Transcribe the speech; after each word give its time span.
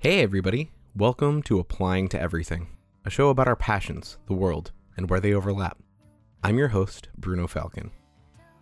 Hey, 0.00 0.20
everybody. 0.20 0.70
Welcome 0.94 1.42
to 1.42 1.58
Applying 1.58 2.06
to 2.10 2.20
Everything, 2.20 2.68
a 3.04 3.10
show 3.10 3.30
about 3.30 3.48
our 3.48 3.56
passions, 3.56 4.16
the 4.26 4.32
world, 4.32 4.70
and 4.96 5.10
where 5.10 5.18
they 5.18 5.34
overlap. 5.34 5.76
I'm 6.40 6.56
your 6.56 6.68
host, 6.68 7.08
Bruno 7.18 7.48
Falcon. 7.48 7.90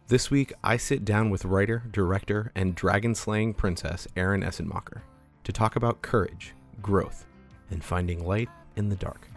This 0.08 0.30
week, 0.30 0.54
I 0.64 0.78
sit 0.78 1.04
down 1.04 1.28
with 1.28 1.44
writer, 1.44 1.82
director, 1.90 2.52
and 2.54 2.74
dragon 2.74 3.14
slaying 3.14 3.52
princess 3.52 4.08
Erin 4.16 4.40
Essenmacher 4.40 5.02
to 5.44 5.52
talk 5.52 5.76
about 5.76 6.00
courage, 6.00 6.54
growth, 6.80 7.26
and 7.70 7.84
finding 7.84 8.26
light 8.26 8.48
in 8.76 8.88
the 8.88 8.96
dark. 8.96 9.28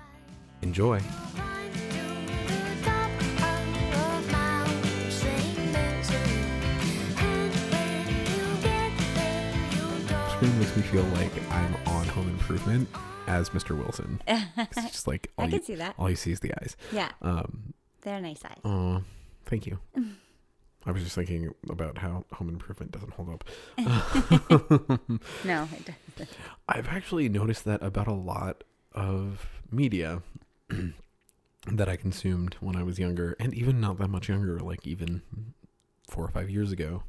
Enjoy. 0.61 1.01
Makes 10.41 10.75
me 10.75 10.81
feel 10.83 11.03
like 11.03 11.31
I'm 11.51 11.75
on 11.87 12.07
Home 12.09 12.29
Improvement 12.29 12.87
as 13.27 13.49
Mr. 13.49 13.77
Wilson. 13.77 14.21
It's 14.27 14.75
just 14.91 15.07
like 15.07 15.31
all 15.37 15.43
I 15.45 15.47
you, 15.47 15.53
can 15.57 15.63
see 15.63 15.75
that. 15.75 15.95
all 15.97 16.09
you 16.09 16.15
see 16.15 16.31
is 16.31 16.39
the 16.39 16.53
eyes. 16.61 16.75
Yeah, 16.91 17.11
Um, 17.21 17.73
they're 18.01 18.19
nice 18.21 18.43
eyes. 18.45 18.59
Oh, 18.65 19.03
thank 19.45 19.65
you. 19.67 19.79
I 20.85 20.91
was 20.91 21.03
just 21.03 21.15
thinking 21.15 21.53
about 21.69 21.97
how 21.99 22.23
Home 22.33 22.49
Improvement 22.49 22.91
doesn't 22.91 23.13
hold 23.13 23.29
up. 23.29 23.43
No, 25.43 25.67
it 25.73 25.85
doesn't. 26.15 26.29
I've 26.67 26.87
actually 26.87 27.27
noticed 27.29 27.65
that 27.65 27.81
about 27.83 28.07
a 28.07 28.13
lot 28.13 28.63
of 28.93 29.45
media 29.71 30.21
that 31.67 31.89
I 31.89 31.95
consumed 31.97 32.55
when 32.61 32.75
I 32.77 32.83
was 32.83 32.97
younger, 32.99 33.35
and 33.39 33.53
even 33.53 33.79
not 33.81 33.97
that 33.99 34.09
much 34.09 34.29
younger, 34.29 34.59
like 34.59 34.87
even 34.87 35.21
four 36.09 36.23
or 36.25 36.29
five 36.29 36.49
years 36.49 36.71
ago. 36.71 37.03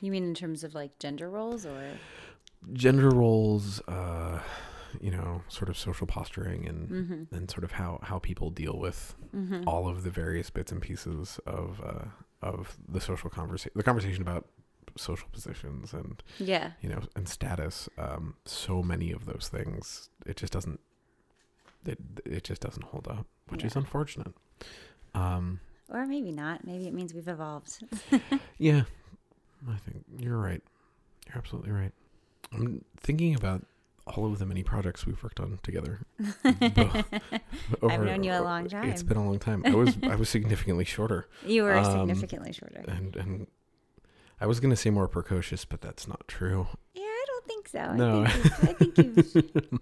You 0.00 0.10
mean 0.10 0.24
in 0.24 0.34
terms 0.34 0.64
of 0.64 0.74
like 0.74 0.98
gender 0.98 1.30
roles 1.30 1.64
or? 1.64 1.80
Gender 2.72 3.10
roles, 3.10 3.80
uh, 3.88 4.40
you 5.00 5.10
know, 5.10 5.42
sort 5.48 5.68
of 5.68 5.76
social 5.78 6.06
posturing, 6.06 6.66
and 6.68 6.88
Mm-hmm. 6.88 7.34
and 7.34 7.50
sort 7.50 7.64
of 7.64 7.72
how 7.72 7.98
how 8.02 8.18
people 8.18 8.50
deal 8.50 8.78
with 8.78 9.14
Mm-hmm. 9.34 9.62
all 9.66 9.88
of 9.88 10.02
the 10.04 10.10
various 10.10 10.50
bits 10.50 10.70
and 10.72 10.80
pieces 10.82 11.40
of 11.46 11.80
uh, 11.84 12.04
of 12.42 12.76
the 12.88 13.00
social 13.00 13.30
conversation, 13.30 13.72
the 13.74 13.82
conversation 13.82 14.22
about 14.22 14.46
social 14.96 15.28
positions 15.32 15.92
and 15.94 16.22
Yeah. 16.38 16.72
you 16.82 16.88
know 16.90 17.00
and 17.16 17.28
status. 17.28 17.88
Um, 17.98 18.34
so 18.44 18.82
many 18.82 19.10
of 19.12 19.24
those 19.24 19.48
things, 19.50 20.10
it 20.26 20.36
just 20.36 20.52
doesn't. 20.52 20.80
It 21.86 21.98
it 22.24 22.44
just 22.44 22.60
doesn't 22.62 22.84
hold 22.84 23.08
up, 23.08 23.26
which 23.48 23.64
is 23.64 23.74
unfortunate. 23.74 24.34
Um, 25.14 25.60
Or 25.88 26.06
maybe 26.06 26.30
not. 26.30 26.64
Maybe 26.66 26.86
it 26.86 26.94
means 26.94 27.12
we've 27.12 27.26
evolved. 27.28 27.82
yeah, 28.58 28.82
I 29.68 29.76
think 29.78 30.04
you're 30.18 30.38
right. 30.38 30.62
You're 31.26 31.38
absolutely 31.38 31.72
right. 31.72 31.92
I'm 32.54 32.84
thinking 32.96 33.34
about 33.34 33.64
all 34.06 34.26
of 34.26 34.38
the 34.38 34.46
many 34.46 34.62
projects 34.62 35.06
we've 35.06 35.22
worked 35.22 35.38
on 35.40 35.58
together. 35.62 36.00
Bo- 36.42 37.04
I've 37.88 38.02
known 38.02 38.24
you 38.24 38.32
a 38.32 38.42
long 38.42 38.64
It's 38.64 38.72
time. 38.72 39.06
been 39.06 39.16
a 39.16 39.24
long 39.24 39.38
time. 39.38 39.62
I 39.64 39.74
was 39.74 39.96
I 40.02 40.14
was 40.16 40.28
significantally 40.28 40.86
shorter. 40.86 41.28
You 41.46 41.62
were 41.64 41.74
Um, 41.74 42.08
significantly 42.08 42.52
shorter. 42.52 42.82
and 42.88 43.14
and 43.16 43.46
I 44.40 44.46
was 44.46 44.58
gonna 44.60 44.76
say 44.76 44.90
more 44.90 45.06
precocious, 45.08 45.64
but 45.64 45.80
that's 45.82 46.08
not 46.08 46.26
true. 46.26 46.66
Yeah, 46.94 47.02
I 47.04 47.24
don't 47.28 47.44
think 47.46 47.68
so. 47.68 47.94
No. 47.94 48.22
I 48.24 48.28
think 48.28 48.98
you've, 48.98 49.18
I 49.18 49.22
think 49.22 49.44
you've 49.54 49.80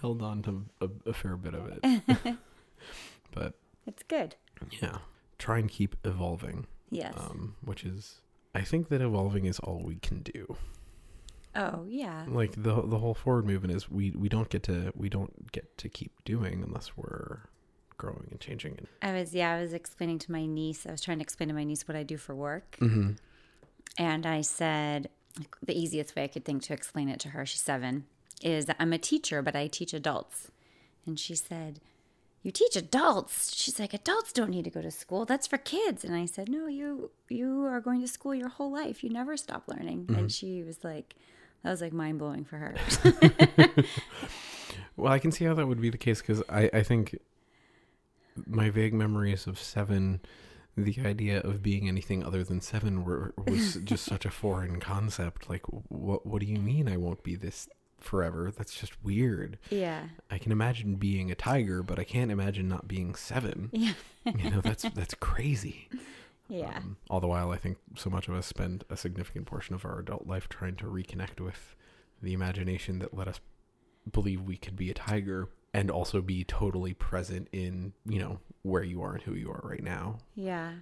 Held 0.00 0.22
on 0.22 0.42
to 0.42 0.64
a, 0.80 0.88
a 1.10 1.12
fair 1.12 1.36
bit 1.36 1.54
of 1.54 1.68
it, 1.82 2.36
but 3.32 3.54
it's 3.86 4.02
good. 4.02 4.34
yeah, 4.82 4.98
try 5.38 5.58
and 5.58 5.68
keep 5.70 5.94
evolving. 6.04 6.66
Yes. 6.90 7.14
Um, 7.16 7.54
which 7.64 7.84
is, 7.84 8.20
I 8.54 8.62
think 8.62 8.88
that 8.88 9.00
evolving 9.00 9.46
is 9.46 9.58
all 9.60 9.82
we 9.84 9.96
can 9.96 10.20
do. 10.22 10.56
Oh 11.54 11.86
yeah. 11.88 12.24
Like 12.28 12.52
the 12.52 12.82
the 12.82 12.98
whole 12.98 13.14
forward 13.14 13.46
movement 13.46 13.74
is 13.74 13.90
we 13.90 14.10
we 14.12 14.28
don't 14.28 14.48
get 14.48 14.62
to 14.64 14.92
we 14.96 15.08
don't 15.08 15.52
get 15.52 15.76
to 15.78 15.88
keep 15.88 16.12
doing 16.24 16.62
unless 16.66 16.96
we're 16.96 17.40
growing 17.96 18.28
and 18.30 18.40
changing. 18.40 18.86
I 19.00 19.12
was 19.12 19.34
yeah. 19.34 19.52
I 19.52 19.60
was 19.60 19.72
explaining 19.72 20.18
to 20.20 20.32
my 20.32 20.46
niece. 20.46 20.86
I 20.86 20.90
was 20.90 21.00
trying 21.00 21.18
to 21.18 21.22
explain 21.22 21.48
to 21.48 21.54
my 21.54 21.64
niece 21.64 21.86
what 21.86 21.96
I 21.96 22.02
do 22.02 22.16
for 22.16 22.34
work, 22.34 22.76
mm-hmm. 22.80 23.12
and 23.98 24.26
I 24.26 24.40
said 24.40 25.08
the 25.64 25.78
easiest 25.78 26.14
way 26.16 26.24
I 26.24 26.28
could 26.28 26.44
think 26.44 26.62
to 26.64 26.72
explain 26.72 27.08
it 27.08 27.20
to 27.20 27.30
her. 27.30 27.46
She's 27.46 27.60
seven. 27.60 28.04
Is 28.42 28.66
that 28.66 28.76
I'm 28.80 28.92
a 28.92 28.98
teacher, 28.98 29.40
but 29.40 29.54
I 29.54 29.68
teach 29.68 29.94
adults, 29.94 30.50
and 31.06 31.18
she 31.18 31.34
said. 31.34 31.80
You 32.44 32.50
teach 32.50 32.74
adults. 32.74 33.54
She's 33.54 33.78
like, 33.78 33.94
adults 33.94 34.32
don't 34.32 34.50
need 34.50 34.64
to 34.64 34.70
go 34.70 34.82
to 34.82 34.90
school. 34.90 35.24
That's 35.24 35.46
for 35.46 35.58
kids. 35.58 36.02
And 36.02 36.12
I 36.12 36.26
said, 36.26 36.48
no, 36.48 36.66
you 36.66 37.12
you 37.28 37.64
are 37.66 37.80
going 37.80 38.00
to 38.00 38.08
school 38.08 38.34
your 38.34 38.48
whole 38.48 38.72
life. 38.72 39.04
You 39.04 39.10
never 39.10 39.36
stop 39.36 39.68
learning. 39.68 40.06
And 40.08 40.32
she 40.32 40.64
was 40.64 40.82
like, 40.82 41.14
that 41.62 41.70
was 41.70 41.80
like 41.80 41.92
mind 41.92 42.18
blowing 42.18 42.44
for 42.44 42.56
her. 42.58 42.74
Well, 44.96 45.12
I 45.12 45.18
can 45.18 45.32
see 45.32 45.46
how 45.46 45.54
that 45.54 45.66
would 45.66 45.80
be 45.80 45.88
the 45.90 45.98
case 45.98 46.20
because 46.20 46.42
I, 46.50 46.68
I 46.72 46.82
think 46.82 47.18
my 48.46 48.68
vague 48.70 48.92
memories 48.92 49.46
of 49.46 49.58
seven, 49.58 50.20
the 50.76 50.96
idea 51.04 51.40
of 51.40 51.62
being 51.62 51.88
anything 51.88 52.22
other 52.22 52.44
than 52.44 52.60
seven 52.60 53.04
were 53.04 53.32
was 53.48 53.76
just 53.84 54.04
such 54.04 54.26
a 54.26 54.30
foreign 54.30 54.80
concept. 54.80 55.48
Like, 55.48 55.62
what 55.88 56.26
what 56.26 56.40
do 56.40 56.46
you 56.46 56.58
mean 56.58 56.88
I 56.88 56.98
won't 56.98 57.22
be 57.22 57.36
this 57.36 57.68
forever? 58.00 58.52
That's 58.56 58.78
just 58.78 59.02
weird. 59.02 59.58
yeah. 59.70 60.02
I 60.30 60.36
can 60.36 60.52
imagine 60.52 60.96
being 60.96 61.30
a 61.30 61.34
tiger, 61.34 61.82
but 61.82 61.98
I 61.98 62.04
can't 62.04 62.30
imagine 62.30 62.68
not 62.68 62.86
being 62.86 63.14
seven. 63.14 63.70
Yeah. 63.72 63.94
You 64.26 64.50
know, 64.50 64.60
that's 64.60 64.82
that's 64.94 65.14
crazy. 65.14 65.88
Yeah. 66.52 66.76
Um, 66.76 66.96
all 67.08 67.20
the 67.20 67.26
while, 67.26 67.50
I 67.50 67.56
think 67.56 67.78
so 67.96 68.10
much 68.10 68.28
of 68.28 68.34
us 68.34 68.46
spend 68.46 68.84
a 68.90 68.96
significant 68.96 69.46
portion 69.46 69.74
of 69.74 69.84
our 69.86 69.98
adult 69.98 70.26
life 70.26 70.48
trying 70.50 70.76
to 70.76 70.84
reconnect 70.84 71.40
with 71.40 71.74
the 72.22 72.34
imagination 72.34 72.98
that 72.98 73.14
let 73.14 73.26
us 73.26 73.40
believe 74.12 74.42
we 74.42 74.58
could 74.58 74.76
be 74.76 74.90
a 74.90 74.94
tiger 74.94 75.48
and 75.72 75.90
also 75.90 76.20
be 76.20 76.44
totally 76.44 76.92
present 76.92 77.48
in, 77.52 77.94
you 78.04 78.18
know, 78.18 78.38
where 78.62 78.82
you 78.82 79.00
are 79.02 79.14
and 79.14 79.22
who 79.22 79.32
you 79.34 79.50
are 79.50 79.62
right 79.64 79.82
now. 79.82 80.18
Yeah. 80.34 80.72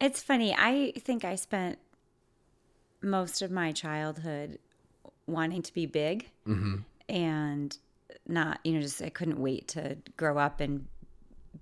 It's 0.00 0.22
funny. 0.22 0.54
I 0.56 0.94
think 0.98 1.24
I 1.24 1.34
spent 1.34 1.78
most 3.02 3.42
of 3.42 3.50
my 3.50 3.72
childhood 3.72 4.58
wanting 5.26 5.62
to 5.62 5.74
be 5.74 5.84
big 5.86 6.30
Mm-hmm. 6.46 6.76
and 7.08 7.76
not, 8.26 8.60
you 8.64 8.72
know, 8.72 8.80
just 8.80 9.02
I 9.02 9.10
couldn't 9.10 9.38
wait 9.38 9.68
to 9.68 9.98
grow 10.16 10.38
up 10.38 10.60
and 10.60 10.86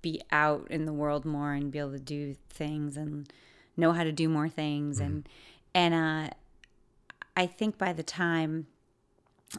be 0.03 0.21
out 0.31 0.67
in 0.71 0.85
the 0.85 0.93
world 0.93 1.25
more 1.25 1.53
and 1.53 1.71
be 1.71 1.79
able 1.79 1.93
to 1.93 1.99
do 1.99 2.37
things 2.51 2.97
and 2.97 3.33
know 3.77 3.93
how 3.93 4.05
to 4.05 4.13
do 4.13 4.29
more 4.29 4.49
things 4.49 5.01
and 5.01 5.29
and 5.75 5.95
uh 5.95 6.31
I 7.37 7.47
think 7.47 7.79
by 7.79 7.93
the 7.93 8.03
time 8.03 8.67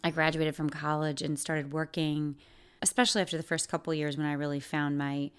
I 0.04 0.12
graduated 0.12 0.54
from 0.54 0.70
college 0.70 1.22
and 1.22 1.40
started 1.40 1.72
working, 1.72 2.36
especially 2.82 3.22
after 3.22 3.38
the 3.38 3.44
first 3.44 3.70
couple 3.70 3.94
years 3.94 4.18
when 4.18 4.28
I 4.28 4.34
really 4.34 4.60
found 4.60 4.98
my 4.98 5.32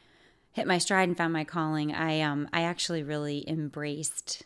hit 0.52 0.66
my 0.66 0.78
stride 0.78 1.06
and 1.08 1.16
found 1.16 1.34
my 1.34 1.44
calling, 1.44 1.94
I 1.94 2.20
um 2.22 2.48
I 2.52 2.62
actually 2.62 3.02
really 3.02 3.44
embraced 3.46 4.44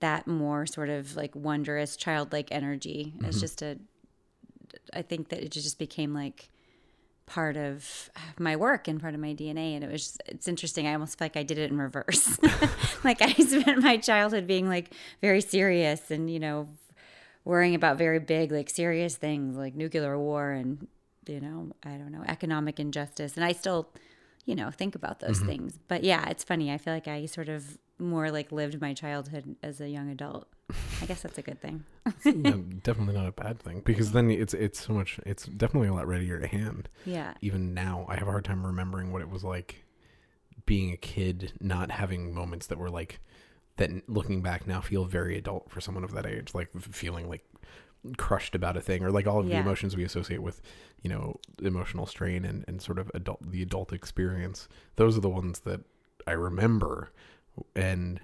that 0.00 0.26
more 0.26 0.66
sort 0.66 0.88
of 0.88 1.16
like 1.16 1.34
wondrous 1.36 1.96
childlike 1.96 2.48
energy. 2.50 3.14
It's 3.22 3.40
just 3.40 3.62
a 3.62 3.78
I 4.92 5.02
think 5.02 5.28
that 5.28 5.42
it 5.42 5.52
just 5.52 5.78
became 5.78 6.12
like 6.12 6.50
part 7.26 7.56
of 7.56 8.10
my 8.38 8.54
work 8.56 8.86
and 8.86 9.00
part 9.00 9.14
of 9.14 9.20
my 9.20 9.34
DNA 9.34 9.74
and 9.74 9.82
it 9.82 9.90
was 9.90 10.02
just, 10.02 10.22
it's 10.26 10.48
interesting 10.48 10.86
I 10.86 10.92
almost 10.92 11.18
feel 11.18 11.26
like 11.26 11.36
I 11.36 11.42
did 11.42 11.58
it 11.58 11.70
in 11.70 11.78
reverse. 11.78 12.38
Like 13.04 13.20
I 13.20 13.32
spent 13.34 13.82
my 13.82 13.98
childhood 13.98 14.46
being 14.46 14.66
like 14.66 14.94
very 15.20 15.42
serious 15.42 16.10
and 16.10 16.30
you 16.30 16.40
know 16.40 16.68
worrying 17.44 17.74
about 17.74 17.98
very 17.98 18.18
big 18.18 18.50
like 18.50 18.70
serious 18.70 19.16
things 19.16 19.56
like 19.56 19.74
nuclear 19.74 20.18
war 20.18 20.52
and 20.52 20.88
you 21.26 21.38
know 21.40 21.72
I 21.82 21.90
don't 21.90 22.10
know 22.10 22.24
economic 22.26 22.80
injustice. 22.80 23.36
And 23.36 23.44
I 23.44 23.52
still 23.52 23.90
you 24.46 24.54
know 24.54 24.70
think 24.70 24.94
about 24.94 25.20
those 25.20 25.38
mm-hmm. 25.38 25.48
things. 25.48 25.78
But 25.86 26.02
yeah 26.02 26.28
it's 26.30 26.44
funny 26.44 26.72
I 26.72 26.78
feel 26.78 26.94
like 26.94 27.08
I 27.08 27.26
sort 27.26 27.50
of 27.50 27.78
more 27.98 28.30
like 28.30 28.50
lived 28.50 28.80
my 28.80 28.94
childhood 28.94 29.56
as 29.62 29.80
a 29.80 29.88
young 29.88 30.10
adult 30.10 30.48
I 31.02 31.06
guess 31.06 31.22
that's 31.22 31.36
a 31.38 31.42
good 31.42 31.60
thing 31.60 31.84
No, 32.24 32.52
definitely 32.82 33.14
not 33.14 33.26
a 33.26 33.32
bad 33.32 33.60
thing 33.60 33.82
because 33.84 34.12
then 34.12 34.30
it's 34.30 34.54
it's 34.54 34.86
so 34.86 34.92
much 34.94 35.20
it's 35.26 35.44
definitely 35.46 35.88
a 35.88 35.94
lot 35.94 36.06
readier 36.08 36.40
to 36.40 36.46
hand. 36.46 36.88
yeah 37.04 37.34
Even 37.42 37.74
now, 37.74 38.06
I 38.08 38.16
have 38.16 38.28
a 38.28 38.30
hard 38.30 38.44
time 38.44 38.64
remembering 38.64 39.12
what 39.12 39.22
it 39.22 39.28
was 39.28 39.44
like 39.44 39.84
being 40.66 40.92
a 40.92 40.96
kid, 40.96 41.52
not 41.60 41.90
having 41.90 42.34
moments 42.34 42.66
that 42.68 42.78
were 42.78 42.88
like 42.90 43.20
that. 43.76 43.90
Looking 44.08 44.40
back 44.40 44.66
now, 44.66 44.80
feel 44.80 45.04
very 45.04 45.36
adult 45.36 45.70
for 45.70 45.80
someone 45.82 46.04
of 46.04 46.12
that 46.12 46.24
age, 46.26 46.54
like 46.54 46.70
feeling 46.80 47.28
like 47.28 47.44
crushed 48.16 48.54
about 48.54 48.76
a 48.76 48.80
thing 48.80 49.02
or 49.02 49.10
like 49.10 49.26
all 49.26 49.40
of 49.40 49.46
the 49.46 49.52
emotions 49.60 49.96
we 49.96 50.04
associate 50.04 50.42
with 50.42 50.60
you 51.02 51.08
know 51.10 51.36
emotional 51.62 52.04
strain 52.06 52.44
and, 52.44 52.62
and 52.68 52.82
sort 52.82 52.98
of 52.98 53.10
adult 53.14 53.40
the 53.50 53.62
adult 53.62 53.94
experience 53.94 54.68
those 54.96 55.16
are 55.16 55.22
the 55.22 55.28
ones 55.28 55.60
that 55.60 55.80
i 56.26 56.32
remember 56.32 57.10
and 57.74 58.20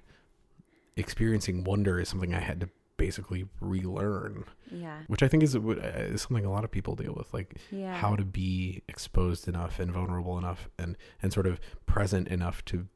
experiencing 0.96 1.64
wonder 1.64 1.98
is 2.00 2.08
something 2.08 2.34
i 2.34 2.40
had 2.40 2.60
to 2.60 2.68
basically 2.96 3.46
relearn 3.60 4.44
yeah 4.70 4.98
which 5.06 5.22
i 5.22 5.28
think 5.28 5.42
is, 5.42 5.54
is 5.54 6.20
something 6.22 6.44
a 6.44 6.50
lot 6.50 6.64
of 6.64 6.70
people 6.70 6.94
deal 6.94 7.14
with 7.16 7.32
like 7.32 7.56
yeah 7.70 7.94
how 7.94 8.14
to 8.14 8.24
be 8.24 8.82
exposed 8.88 9.48
enough 9.48 9.78
and 9.80 9.90
vulnerable 9.92 10.36
enough 10.36 10.68
and 10.78 10.96
and 11.22 11.32
sort 11.32 11.46
of 11.46 11.58
present 11.86 12.28
enough 12.28 12.62
to 12.66 12.86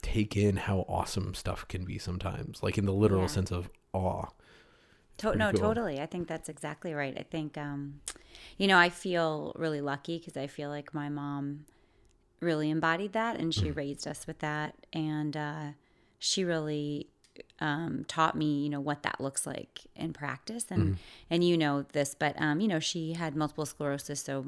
take 0.00 0.36
in 0.36 0.56
how 0.56 0.80
awesome 0.88 1.34
stuff 1.34 1.68
can 1.68 1.84
be 1.84 1.98
sometimes 1.98 2.62
like 2.62 2.78
in 2.78 2.86
the 2.86 2.92
literal 2.92 3.22
Yeah. 3.22 3.26
sense 3.28 3.50
of 3.52 3.68
awe 3.92 4.26
To- 5.18 5.36
no, 5.36 5.50
cool. 5.52 5.60
totally. 5.60 6.00
I 6.00 6.06
think 6.06 6.26
that's 6.26 6.48
exactly 6.48 6.94
right. 6.94 7.14
I 7.16 7.22
think 7.22 7.56
um, 7.58 8.00
you 8.56 8.66
know, 8.66 8.78
I 8.78 8.88
feel 8.88 9.52
really 9.56 9.80
lucky 9.82 10.18
because 10.18 10.36
I 10.38 10.46
feel 10.46 10.70
like 10.70 10.94
my 10.94 11.08
mom 11.10 11.66
really 12.40 12.70
embodied 12.70 13.12
that 13.12 13.38
and 13.38 13.54
she 13.54 13.70
raised 13.70 14.08
us 14.08 14.26
with 14.26 14.38
that. 14.40 14.74
And 14.92 15.36
uh, 15.36 15.64
she 16.24 16.44
really 16.44 17.08
um, 17.58 18.04
taught 18.06 18.36
me, 18.36 18.62
you 18.62 18.70
know, 18.70 18.80
what 18.80 19.02
that 19.02 19.20
looks 19.20 19.44
like 19.44 19.80
in 19.96 20.12
practice. 20.12 20.66
And, 20.70 20.98
and 21.28 21.42
you 21.42 21.58
know 21.58 21.82
this, 21.82 22.14
but, 22.16 22.40
um, 22.40 22.60
you 22.60 22.68
know, 22.68 22.78
she 22.78 23.14
had 23.14 23.34
multiple 23.34 23.66
sclerosis. 23.66 24.22
So 24.22 24.46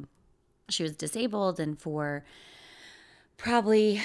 she 0.69 0.85
was 0.85 0.93
disabled. 0.93 1.59
And 1.59 1.77
for 1.77 2.25
probably 3.39 4.01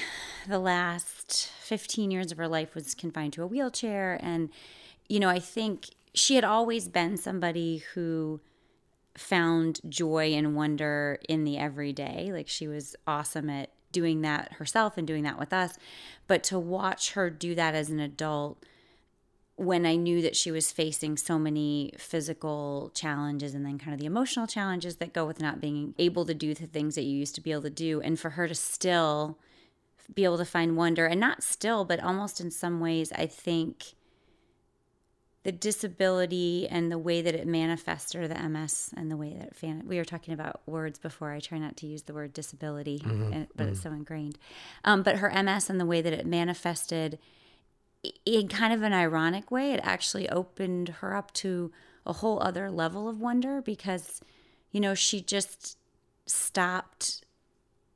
the 0.48 0.58
last 0.58 1.52
15 1.62 2.10
years 2.10 2.32
of 2.32 2.40
her 2.40 2.48
life 2.48 2.74
was 2.74 2.96
confined 2.96 3.34
to 3.34 3.44
a 3.44 3.48
wheelchair. 3.48 4.20
And, 4.20 4.50
you 5.08 5.20
know, 5.20 5.30
I 5.30 5.38
think 5.38 5.90
she 6.16 6.34
had 6.34 6.44
always 6.44 6.88
been 6.88 7.18
somebody 7.18 7.84
who 7.94 8.42
found 9.16 9.80
joy 9.88 10.34
and 10.34 10.56
wonder 10.56 11.20
in 11.30 11.44
the 11.44 11.60
everyday. 11.60 12.32
Like 12.34 12.48
she 12.48 12.68
was 12.68 12.96
awesome 13.06 13.48
at 13.48 13.70
doing 13.92 14.22
that 14.22 14.54
herself 14.54 14.98
and 14.98 15.08
doing 15.08 15.24
that 15.24 15.40
with 15.40 15.54
us. 15.54 15.78
But 16.28 16.44
to 16.46 16.60
watch 16.60 17.14
her 17.14 17.30
do 17.30 17.56
that 17.56 17.76
as 17.76 17.90
an 17.90 18.00
adult, 18.00 18.64
when 19.56 19.86
I 19.86 19.96
knew 19.96 20.22
that 20.22 20.38
she 20.38 20.52
was 20.52 20.72
facing 20.72 21.18
so 21.18 21.38
many 21.38 21.92
physical 21.98 22.92
challenges 22.94 23.54
and 23.54 23.66
then 23.66 23.78
kind 23.78 23.94
of 23.94 24.00
the 24.00 24.06
emotional 24.06 24.48
challenges 24.48 24.98
that 24.98 25.14
go 25.14 25.26
with 25.26 25.42
not 25.42 25.60
being 25.60 25.96
able 25.98 26.26
to 26.26 26.34
do 26.34 26.54
the 26.54 26.66
things 26.66 26.96
that 26.96 27.04
you 27.04 27.18
used 27.18 27.36
to 27.36 27.42
be 27.42 27.52
able 27.52 27.64
to 27.64 27.70
do, 27.70 28.00
and 28.00 28.20
for 28.20 28.32
her 28.32 28.48
to 28.48 28.56
still 28.56 29.38
be 30.14 30.24
able 30.24 30.38
to 30.38 30.46
find 30.46 30.78
wonder, 30.78 31.06
and 31.06 31.20
not 31.20 31.44
still, 31.44 31.84
but 31.84 32.02
almost 32.02 32.40
in 32.40 32.52
some 32.52 32.80
ways, 32.80 33.12
I 33.12 33.26
think 33.26 33.96
the 35.44 35.52
disability 35.52 36.68
and 36.70 36.92
the 36.92 36.98
way 36.98 37.22
that 37.22 37.34
it 37.34 37.48
manifests, 37.48 38.14
or 38.14 38.28
the 38.28 38.36
MS 38.36 38.92
and 38.98 39.10
the 39.10 39.16
way 39.16 39.36
that 39.40 39.56
fan- 39.56 39.84
we 39.88 39.98
were 39.98 40.06
talking 40.06 40.34
about 40.34 40.62
words 40.66 41.00
before. 41.00 41.32
I 41.32 41.40
try 41.40 41.58
not 41.58 41.78
to 41.78 41.88
use 41.88 42.04
the 42.04 42.14
word 42.14 42.34
disability, 42.34 43.02
and, 43.06 43.48
but 43.56 43.68
it's 43.68 43.80
mm-hmm. 43.80 43.90
so 43.90 43.96
ingrained. 43.96 44.38
Um, 44.84 45.02
but 45.02 45.18
her 45.18 45.32
MS 45.44 45.70
and 45.70 45.80
the 45.80 45.86
way 45.86 46.02
that 46.02 46.12
it 46.12 46.26
manifested 46.26 47.20
in 48.26 48.48
kind 48.48 48.74
of 48.74 48.82
an 48.82 48.94
ironic 48.94 49.52
way, 49.52 49.72
it 49.72 49.80
actually 49.84 50.30
opened 50.30 50.90
her 51.00 51.16
up 51.16 51.34
to 51.34 51.72
a 52.06 52.14
whole 52.14 52.42
other 52.42 52.70
level 52.70 53.08
of 53.08 53.20
wonder 53.20 53.62
because, 53.62 54.22
you 54.72 54.80
know, 54.80 54.94
she 54.94 55.22
just 55.22 55.78
stopped 56.26 57.24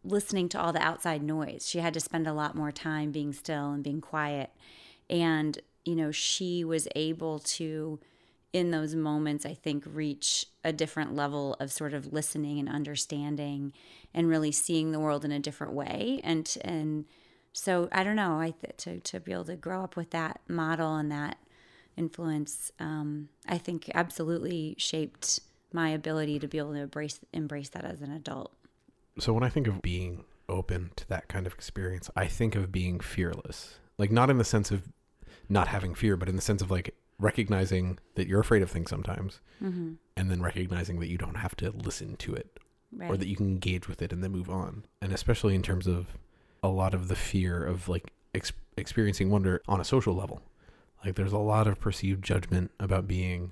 listening 0.04 0.50
to 0.50 0.60
all 0.60 0.74
the 0.74 0.82
outside 0.82 1.24
noise. 1.24 1.68
She 1.68 1.80
had 1.80 1.94
to 1.94 2.00
spend 2.00 2.28
a 2.28 2.34
lot 2.34 2.56
more 2.56 2.72
time 2.72 3.12
being 3.12 3.34
still 3.34 3.72
and 3.72 3.84
being 3.84 4.02
quiet. 4.02 4.52
And, 5.10 5.60
you 5.86 5.96
know, 5.96 6.12
she 6.12 6.64
was 6.64 6.88
able 6.96 7.40
to, 7.40 8.00
in 8.52 8.72
those 8.72 8.96
moments, 8.96 9.46
I 9.46 9.54
think, 9.54 9.84
reach 9.88 10.46
a 10.64 10.72
different 10.74 11.16
level 11.16 11.56
of 11.60 11.72
sort 11.72 11.94
of 11.94 12.14
listening 12.14 12.60
and 12.60 12.70
understanding 12.70 13.74
and 14.14 14.28
really 14.28 14.52
seeing 14.52 14.92
the 14.92 15.00
world 15.00 15.26
in 15.26 15.32
a 15.32 15.40
different 15.40 15.74
way. 15.74 16.22
And, 16.24 16.56
and, 16.62 17.06
so 17.54 17.88
I 17.92 18.04
don't 18.04 18.16
know. 18.16 18.40
I 18.40 18.52
th- 18.60 18.78
to 18.78 19.00
to 19.00 19.20
be 19.20 19.32
able 19.32 19.46
to 19.46 19.56
grow 19.56 19.84
up 19.84 19.96
with 19.96 20.10
that 20.10 20.42
model 20.48 20.96
and 20.96 21.12
that 21.12 21.38
influence, 21.96 22.72
um, 22.80 23.30
I 23.48 23.60
think 23.60 23.90
absolutely 23.94 24.76
shaped 24.80 25.40
my 25.72 25.90
ability 25.90 26.40
to 26.40 26.48
be 26.48 26.58
able 26.58 26.74
to 26.74 26.80
embrace 26.80 27.20
embrace 27.32 27.70
that 27.70 27.86
as 27.86 28.02
an 28.02 28.12
adult. 28.12 28.52
So 29.20 29.32
when 29.34 29.44
I 29.44 29.50
think 29.50 29.68
of 29.68 29.84
being 29.84 30.26
open 30.50 30.92
to 30.96 31.08
that 31.10 31.28
kind 31.28 31.46
of 31.46 31.54
experience, 31.54 32.10
I 32.16 32.26
think 32.26 32.56
of 32.56 32.72
being 32.72 33.00
fearless. 33.00 33.76
Like 34.00 34.12
not 34.12 34.32
in 34.32 34.40
the 34.40 34.44
sense 34.44 34.72
of 34.72 34.82
not 35.54 35.70
having 35.70 35.96
fear, 35.96 36.18
but 36.18 36.28
in 36.28 36.36
the 36.36 36.42
sense 36.42 36.62
of 36.62 36.70
like 36.72 36.94
recognizing 37.20 38.00
that 38.16 38.28
you're 38.28 38.42
afraid 38.42 38.62
of 38.62 38.70
things 38.72 38.90
sometimes, 38.90 39.40
Mm-hmm. 39.64 39.94
and 40.18 40.30
then 40.30 40.42
recognizing 40.42 41.00
that 41.00 41.08
you 41.08 41.18
don't 41.18 41.36
have 41.38 41.56
to 41.58 41.72
listen 41.72 42.16
to 42.18 42.34
it 42.34 42.60
Right. 42.92 43.10
or 43.10 43.16
that 43.18 43.28
you 43.28 43.36
can 43.36 43.48
engage 43.48 43.88
with 43.88 44.02
it 44.02 44.12
and 44.12 44.24
then 44.24 44.32
move 44.32 44.50
on. 44.50 44.84
And 45.02 45.12
especially 45.14 45.56
in 45.56 45.62
terms 45.62 45.88
of 45.88 46.08
a 46.62 46.68
lot 46.68 46.94
of 46.94 47.08
the 47.08 47.16
fear 47.16 47.64
of 47.64 47.88
like 47.90 48.12
ex- 48.36 48.52
experiencing 48.78 49.30
wonder 49.32 49.62
on 49.68 49.80
a 49.80 49.86
social 49.86 50.14
level. 50.14 50.42
Like 51.04 51.16
there's 51.16 51.34
a 51.34 51.38
lot 51.38 51.68
of 51.68 51.80
perceived 51.80 52.24
judgment 52.24 52.72
about 52.80 53.08
being 53.08 53.52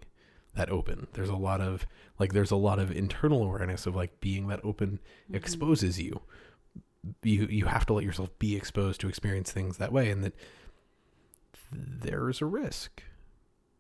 that 0.56 0.70
open. 0.70 1.08
There's 1.14 1.30
a 1.30 1.36
lot 1.36 1.60
of 1.62 1.86
like 2.20 2.34
there's 2.34 2.52
a 2.52 2.56
lot 2.56 2.78
of 2.80 2.92
internal 2.92 3.44
awareness 3.44 3.86
of 3.86 3.96
like 3.96 4.20
being 4.20 4.48
that 4.48 4.60
open 4.64 5.00
exposes 5.34 6.00
you. 6.00 6.22
You 7.24 7.48
you 7.48 7.66
have 7.66 7.86
to 7.88 7.94
let 7.94 8.06
yourself 8.06 8.30
be 8.38 8.56
exposed 8.56 9.02
to 9.02 9.10
experience 9.10 9.52
things 9.52 9.78
that 9.78 9.92
way 9.92 10.12
and 10.12 10.24
that 10.24 10.34
there's 11.72 12.42
a 12.42 12.46
risk. 12.46 13.04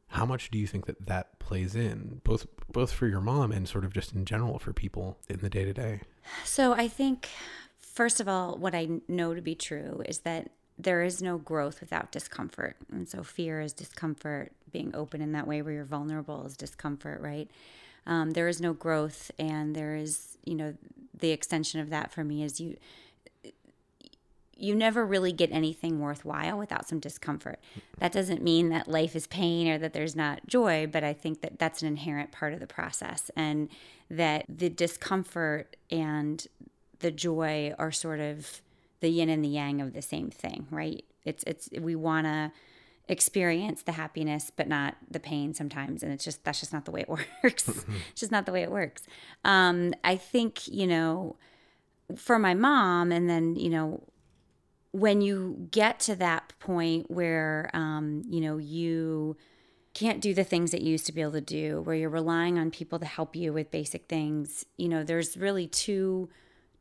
How 0.07 0.25
much 0.25 0.51
do 0.51 0.57
you 0.57 0.67
think 0.67 0.87
that 0.87 1.05
that 1.05 1.39
plays 1.39 1.75
in 1.75 2.21
both 2.23 2.45
both 2.71 2.91
for 2.91 3.07
your 3.07 3.21
mom 3.21 3.51
and 3.51 3.67
sort 3.67 3.85
of 3.85 3.93
just 3.93 4.13
in 4.13 4.25
general 4.25 4.59
for 4.59 4.73
people 4.73 5.17
in 5.29 5.39
the 5.39 5.49
day 5.49 5.63
to 5.63 5.73
day? 5.73 6.01
So 6.43 6.73
I 6.73 6.87
think, 6.87 7.29
first 7.77 8.19
of 8.19 8.27
all, 8.27 8.57
what 8.57 8.75
I 8.75 8.89
know 9.07 9.33
to 9.33 9.41
be 9.41 9.55
true 9.55 10.03
is 10.05 10.19
that 10.19 10.51
there 10.77 11.03
is 11.03 11.21
no 11.21 11.37
growth 11.37 11.79
without 11.79 12.11
discomfort. 12.11 12.75
And 12.91 13.07
so 13.07 13.23
fear 13.23 13.61
is 13.61 13.73
discomfort. 13.73 14.51
Being 14.71 14.95
open 14.95 15.21
in 15.21 15.33
that 15.33 15.47
way 15.47 15.61
where 15.61 15.73
you're 15.73 15.83
vulnerable 15.85 16.45
is 16.45 16.55
discomfort, 16.55 17.21
right? 17.21 17.49
Um, 18.05 18.31
there 18.31 18.47
is 18.47 18.61
no 18.61 18.73
growth, 18.73 19.31
and 19.37 19.75
there 19.75 19.95
is, 19.95 20.37
you 20.43 20.55
know, 20.55 20.73
the 21.17 21.31
extension 21.31 21.79
of 21.79 21.89
that 21.89 22.11
for 22.11 22.23
me 22.23 22.43
is 22.43 22.59
you. 22.59 22.77
You 24.61 24.75
never 24.75 25.05
really 25.05 25.31
get 25.31 25.51
anything 25.51 25.99
worthwhile 25.99 26.57
without 26.57 26.87
some 26.87 26.99
discomfort. 26.99 27.59
That 27.99 28.11
doesn't 28.11 28.43
mean 28.43 28.69
that 28.69 28.87
life 28.87 29.15
is 29.15 29.27
pain 29.27 29.67
or 29.67 29.77
that 29.79 29.93
there's 29.93 30.15
not 30.15 30.45
joy, 30.47 30.87
but 30.87 31.03
I 31.03 31.13
think 31.13 31.41
that 31.41 31.59
that's 31.59 31.81
an 31.81 31.87
inherent 31.87 32.31
part 32.31 32.53
of 32.53 32.59
the 32.59 32.67
process, 32.67 33.31
and 33.35 33.69
that 34.09 34.45
the 34.47 34.69
discomfort 34.69 35.75
and 35.89 36.45
the 36.99 37.11
joy 37.11 37.73
are 37.79 37.91
sort 37.91 38.19
of 38.19 38.61
the 38.99 39.09
yin 39.09 39.29
and 39.29 39.43
the 39.43 39.49
yang 39.49 39.81
of 39.81 39.93
the 39.93 40.01
same 40.01 40.29
thing, 40.29 40.67
right? 40.69 41.03
It's 41.25 41.43
it's 41.45 41.69
we 41.79 41.95
want 41.95 42.27
to 42.27 42.51
experience 43.09 43.81
the 43.81 43.91
happiness 43.91 44.51
but 44.55 44.69
not 44.69 44.95
the 45.09 45.19
pain 45.19 45.53
sometimes 45.53 46.01
and 46.01 46.13
it's 46.13 46.23
just 46.23 46.43
that's 46.45 46.61
just 46.61 46.71
not 46.71 46.85
the 46.85 46.91
way 46.91 47.01
it 47.01 47.09
works 47.43 47.67
it's 47.67 47.85
just 48.15 48.31
not 48.31 48.45
the 48.45 48.53
way 48.53 48.61
it 48.61 48.71
works 48.71 49.03
um 49.43 49.93
i 50.05 50.15
think 50.15 50.65
you 50.67 50.87
know 50.87 51.35
for 52.15 52.39
my 52.39 52.53
mom 52.53 53.11
and 53.11 53.29
then 53.29 53.55
you 53.55 53.69
know 53.69 54.01
when 54.91 55.21
you 55.21 55.67
get 55.71 55.99
to 56.01 56.15
that 56.15 56.53
point 56.59 57.09
where 57.09 57.69
um 57.73 58.23
you 58.29 58.41
know 58.41 58.57
you 58.57 59.37
can't 59.93 60.21
do 60.21 60.33
the 60.33 60.43
things 60.43 60.71
that 60.71 60.81
you 60.81 60.91
used 60.91 61.05
to 61.05 61.11
be 61.11 61.21
able 61.21 61.31
to 61.33 61.41
do 61.41 61.81
where 61.81 61.95
you're 61.95 62.09
relying 62.09 62.57
on 62.57 62.71
people 62.71 62.97
to 62.99 63.05
help 63.05 63.35
you 63.35 63.51
with 63.53 63.71
basic 63.71 64.07
things 64.07 64.65
you 64.77 64.87
know 64.87 65.03
there's 65.03 65.37
really 65.37 65.67
two 65.67 66.29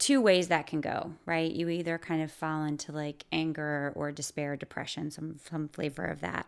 two 0.01 0.21
ways 0.21 0.49
that 0.49 0.67
can 0.67 0.81
go 0.81 1.13
right? 1.27 1.53
You 1.53 1.69
either 1.69 1.99
kind 1.99 2.23
of 2.23 2.33
fall 2.33 2.65
into 2.65 2.91
like 2.91 3.25
anger 3.31 3.93
or 3.95 4.11
despair 4.11 4.57
depression 4.57 5.11
some 5.13 5.37
some 5.45 5.69
flavor 5.69 6.05
of 6.05 6.21
that. 6.23 6.47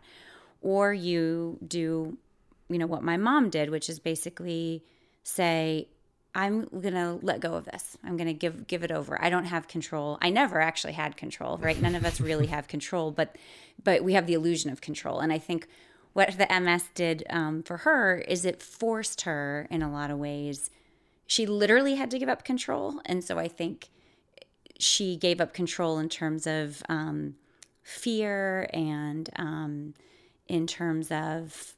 Or 0.63 0.93
you 0.93 1.59
do 1.67 2.17
you 2.69 2.79
know 2.79 2.87
what 2.87 3.03
my 3.05 3.17
mom 3.19 3.51
did 3.51 3.71
which 3.71 3.89
is 3.89 4.01
basically 4.01 4.83
say 5.23 5.89
i'm 6.35 6.65
gonna 6.81 7.19
let 7.23 7.41
go 7.41 7.55
of 7.55 7.65
this. 7.67 7.97
I'm 8.05 8.17
gonna 8.17 8.33
give 8.33 8.67
give 8.67 8.83
it 8.83 8.91
over. 8.91 9.23
I 9.23 9.31
don't 9.31 9.45
have 9.45 9.69
control. 9.69 10.19
I 10.23 10.31
never 10.31 10.61
actually 10.61 10.95
had 10.95 11.17
control 11.17 11.59
right? 11.59 11.81
None 11.81 11.95
of 11.95 12.05
us 12.05 12.21
really 12.21 12.47
have 12.47 12.69
control 12.69 13.11
but 13.11 13.37
but 13.83 14.03
we 14.03 14.15
have 14.15 14.27
the 14.27 14.35
illusion 14.35 14.71
of 14.71 14.81
control. 14.81 15.21
And 15.21 15.33
i 15.33 15.39
think 15.39 15.69
what 16.13 16.37
the 16.37 16.47
ms 16.61 16.85
did 16.95 17.25
um, 17.31 17.63
for 17.63 17.79
her 17.79 18.19
is 18.19 18.45
it 18.45 18.63
forced 18.63 19.23
her 19.23 19.67
in 19.71 19.83
a 19.83 19.91
lot 19.91 20.11
of 20.11 20.19
ways. 20.19 20.71
She 21.27 21.47
literally 21.47 21.95
had 21.95 22.11
to 22.11 22.19
give 22.19 22.29
up 22.29 22.45
control. 22.45 23.01
And 23.07 23.25
so 23.25 23.39
i 23.39 23.49
think 23.49 23.89
she 24.79 25.17
gave 25.17 25.41
up 25.41 25.55
control 25.55 25.99
in 25.99 26.09
terms 26.09 26.47
of 26.47 26.83
um, 26.89 27.37
fear 27.83 28.69
and 28.73 29.31
um, 29.37 29.95
in 30.49 30.67
terms 30.67 31.11
of 31.11 31.75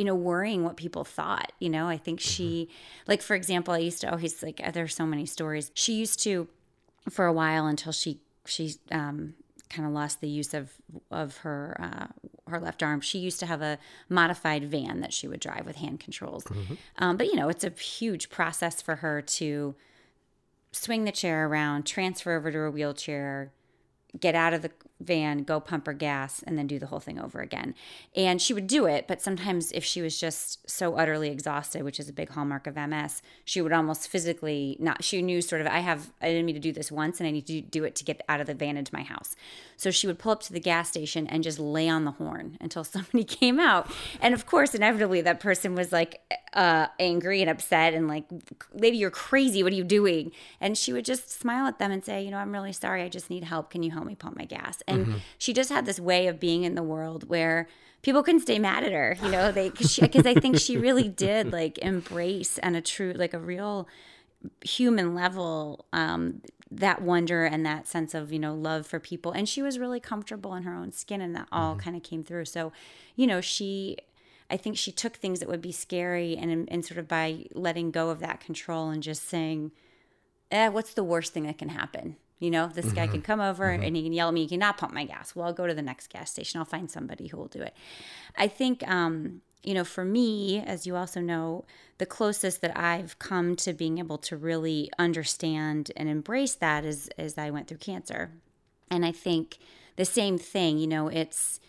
you 0.00 0.06
know 0.06 0.14
worrying 0.14 0.64
what 0.64 0.76
people 0.76 1.04
thought 1.04 1.52
you 1.58 1.68
know 1.68 1.86
i 1.86 1.98
think 1.98 2.18
she 2.20 2.68
like 3.06 3.20
for 3.20 3.34
example 3.34 3.74
i 3.74 3.78
used 3.78 4.00
to 4.00 4.10
always 4.10 4.42
like 4.42 4.60
there's 4.72 4.94
so 4.94 5.04
many 5.04 5.26
stories 5.26 5.70
she 5.74 5.92
used 5.92 6.22
to 6.22 6.48
for 7.10 7.26
a 7.26 7.32
while 7.32 7.66
until 7.66 7.92
she 7.92 8.18
she 8.46 8.74
um, 8.90 9.34
kind 9.68 9.86
of 9.86 9.94
lost 9.94 10.20
the 10.20 10.28
use 10.28 10.54
of 10.54 10.72
of 11.10 11.38
her 11.38 11.76
uh, 11.80 12.06
her 12.50 12.60
left 12.60 12.82
arm. 12.82 13.00
She 13.00 13.18
used 13.18 13.40
to 13.40 13.46
have 13.46 13.62
a 13.62 13.78
modified 14.08 14.64
van 14.64 15.00
that 15.00 15.12
she 15.12 15.28
would 15.28 15.40
drive 15.40 15.64
with 15.64 15.76
hand 15.76 16.00
controls. 16.00 16.44
Um, 16.98 17.16
but 17.16 17.26
you 17.26 17.36
know, 17.36 17.48
it's 17.48 17.64
a 17.64 17.70
huge 17.70 18.28
process 18.28 18.82
for 18.82 18.96
her 18.96 19.22
to 19.22 19.74
swing 20.72 21.04
the 21.04 21.12
chair 21.12 21.46
around, 21.46 21.86
transfer 21.86 22.32
over 22.36 22.50
to 22.50 22.58
a 22.60 22.70
wheelchair, 22.70 23.52
get 24.18 24.34
out 24.34 24.52
of 24.52 24.62
the 24.62 24.70
van, 25.00 25.42
go 25.44 25.60
pump 25.60 25.86
her 25.86 25.92
gas, 25.92 26.42
and 26.46 26.58
then 26.58 26.66
do 26.66 26.78
the 26.78 26.86
whole 26.86 27.00
thing 27.00 27.18
over 27.18 27.40
again. 27.40 27.74
And 28.14 28.40
she 28.40 28.54
would 28.54 28.66
do 28.66 28.86
it, 28.86 29.06
but 29.08 29.22
sometimes 29.22 29.72
if 29.72 29.84
she 29.84 30.02
was 30.02 30.18
just 30.18 30.68
so 30.68 30.96
utterly 30.96 31.30
exhausted, 31.30 31.82
which 31.82 31.98
is 31.98 32.08
a 32.08 32.12
big 32.12 32.30
hallmark 32.30 32.66
of 32.66 32.76
MS, 32.76 33.22
she 33.44 33.60
would 33.60 33.72
almost 33.72 34.08
physically 34.08 34.76
not, 34.78 35.02
she 35.02 35.22
knew 35.22 35.40
sort 35.40 35.60
of, 35.60 35.66
I 35.66 35.80
have, 35.80 36.10
I 36.20 36.28
didn't 36.28 36.46
mean 36.46 36.54
to 36.54 36.60
do 36.60 36.72
this 36.72 36.92
once 36.92 37.20
and 37.20 37.26
I 37.26 37.30
need 37.30 37.46
to 37.46 37.60
do 37.60 37.84
it 37.84 37.94
to 37.96 38.04
get 38.04 38.22
out 38.28 38.40
of 38.40 38.46
the 38.46 38.54
van 38.54 38.76
into 38.76 38.94
my 38.94 39.02
house. 39.02 39.34
So 39.76 39.90
she 39.90 40.06
would 40.06 40.18
pull 40.18 40.32
up 40.32 40.42
to 40.42 40.52
the 40.52 40.60
gas 40.60 40.88
station 40.88 41.26
and 41.26 41.42
just 41.42 41.58
lay 41.58 41.88
on 41.88 42.04
the 42.04 42.10
horn 42.12 42.58
until 42.60 42.84
somebody 42.84 43.24
came 43.24 43.58
out. 43.58 43.90
And 44.20 44.34
of 44.34 44.46
course, 44.46 44.74
inevitably, 44.74 45.22
that 45.22 45.40
person 45.40 45.74
was 45.74 45.92
like 45.92 46.20
uh, 46.52 46.88
angry 46.98 47.40
and 47.40 47.50
upset 47.50 47.94
and 47.94 48.08
like, 48.08 48.24
lady, 48.74 48.98
you're 48.98 49.10
crazy. 49.10 49.62
What 49.62 49.72
are 49.72 49.76
you 49.76 49.84
doing? 49.84 50.32
And 50.60 50.76
she 50.76 50.92
would 50.92 51.04
just 51.04 51.30
smile 51.30 51.66
at 51.66 51.78
them 51.78 51.90
and 51.90 52.04
say, 52.04 52.22
you 52.22 52.30
know, 52.30 52.38
I'm 52.38 52.52
really 52.52 52.72
sorry. 52.72 53.02
I 53.02 53.08
just 53.08 53.30
need 53.30 53.44
help. 53.44 53.70
Can 53.70 53.82
you 53.82 53.90
help 53.90 54.06
me 54.06 54.14
pump 54.14 54.36
my 54.36 54.44
gas? 54.44 54.82
And 54.90 55.06
mm-hmm. 55.06 55.18
she 55.38 55.52
just 55.52 55.70
had 55.70 55.86
this 55.86 56.00
way 56.00 56.26
of 56.26 56.40
being 56.40 56.64
in 56.64 56.74
the 56.74 56.82
world 56.82 57.28
where 57.28 57.68
people 58.02 58.22
couldn't 58.22 58.40
stay 58.42 58.58
mad 58.58 58.84
at 58.84 58.92
her, 58.92 59.16
you 59.22 59.30
know, 59.30 59.52
they, 59.52 59.70
because 59.70 60.26
I 60.26 60.34
think 60.34 60.58
she 60.58 60.76
really 60.76 61.08
did 61.26 61.52
like 61.52 61.78
embrace 61.78 62.58
and 62.58 62.76
a 62.76 62.80
true, 62.80 63.12
like 63.14 63.34
a 63.34 63.38
real 63.38 63.88
human 64.62 65.14
level, 65.14 65.84
um, 65.92 66.40
that 66.70 67.02
wonder 67.02 67.44
and 67.44 67.66
that 67.66 67.88
sense 67.88 68.14
of 68.14 68.32
you 68.32 68.38
know 68.38 68.54
love 68.54 68.86
for 68.86 69.00
people 69.00 69.32
and 69.32 69.48
she 69.48 69.60
was 69.60 69.78
really 69.78 69.98
comfortable 69.98 70.54
in 70.54 70.62
her 70.62 70.74
own 70.74 70.92
skin 70.92 71.20
and 71.20 71.34
that 71.34 71.48
all 71.50 71.72
mm-hmm. 71.72 71.80
kind 71.80 71.96
of 71.96 72.02
came 72.02 72.22
through 72.22 72.44
so 72.44 72.72
you 73.16 73.26
know 73.26 73.40
she 73.40 73.96
i 74.50 74.56
think 74.56 74.78
she 74.78 74.92
took 74.92 75.16
things 75.16 75.40
that 75.40 75.48
would 75.48 75.60
be 75.60 75.72
scary 75.72 76.36
and 76.36 76.68
and 76.70 76.84
sort 76.84 76.98
of 76.98 77.08
by 77.08 77.44
letting 77.54 77.90
go 77.90 78.10
of 78.10 78.20
that 78.20 78.40
control 78.40 78.88
and 78.90 79.02
just 79.02 79.28
saying 79.28 79.72
eh, 80.52 80.68
what's 80.68 80.94
the 80.94 81.04
worst 81.04 81.32
thing 81.32 81.42
that 81.42 81.58
can 81.58 81.70
happen 81.70 82.16
you 82.40 82.50
know 82.50 82.66
this 82.66 82.86
mm-hmm. 82.86 82.96
guy 82.96 83.06
can 83.06 83.22
come 83.22 83.40
over 83.40 83.68
mm-hmm. 83.68 83.82
and 83.84 83.94
he 83.94 84.02
can 84.02 84.12
yell 84.12 84.28
at 84.28 84.34
me 84.34 84.42
he 84.42 84.48
cannot 84.48 84.76
pump 84.76 84.92
my 84.92 85.04
gas 85.04 85.36
well 85.36 85.46
i'll 85.46 85.52
go 85.52 85.66
to 85.66 85.74
the 85.74 85.82
next 85.82 86.08
gas 86.08 86.32
station 86.32 86.58
i'll 86.58 86.64
find 86.64 86.90
somebody 86.90 87.28
who 87.28 87.36
will 87.36 87.48
do 87.48 87.62
it 87.62 87.74
i 88.36 88.48
think 88.48 88.86
um 88.88 89.40
you 89.62 89.74
know, 89.74 89.84
for 89.84 90.04
me, 90.04 90.60
as 90.60 90.86
you 90.86 90.96
also 90.96 91.20
know, 91.20 91.64
the 91.98 92.06
closest 92.06 92.62
that 92.62 92.76
I've 92.78 93.18
come 93.18 93.56
to 93.56 93.72
being 93.72 93.98
able 93.98 94.18
to 94.18 94.36
really 94.36 94.90
understand 94.98 95.90
and 95.96 96.08
embrace 96.08 96.54
that 96.56 96.84
is 96.84 97.08
as 97.18 97.36
I 97.36 97.50
went 97.50 97.68
through 97.68 97.78
cancer. 97.78 98.32
And 98.90 99.04
I 99.04 99.12
think 99.12 99.58
the 99.96 100.06
same 100.06 100.38
thing, 100.38 100.78
you 100.78 100.86
know, 100.86 101.08
it's 101.08 101.60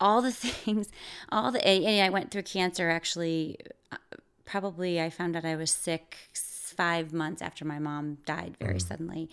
all 0.00 0.22
the 0.22 0.32
things, 0.32 0.88
all 1.32 1.50
the, 1.50 1.66
and 1.66 2.04
I 2.04 2.10
went 2.10 2.30
through 2.30 2.42
cancer 2.42 2.90
actually, 2.90 3.58
uh, 3.90 3.96
probably 4.44 5.00
I 5.00 5.10
found 5.10 5.34
out 5.34 5.44
I 5.44 5.56
was 5.56 5.72
sick 5.72 6.16
five 6.74 7.12
months 7.12 7.42
after 7.42 7.64
my 7.64 7.78
mom 7.78 8.18
died 8.26 8.56
very 8.60 8.76
mm. 8.76 8.88
suddenly. 8.88 9.28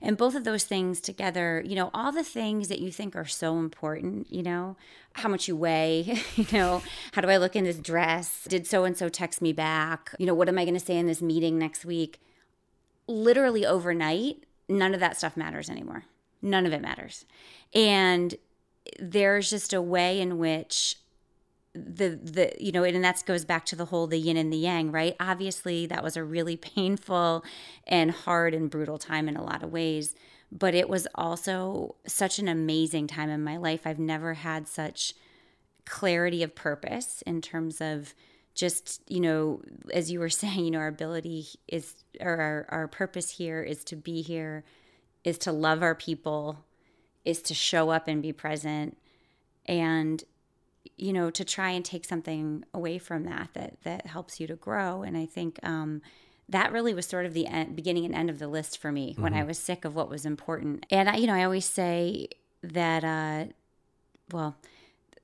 And 0.00 0.16
both 0.16 0.34
of 0.34 0.44
those 0.44 0.64
things 0.64 1.00
together, 1.00 1.62
you 1.64 1.74
know, 1.74 1.90
all 1.94 2.12
the 2.12 2.24
things 2.24 2.68
that 2.68 2.80
you 2.80 2.90
think 2.90 3.16
are 3.16 3.24
so 3.24 3.58
important, 3.58 4.32
you 4.32 4.42
know, 4.42 4.76
how 5.14 5.28
much 5.28 5.48
you 5.48 5.56
weigh, 5.56 6.20
you 6.36 6.46
know, 6.52 6.82
how 7.12 7.22
do 7.22 7.28
I 7.28 7.36
look 7.36 7.56
in 7.56 7.64
this 7.64 7.78
dress? 7.78 8.44
Did 8.48 8.66
so 8.66 8.84
and 8.84 8.96
so 8.96 9.08
text 9.08 9.40
me 9.42 9.52
back? 9.52 10.14
You 10.18 10.26
know, 10.26 10.34
what 10.34 10.48
am 10.48 10.58
I 10.58 10.64
going 10.64 10.74
to 10.74 10.80
say 10.84 10.96
in 10.96 11.06
this 11.06 11.22
meeting 11.22 11.58
next 11.58 11.84
week? 11.84 12.20
Literally 13.06 13.66
overnight, 13.66 14.44
none 14.68 14.94
of 14.94 15.00
that 15.00 15.16
stuff 15.16 15.36
matters 15.36 15.68
anymore. 15.68 16.04
None 16.42 16.66
of 16.66 16.72
it 16.72 16.82
matters. 16.82 17.24
And 17.74 18.34
there's 18.98 19.50
just 19.50 19.72
a 19.72 19.80
way 19.80 20.20
in 20.20 20.38
which 20.38 20.96
the 21.74 22.18
the 22.22 22.52
you 22.58 22.72
know 22.72 22.84
and 22.84 23.04
that 23.04 23.22
goes 23.26 23.44
back 23.44 23.66
to 23.66 23.76
the 23.76 23.86
whole 23.86 24.06
the 24.06 24.18
yin 24.18 24.36
and 24.36 24.52
the 24.52 24.56
yang 24.56 24.92
right? 24.92 25.16
Obviously 25.18 25.86
that 25.86 26.02
was 26.02 26.16
a 26.16 26.24
really 26.24 26.56
painful 26.56 27.44
and 27.86 28.10
hard 28.10 28.54
and 28.54 28.70
brutal 28.70 28.98
time 28.98 29.28
in 29.28 29.36
a 29.36 29.42
lot 29.42 29.62
of 29.62 29.72
ways 29.72 30.14
but 30.52 30.74
it 30.74 30.88
was 30.88 31.08
also 31.16 31.96
such 32.06 32.38
an 32.38 32.46
amazing 32.46 33.08
time 33.08 33.28
in 33.28 33.42
my 33.42 33.56
life. 33.56 33.80
I've 33.86 33.98
never 33.98 34.34
had 34.34 34.68
such 34.68 35.14
clarity 35.84 36.44
of 36.44 36.54
purpose 36.54 37.22
in 37.26 37.42
terms 37.42 37.80
of 37.80 38.14
just 38.54 39.02
you 39.08 39.20
know 39.20 39.60
as 39.92 40.10
you 40.12 40.20
were 40.20 40.28
saying 40.30 40.64
you 40.64 40.70
know 40.70 40.78
our 40.78 40.86
ability 40.86 41.46
is 41.66 42.04
or 42.20 42.40
our, 42.40 42.66
our 42.68 42.88
purpose 42.88 43.30
here 43.30 43.62
is 43.62 43.82
to 43.84 43.96
be 43.96 44.22
here 44.22 44.64
is 45.24 45.38
to 45.38 45.52
love 45.52 45.82
our 45.82 45.94
people 45.94 46.64
is 47.24 47.40
to 47.42 47.54
show 47.54 47.90
up 47.90 48.06
and 48.06 48.22
be 48.22 48.32
present. 48.32 48.98
And 49.66 50.22
you 50.96 51.12
know 51.12 51.30
to 51.30 51.44
try 51.44 51.70
and 51.70 51.84
take 51.84 52.04
something 52.04 52.64
away 52.72 52.98
from 52.98 53.24
that 53.24 53.48
that 53.54 53.76
that 53.82 54.06
helps 54.06 54.40
you 54.40 54.46
to 54.46 54.54
grow 54.54 55.02
and 55.02 55.16
i 55.16 55.26
think 55.26 55.58
um, 55.62 56.02
that 56.48 56.72
really 56.72 56.92
was 56.92 57.06
sort 57.06 57.24
of 57.24 57.32
the 57.32 57.46
end, 57.46 57.74
beginning 57.74 58.04
and 58.04 58.14
end 58.14 58.28
of 58.28 58.38
the 58.38 58.48
list 58.48 58.78
for 58.78 58.92
me 58.92 59.12
mm-hmm. 59.12 59.22
when 59.22 59.34
i 59.34 59.38
mm-hmm. 59.38 59.48
was 59.48 59.58
sick 59.58 59.84
of 59.84 59.94
what 59.94 60.08
was 60.08 60.26
important 60.26 60.84
and 60.90 61.08
i 61.08 61.16
you 61.16 61.26
know 61.26 61.34
i 61.34 61.44
always 61.44 61.66
say 61.66 62.28
that 62.62 63.04
uh, 63.04 63.44
well 64.32 64.56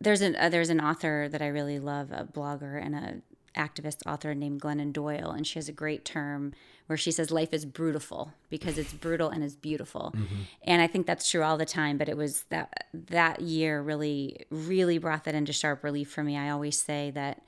there's 0.01 0.21
an 0.21 0.37
uh, 0.37 0.49
there's 0.49 0.71
an 0.71 0.81
author 0.81 1.29
that 1.31 1.43
i 1.43 1.47
really 1.47 1.79
love 1.79 2.11
a 2.11 2.25
blogger 2.25 2.83
and 2.83 2.95
a 2.95 3.23
activist 3.57 4.07
author 4.07 4.35
named 4.35 4.61
Glennon 4.61 4.93
Doyle, 4.93 5.31
and 5.31 5.47
she 5.47 5.59
has 5.59 5.69
a 5.69 5.73
great 5.73 6.05
term 6.05 6.53
where 6.91 6.97
she 6.97 7.13
says 7.13 7.31
life 7.31 7.55
is 7.55 7.65
brutal 7.65 8.33
because 8.49 8.77
it's 8.77 8.93
brutal 8.93 9.29
and 9.29 9.45
it's 9.45 9.55
beautiful. 9.55 10.13
Mm-hmm. 10.13 10.35
And 10.65 10.83
I 10.83 10.89
think 10.89 11.07
that's 11.07 11.31
true 11.31 11.45
all 11.45 11.57
the 11.57 11.65
time. 11.65 11.99
But 11.99 12.09
it 12.09 12.17
was 12.17 12.43
that 12.51 12.89
that 12.93 13.41
year 13.41 13.81
really, 13.81 14.45
really 14.51 14.99
brought 14.99 15.23
that 15.23 15.37
into 15.37 15.53
sharp 15.53 15.85
relief 15.85 16.11
for 16.11 16.25
me. 16.25 16.37
I 16.37 16.51
always 16.51 16.83
say 16.83 17.13
that 17.13 17.43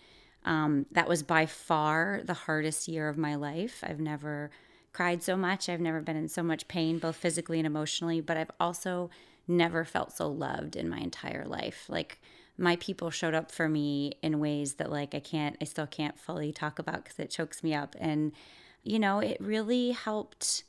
um, 0.44 0.86
that 0.92 1.08
was 1.08 1.24
by 1.24 1.46
far 1.46 2.20
the 2.24 2.34
hardest 2.34 2.86
year 2.86 3.08
of 3.08 3.18
my 3.18 3.34
life. 3.34 3.82
I've 3.82 3.98
never 3.98 4.52
cried 4.92 5.24
so 5.24 5.36
much. 5.36 5.68
I've 5.68 5.80
never 5.80 6.00
been 6.00 6.16
in 6.16 6.28
so 6.28 6.44
much 6.44 6.68
pain, 6.68 7.00
both 7.00 7.16
physically 7.16 7.58
and 7.58 7.66
emotionally. 7.66 8.20
But 8.20 8.36
I've 8.36 8.52
also 8.60 9.10
never 9.48 9.84
felt 9.84 10.12
so 10.12 10.28
loved 10.28 10.76
in 10.76 10.88
my 10.88 10.98
entire 10.98 11.46
life. 11.46 11.86
Like 11.88 12.20
my 12.56 12.76
people 12.76 13.10
showed 13.10 13.34
up 13.34 13.50
for 13.50 13.68
me 13.68 14.12
in 14.22 14.38
ways 14.38 14.74
that 14.74 14.92
like 14.92 15.16
I 15.16 15.20
can't 15.20 15.56
I 15.60 15.64
still 15.64 15.88
can't 15.88 16.16
fully 16.16 16.52
talk 16.52 16.78
about 16.78 17.04
cuz 17.04 17.18
it 17.18 17.30
chokes 17.30 17.64
me 17.64 17.74
up 17.74 17.96
and 17.98 18.30
you 18.82 18.98
know 18.98 19.18
it 19.18 19.36
really 19.40 19.92
helped 19.92 20.64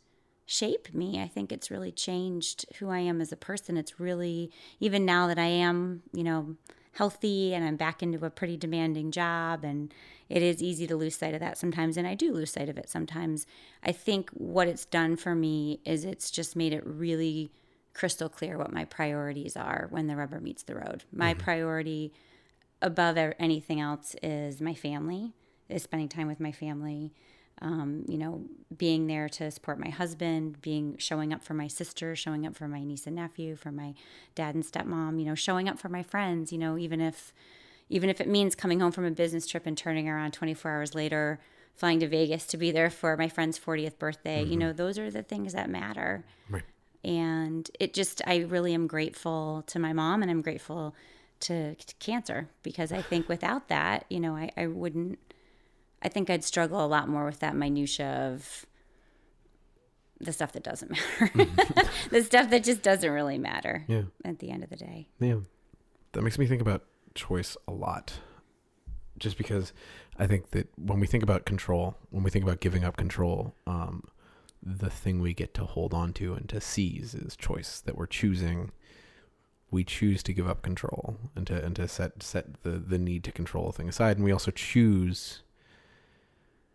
shape 0.46 0.93
me. 0.93 1.22
I 1.22 1.27
think 1.27 1.51
it's 1.51 1.72
really 1.72 1.91
changed 1.91 2.65
who 2.77 2.89
I 2.89 3.00
am 3.00 3.22
as 3.22 3.32
a 3.32 3.38
person. 3.38 3.77
It's 3.77 4.00
really 4.00 4.51
even 4.79 5.05
now 5.05 5.27
that 5.27 5.39
I 5.39 5.48
am, 5.48 6.03
you 6.12 6.24
know, 6.24 6.55
healthy 6.93 7.55
and 7.55 7.65
I'm 7.65 7.75
back 7.75 8.03
into 8.03 8.24
a 8.24 8.29
pretty 8.29 8.55
demanding 8.55 9.12
job 9.12 9.63
and 9.63 9.91
it 10.29 10.43
is 10.43 10.62
easy 10.62 10.86
to 10.88 10.96
lose 10.96 11.15
sight 11.15 11.34
of 11.34 11.39
that 11.39 11.58
sometimes 11.58 11.98
and 11.98 12.08
I 12.08 12.13
do 12.13 12.32
lose 12.32 12.51
sight 12.51 12.70
of 12.70 12.77
it 12.77 12.88
sometimes. 12.89 13.48
I 13.84 13.91
think 13.91 14.29
what 14.32 14.67
it's 14.67 14.86
done 14.86 15.15
for 15.15 15.34
me 15.34 15.79
is 15.86 16.05
it's 16.05 16.29
just 16.29 16.55
made 16.55 16.74
it 16.74 16.86
really 16.86 17.51
crystal 17.93 18.29
clear 18.29 18.58
what 18.58 18.72
my 18.72 18.86
priorities 18.86 19.55
are 19.55 19.88
when 19.89 20.08
the 20.08 20.15
rubber 20.15 20.39
meets 20.39 20.63
the 20.63 20.75
road. 20.75 21.03
My 21.12 21.34
mm-hmm. 21.34 21.43
priority 21.43 22.13
above 22.82 23.17
anything 23.17 23.79
else 23.79 24.15
is 24.22 24.62
my 24.62 24.74
family, 24.74 25.34
is 25.70 25.84
spending 25.84 26.10
time 26.10 26.27
with 26.27 26.39
my 26.39 26.51
family. 26.51 27.12
Um, 27.63 28.03
you 28.08 28.17
know, 28.17 28.43
being 28.75 29.08
there 29.08 29.29
to 29.29 29.50
support 29.50 29.79
my 29.79 29.89
husband, 29.89 30.62
being 30.62 30.98
showing 30.98 31.34
up 31.34 31.43
for 31.43 31.53
my 31.53 31.67
sister, 31.67 32.15
showing 32.15 32.46
up 32.46 32.55
for 32.55 32.67
my 32.67 32.84
niece 32.84 33.08
and 33.08 33.15
nephew, 33.15 33.55
for 33.55 33.72
my 33.72 33.93
dad 34.36 34.53
and 34.53 34.63
stepmom, 34.63 35.17
you 35.17 35.25
know, 35.25 35.36
showing 35.36 35.70
up 35.70 35.79
for 35.79 35.89
my 35.89 36.03
friends, 36.03 36.51
you 36.51 36.58
know, 36.58 36.77
even 36.77 37.00
if 37.00 37.34
even 37.89 38.10
if 38.10 38.20
it 38.20 38.27
means 38.27 38.53
coming 38.53 38.79
home 38.79 38.91
from 38.91 39.05
a 39.05 39.12
business 39.12 39.48
trip 39.48 39.65
and 39.65 39.77
turning 39.77 40.10
around 40.10 40.34
24 40.34 40.72
hours 40.72 40.93
later, 40.93 41.39
flying 41.75 42.00
to 42.00 42.08
Vegas 42.08 42.46
to 42.48 42.58
be 42.58 42.72
there 42.72 42.89
for 42.89 43.15
my 43.17 43.29
friend's 43.29 43.60
40th 43.60 43.98
birthday, 43.98 44.41
mm-hmm. 44.41 44.51
you 44.51 44.58
know, 44.58 44.74
those 44.74 45.00
are 45.00 45.10
the 45.10 45.24
things 45.24 45.53
that 45.53 45.70
matter. 45.70 46.25
Right 46.50 46.63
and 47.03 47.70
it 47.79 47.93
just 47.93 48.22
i 48.25 48.38
really 48.38 48.74
am 48.74 48.88
grateful 48.88 49.63
to 49.67 49.79
my 49.79 49.93
mom 49.93 50.22
and 50.22 50.32
i'm 50.32 50.41
grateful 50.41 50.96
to, 51.39 51.75
to 51.75 51.96
cancer 51.96 52.48
because 52.62 52.91
i 52.91 53.01
think 53.01 53.27
without 53.27 53.67
that 53.67 54.05
you 54.10 54.20
know 54.20 54.36
I, 54.36 54.50
I 54.55 54.67
wouldn't 54.67 55.20
i 56.03 56.10
think 56.10 56.29
i'd 56.29 56.43
struggle 56.43 56.83
a 56.83 56.88
lot 56.88 57.07
more 57.07 57.25
with 57.25 57.39
that 57.39 57.55
minutia 57.55 58.31
of 58.31 58.65
the 60.19 60.31
stuff 60.31 60.53
that 60.53 60.63
doesn't 60.63 60.91
matter. 61.36 61.50
The 62.10 62.24
stuff 62.24 62.50
that 62.51 62.63
just 62.63 62.81
doesn't 62.81 63.12
really 63.12 63.38
matter 63.38 63.83
yeah. 63.89 64.03
at 64.24 64.39
the 64.39 64.51
end 64.51 64.63
of 64.63 64.69
the 64.69 64.77
day. 64.77 65.10
Yeah. 65.19 65.39
That 66.13 66.22
makes 66.22 66.39
me 66.39 66.45
think 66.45 66.62
about 66.62 66.86
choice 67.13 67.57
a 67.67 67.72
lot 67.72 68.13
just 69.19 69.38
because 69.38 69.74
i 70.17 70.25
think 70.25 70.50
that 70.50 70.67
when 70.79 71.00
we 71.00 71.05
think 71.05 71.22
about 71.22 71.45
control 71.45 71.95
when 72.10 72.24
we 72.24 72.31
think 72.31 72.43
about 72.43 72.60
giving 72.60 72.83
up 72.83 72.98
control 72.98 73.53
um, 73.67 74.03
the 74.65 74.89
thing 74.89 75.19
we 75.19 75.33
get 75.33 75.53
to 75.55 75.65
hold 75.65 75.93
on 75.93 76.13
to 76.13 76.33
and 76.33 76.48
to 76.50 76.62
seize 76.62 77.13
is 77.13 77.36
choice 77.36 77.81
that 77.81 77.98
we're 77.98 78.05
choosing. 78.05 78.72
We 79.72 79.83
choose 79.83 80.24
to 80.24 80.33
give 80.33 80.48
up 80.48 80.62
control 80.62 81.17
and 81.36 81.45
to 81.48 81.63
and 81.63 81.75
to 81.75 81.88
set 81.88 82.24
set 82.24 82.62
the 82.63 82.72
the 82.72 82.98
need 82.98 83.24
to 83.25 83.31
control 83.31 83.69
a 83.69 83.74
thing 83.74 83.89
aside. 83.89 84.17
And 84.17 84.24
we 84.24 84.31
also 84.31 84.51
choose 84.51 85.43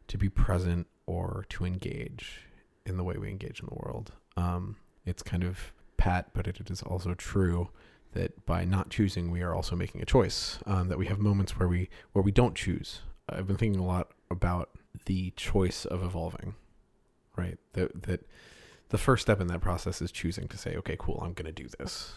to 0.09 0.19
be 0.19 0.29
present 0.29 0.87
or 1.07 1.47
to 1.49 1.65
engage 1.65 2.43
in 2.85 2.97
the 2.97 3.05
way 3.05 3.17
we 3.17 3.29
engage 3.29 3.61
in 3.61 3.67
the 3.67 3.75
world 3.75 4.13
um, 4.37 4.77
it's 5.05 5.23
kind 5.23 5.45
of 5.45 5.73
pat 5.97 6.31
but 6.33 6.47
it 6.47 6.71
is 6.71 6.83
also 6.83 7.15
true 7.15 7.69
that 8.13 8.45
by 8.47 8.65
not 8.65 8.91
choosing 8.91 9.31
we 9.31 9.43
are 9.43 9.55
also 9.55 9.77
making 9.77 10.01
a 10.01 10.07
choice 10.07 10.59
um, 10.67 10.89
that 10.89 10.99
we 10.99 11.07
have 11.07 11.19
moments 11.19 11.59
where 11.59 11.69
we 11.69 11.89
where 12.13 12.23
we 12.23 12.33
don't 12.33 12.55
choose 12.55 13.01
i've 13.29 13.47
been 13.47 13.57
thinking 13.57 13.81
a 13.81 13.87
lot 13.87 14.11
about 14.31 14.71
the 15.07 15.31
choice 15.37 15.85
of 15.85 16.03
evolving 16.03 16.55
right? 17.39 17.59
That 17.75 18.03
that 18.03 18.27
the 18.91 18.99
first 18.99 19.23
step 19.23 19.41
in 19.41 19.47
that 19.47 19.61
process 19.61 20.03
is 20.03 20.11
choosing 20.11 20.49
to 20.49 20.59
say, 20.59 20.75
okay, 20.77 20.97
cool, 20.99 21.21
I'm 21.23 21.33
going 21.33 21.47
to 21.47 21.53
do 21.53 21.69
this. 21.79 22.13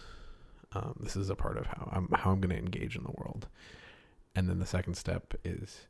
Um, 0.74 0.96
this 1.02 1.16
is 1.16 1.30
a 1.30 1.36
part 1.36 1.58
of 1.58 1.68
how 1.68 1.90
I'm 1.94 2.10
how 2.14 2.32
I'm 2.32 2.42
going 2.42 2.56
to 2.56 2.62
engage 2.62 2.96
in 2.96 3.04
the 3.04 3.12
world. 3.12 3.48
And 4.36 4.50
then 4.50 4.60
the 4.60 4.66
second 4.66 4.96
step 4.96 5.34
is 5.44 5.88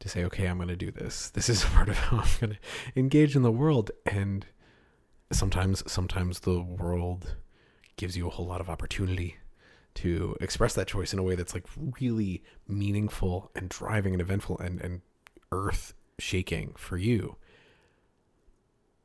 to 0.00 0.08
say, 0.08 0.24
okay, 0.24 0.46
I'm 0.46 0.58
going 0.58 0.68
to 0.68 0.76
do 0.76 0.90
this. 0.90 1.30
This 1.30 1.48
is 1.48 1.64
part 1.64 1.88
of 1.88 1.98
how 1.98 2.18
I'm 2.18 2.28
going 2.40 2.52
to 2.52 2.58
engage 2.98 3.36
in 3.36 3.42
the 3.42 3.52
world. 3.52 3.90
And 4.06 4.46
sometimes, 5.32 5.82
sometimes 5.90 6.40
the 6.40 6.60
world 6.60 7.36
gives 7.96 8.16
you 8.16 8.26
a 8.26 8.30
whole 8.30 8.46
lot 8.46 8.60
of 8.60 8.70
opportunity 8.70 9.36
to 9.94 10.36
express 10.40 10.74
that 10.74 10.86
choice 10.86 11.12
in 11.12 11.18
a 11.18 11.22
way 11.22 11.34
that's 11.34 11.54
like 11.54 11.66
really 12.00 12.44
meaningful 12.68 13.50
and 13.56 13.68
driving 13.68 14.12
and 14.14 14.22
eventful 14.22 14.58
and, 14.58 14.80
and 14.80 15.00
earth 15.50 15.94
shaking 16.18 16.72
for 16.76 16.96
you. 16.96 17.36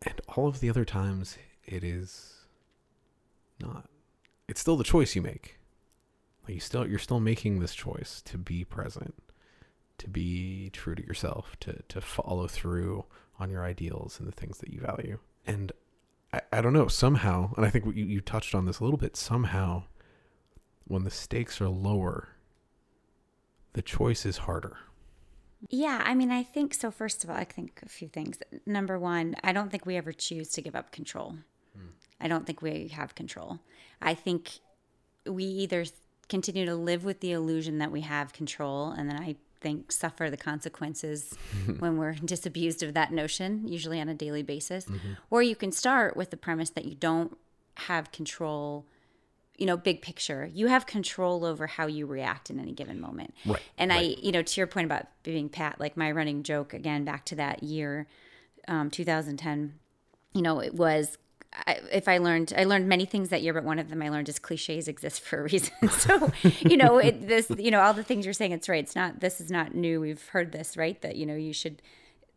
And 0.04 0.22
all 0.36 0.48
of 0.48 0.60
the 0.60 0.70
other 0.70 0.86
times, 0.86 1.38
it 1.66 1.84
is 1.84 2.46
not. 3.60 3.90
It's 4.48 4.62
still 4.62 4.78
the 4.78 4.84
choice 4.84 5.16
you 5.16 5.22
make. 5.22 5.58
Like 6.44 6.56
you 6.56 6.60
still, 6.60 6.88
you're 6.88 7.00
still 7.00 7.22
making 7.22 7.60
this 7.60 7.74
choice 7.74 8.22
to 8.26 8.38
be 8.38 8.66
present, 8.66 9.16
to 10.04 10.10
be 10.10 10.70
true 10.74 10.96
to 10.96 11.06
yourself, 11.06 11.56
to 11.62 11.82
to 11.88 12.02
follow 12.02 12.48
through 12.48 13.06
on 13.40 13.50
your 13.50 13.64
ideals 13.64 14.20
and 14.20 14.28
the 14.28 14.34
things 14.34 14.58
that 14.60 14.72
you 14.72 14.82
value. 14.82 15.18
And 15.48 15.72
I, 16.34 16.42
I 16.52 16.62
don't 16.62 16.74
know 16.74 16.88
somehow, 16.88 17.54
and 17.56 17.66
I 17.66 17.70
think 17.70 17.86
you, 17.86 18.06
you 18.06 18.22
touched 18.22 18.54
on 18.54 18.66
this 18.66 18.80
a 18.80 18.84
little 18.84 18.98
bit. 18.98 19.16
Somehow, 19.16 19.84
when 20.86 21.04
the 21.04 21.10
stakes 21.10 21.62
are 21.62 21.70
lower, 21.70 22.30
the 23.74 23.82
choice 23.82 24.26
is 24.26 24.40
harder. 24.40 24.78
Yeah, 25.70 26.02
I 26.04 26.14
mean, 26.16 26.32
I 26.32 26.44
think 26.44 26.74
so. 26.74 26.92
First 26.92 27.24
of 27.24 27.30
all, 27.30 27.38
I 27.38 27.46
think 27.46 27.80
a 27.86 27.90
few 27.90 28.10
things. 28.10 28.38
Number 28.66 29.00
one, 29.00 29.36
I 29.42 29.54
don't 29.54 29.72
think 29.72 29.86
we 29.86 29.96
ever 29.96 30.12
choose 30.12 30.50
to 30.50 30.62
give 30.62 30.76
up 30.76 30.92
control. 30.92 31.38
Hmm. 31.74 31.88
I 32.20 32.28
don't 32.28 32.46
think 32.46 32.62
we 32.62 32.90
have 32.90 33.16
control. 33.16 33.60
I 34.02 34.14
think 34.14 34.52
we 35.26 35.46
either 35.46 35.86
continue 36.30 36.66
to 36.66 36.76
live 36.76 37.04
with 37.04 37.20
the 37.20 37.32
illusion 37.32 37.78
that 37.80 37.92
we 37.92 38.02
have 38.02 38.34
control, 38.34 38.92
and 38.92 39.10
then 39.10 39.20
I 39.20 39.36
think 39.62 39.92
suffer 39.92 40.30
the 40.30 40.38
consequences 40.38 41.34
when 41.80 41.98
we're 41.98 42.14
disabused 42.14 42.84
of 42.84 42.94
that 42.94 43.12
notion, 43.12 43.68
usually 43.68 44.00
on 44.00 44.10
a 44.10 44.14
daily 44.14 44.44
basis. 44.44 44.86
Mm-hmm. 44.86 45.14
Or 45.30 45.42
you 45.42 45.56
can 45.56 45.72
start 45.72 46.16
with 46.18 46.30
the 46.30 46.38
premise 46.38 46.70
that 46.72 46.86
you 46.86 46.96
don't 46.96 47.38
have 47.76 48.12
control 48.12 48.86
you 49.58 49.68
know, 49.68 49.78
big 49.78 50.02
picture. 50.02 50.50
You 50.52 50.68
have 50.68 50.86
control 50.86 51.46
over 51.46 51.68
how 51.68 51.86
you 51.86 52.06
react 52.06 52.50
in 52.50 52.60
any 52.60 52.72
given 52.72 53.00
moment. 53.00 53.36
Right. 53.46 53.62
And 53.78 53.92
right. 53.92 54.18
I, 54.18 54.22
you 54.22 54.32
know, 54.32 54.42
to 54.42 54.60
your 54.60 54.68
point 54.68 54.86
about 54.86 55.06
being 55.22 55.48
Pat, 55.48 55.80
like 55.80 55.96
my 55.96 56.12
running 56.12 56.44
joke 56.44 56.74
again 56.74 57.06
back 57.06 57.26
to 57.26 57.36
that 57.36 57.62
year, 57.62 58.08
um, 58.68 58.90
2010. 58.90 59.76
You 60.34 60.42
know, 60.42 60.60
it 60.60 60.74
was 60.74 61.18
I, 61.68 61.80
if 61.92 62.08
I 62.08 62.18
learned, 62.18 62.54
I 62.58 62.64
learned 62.64 62.88
many 62.88 63.06
things 63.06 63.30
that 63.30 63.42
year, 63.42 63.54
but 63.54 63.64
one 63.64 63.80
of 63.80 63.90
them 63.90 64.02
I 64.02 64.10
learned 64.10 64.30
is 64.30 64.40
cliches 64.40 64.88
exist 64.88 65.22
for 65.22 65.40
a 65.40 65.44
reason. 65.44 65.74
so, 65.90 66.32
you 66.62 66.78
know, 66.78 66.98
it, 66.98 67.28
this, 67.28 67.52
you 67.58 67.72
know, 67.72 67.82
all 67.82 67.94
the 67.94 68.04
things 68.04 68.26
you're 68.26 68.34
saying, 68.34 68.52
it's 68.52 68.68
right. 68.68 68.84
It's 68.84 68.96
not, 68.96 69.20
this 69.20 69.40
is 69.40 69.52
not 69.52 69.76
new. 69.76 70.02
We've 70.02 70.28
heard 70.30 70.52
this, 70.52 70.76
right? 70.78 71.00
That, 71.02 71.16
you 71.16 71.26
know, 71.26 71.36
you 71.36 71.54
should 71.54 71.82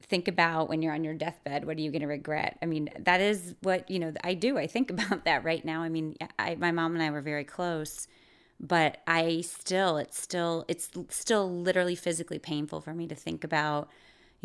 think 0.02 0.28
about 0.28 0.68
when 0.68 0.82
you're 0.82 0.94
on 0.94 1.02
your 1.02 1.14
deathbed 1.14 1.64
what 1.64 1.76
are 1.76 1.80
you 1.80 1.90
going 1.90 2.02
to 2.02 2.06
regret 2.06 2.56
i 2.62 2.66
mean 2.66 2.88
that 3.00 3.20
is 3.20 3.56
what 3.62 3.90
you 3.90 3.98
know 3.98 4.12
i 4.22 4.34
do 4.34 4.56
i 4.56 4.66
think 4.66 4.88
about 4.92 5.24
that 5.24 5.42
right 5.42 5.64
now 5.64 5.82
i 5.82 5.88
mean 5.88 6.14
I, 6.38 6.54
my 6.54 6.70
mom 6.70 6.94
and 6.94 7.02
i 7.02 7.10
were 7.10 7.20
very 7.20 7.42
close 7.42 8.06
but 8.60 8.98
i 9.08 9.40
still 9.40 9.96
it's 9.96 10.20
still 10.20 10.64
it's 10.68 10.90
still 11.08 11.50
literally 11.50 11.96
physically 11.96 12.38
painful 12.38 12.80
for 12.80 12.94
me 12.94 13.08
to 13.08 13.16
think 13.16 13.42
about 13.42 13.90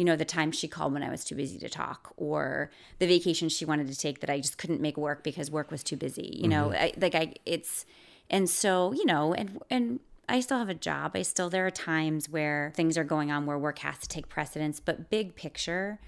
you 0.01 0.05
know 0.05 0.15
the 0.15 0.25
time 0.25 0.51
she 0.51 0.67
called 0.67 0.93
when 0.93 1.03
i 1.03 1.11
was 1.11 1.23
too 1.23 1.35
busy 1.35 1.59
to 1.59 1.69
talk 1.69 2.11
or 2.17 2.71
the 2.97 3.05
vacation 3.05 3.47
she 3.49 3.65
wanted 3.65 3.85
to 3.85 3.95
take 3.95 4.19
that 4.19 4.31
i 4.31 4.39
just 4.39 4.57
couldn't 4.57 4.81
make 4.81 4.97
work 4.97 5.23
because 5.23 5.51
work 5.51 5.69
was 5.69 5.83
too 5.83 5.95
busy 5.95 6.39
you 6.41 6.47
know 6.47 6.69
mm-hmm. 6.69 6.83
I, 6.83 6.93
like 6.97 7.13
i 7.13 7.35
it's 7.45 7.85
and 8.31 8.49
so 8.49 8.93
you 8.93 9.05
know 9.05 9.35
and 9.35 9.61
and 9.69 9.99
I 10.29 10.39
still 10.39 10.59
have 10.59 10.69
a 10.69 10.73
job. 10.73 11.11
I 11.15 11.23
still, 11.23 11.49
there 11.49 11.67
are 11.67 11.71
times 11.71 12.29
where 12.29 12.71
things 12.73 12.97
are 12.97 13.03
going 13.03 13.31
on 13.31 13.45
where 13.45 13.57
work 13.57 13.79
has 13.79 13.97
to 13.97 14.07
take 14.07 14.29
precedence, 14.29 14.79
but 14.79 15.09
big 15.09 15.35
picture, 15.35 15.99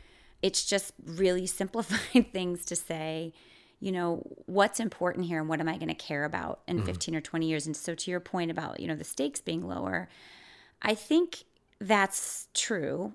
it's 0.41 0.63
just 0.63 0.93
really 1.03 1.45
simplified 1.59 2.31
things 2.31 2.63
to 2.65 2.75
say, 2.77 3.33
you 3.81 3.91
know, 3.91 4.25
what's 4.45 4.79
important 4.79 5.25
here 5.25 5.41
and 5.41 5.49
what 5.49 5.59
am 5.59 5.67
I 5.67 5.75
going 5.75 5.89
to 5.89 5.93
care 5.93 6.23
about 6.23 6.61
in 6.69 6.77
mm-hmm. 6.77 6.85
15 6.85 7.15
or 7.17 7.21
20 7.21 7.47
years? 7.49 7.65
And 7.65 7.75
so, 7.75 7.95
to 7.95 8.11
your 8.11 8.21
point 8.21 8.49
about, 8.49 8.79
you 8.79 8.87
know, 8.87 8.95
the 8.95 9.03
stakes 9.03 9.41
being 9.41 9.67
lower, 9.67 10.07
I 10.81 10.95
think 10.95 11.43
that's 11.83 12.47
true. 12.53 13.13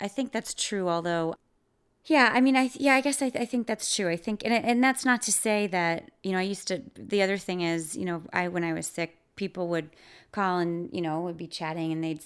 I 0.00 0.08
think 0.08 0.32
that's 0.32 0.54
true, 0.54 0.88
although 0.88 1.34
yeah, 2.06 2.30
I 2.32 2.40
mean, 2.40 2.56
I 2.56 2.70
yeah, 2.74 2.94
I 2.94 3.02
guess 3.02 3.20
I, 3.20 3.26
I 3.26 3.44
think 3.44 3.66
that's 3.66 3.94
true. 3.94 4.08
I 4.08 4.16
think, 4.16 4.42
and 4.44 4.52
and 4.52 4.82
that's 4.82 5.04
not 5.04 5.22
to 5.22 5.32
say 5.32 5.66
that 5.68 6.10
you 6.22 6.32
know, 6.32 6.38
I 6.38 6.42
used 6.42 6.66
to. 6.68 6.82
The 6.96 7.22
other 7.22 7.36
thing 7.36 7.60
is, 7.60 7.94
you 7.96 8.04
know, 8.04 8.22
I 8.32 8.48
when 8.48 8.64
I 8.64 8.72
was 8.72 8.86
sick, 8.86 9.18
people 9.36 9.68
would 9.68 9.90
call 10.32 10.58
and 10.58 10.88
you 10.92 11.00
know 11.00 11.20
would 11.20 11.36
be 11.36 11.46
chatting 11.46 11.92
and 11.92 12.02
they'd 12.02 12.20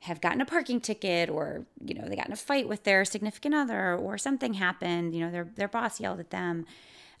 have 0.00 0.20
gotten 0.20 0.40
a 0.40 0.44
parking 0.44 0.80
ticket 0.80 1.30
or 1.30 1.64
you 1.84 1.94
know 1.94 2.06
they 2.08 2.16
got 2.16 2.26
in 2.26 2.32
a 2.32 2.36
fight 2.36 2.68
with 2.68 2.84
their 2.84 3.04
significant 3.04 3.54
other 3.54 3.96
or 3.96 4.18
something 4.18 4.54
happened 4.54 5.14
you 5.14 5.20
know 5.20 5.30
their 5.30 5.48
their 5.54 5.68
boss 5.68 6.00
yelled 6.00 6.20
at 6.20 6.30
them 6.30 6.66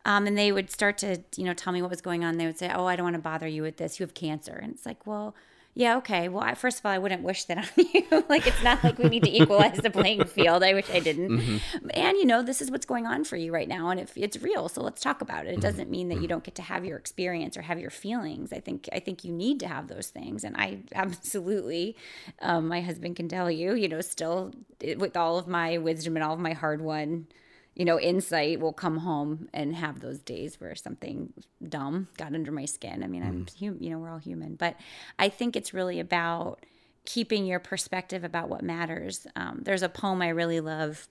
um, 0.04 0.26
and 0.26 0.36
they 0.36 0.52
would 0.52 0.70
start 0.70 0.98
to 0.98 1.22
you 1.36 1.44
know 1.44 1.54
tell 1.54 1.72
me 1.72 1.80
what 1.80 1.90
was 1.90 2.02
going 2.02 2.24
on 2.24 2.36
they 2.36 2.44
would 2.46 2.58
say 2.58 2.70
oh 2.74 2.86
i 2.86 2.96
don't 2.96 3.04
want 3.04 3.14
to 3.14 3.22
bother 3.22 3.46
you 3.46 3.62
with 3.62 3.78
this 3.78 3.98
you 3.98 4.04
have 4.04 4.14
cancer 4.14 4.58
and 4.62 4.72
it's 4.72 4.84
like 4.84 5.06
well 5.06 5.34
yeah, 5.76 5.96
okay. 5.96 6.28
Well, 6.28 6.44
I, 6.44 6.54
first 6.54 6.78
of 6.78 6.86
all, 6.86 6.92
I 6.92 6.98
wouldn't 6.98 7.22
wish 7.22 7.44
that 7.44 7.58
on 7.58 7.64
you. 7.92 8.24
like, 8.28 8.46
it's 8.46 8.62
not 8.62 8.84
like 8.84 8.96
we 8.96 9.08
need 9.08 9.24
to 9.24 9.36
equalize 9.36 9.78
the 9.78 9.90
playing 9.90 10.24
field. 10.26 10.62
I 10.62 10.72
wish 10.72 10.88
I 10.88 11.00
didn't. 11.00 11.30
Mm-hmm. 11.30 11.88
And, 11.90 12.16
you 12.16 12.24
know, 12.24 12.42
this 12.42 12.62
is 12.62 12.70
what's 12.70 12.86
going 12.86 13.06
on 13.06 13.24
for 13.24 13.36
you 13.36 13.52
right 13.52 13.66
now. 13.66 13.90
And 13.90 13.98
if 13.98 14.16
it's 14.16 14.40
real, 14.40 14.68
so 14.68 14.82
let's 14.82 15.00
talk 15.00 15.20
about 15.20 15.46
it. 15.46 15.48
It 15.48 15.52
mm-hmm. 15.54 15.62
doesn't 15.62 15.90
mean 15.90 16.08
that 16.08 16.16
you 16.16 16.20
mm-hmm. 16.22 16.28
don't 16.28 16.44
get 16.44 16.54
to 16.56 16.62
have 16.62 16.84
your 16.84 16.96
experience 16.96 17.56
or 17.56 17.62
have 17.62 17.80
your 17.80 17.90
feelings. 17.90 18.52
I 18.52 18.60
think, 18.60 18.88
I 18.92 19.00
think 19.00 19.24
you 19.24 19.32
need 19.32 19.58
to 19.60 19.66
have 19.66 19.88
those 19.88 20.08
things. 20.08 20.44
And 20.44 20.56
I 20.56 20.82
absolutely, 20.94 21.96
um, 22.40 22.68
my 22.68 22.80
husband 22.80 23.16
can 23.16 23.28
tell 23.28 23.50
you, 23.50 23.74
you 23.74 23.88
know, 23.88 24.00
still 24.00 24.52
with 24.96 25.16
all 25.16 25.38
of 25.38 25.48
my 25.48 25.78
wisdom 25.78 26.16
and 26.16 26.22
all 26.22 26.34
of 26.34 26.40
my 26.40 26.52
hard 26.52 26.82
won 26.82 27.26
you 27.74 27.84
know, 27.84 27.98
insight 27.98 28.60
will 28.60 28.72
come 28.72 28.98
home 28.98 29.48
and 29.52 29.74
have 29.74 30.00
those 30.00 30.20
days 30.20 30.60
where 30.60 30.74
something 30.74 31.32
dumb 31.68 32.08
got 32.16 32.34
under 32.34 32.52
my 32.52 32.64
skin. 32.64 33.02
I 33.02 33.08
mean, 33.08 33.22
mm. 33.22 33.26
I'm 33.26 33.46
human, 33.56 33.82
you 33.82 33.90
know, 33.90 33.98
we're 33.98 34.10
all 34.10 34.18
human, 34.18 34.54
but 34.54 34.76
I 35.18 35.28
think 35.28 35.56
it's 35.56 35.74
really 35.74 35.98
about 35.98 36.64
keeping 37.04 37.46
your 37.46 37.58
perspective 37.58 38.24
about 38.24 38.48
what 38.48 38.62
matters. 38.62 39.26
Um, 39.36 39.60
there's 39.62 39.82
a 39.82 39.88
poem 39.88 40.22
I 40.22 40.28
really 40.28 40.60
love 40.60 41.08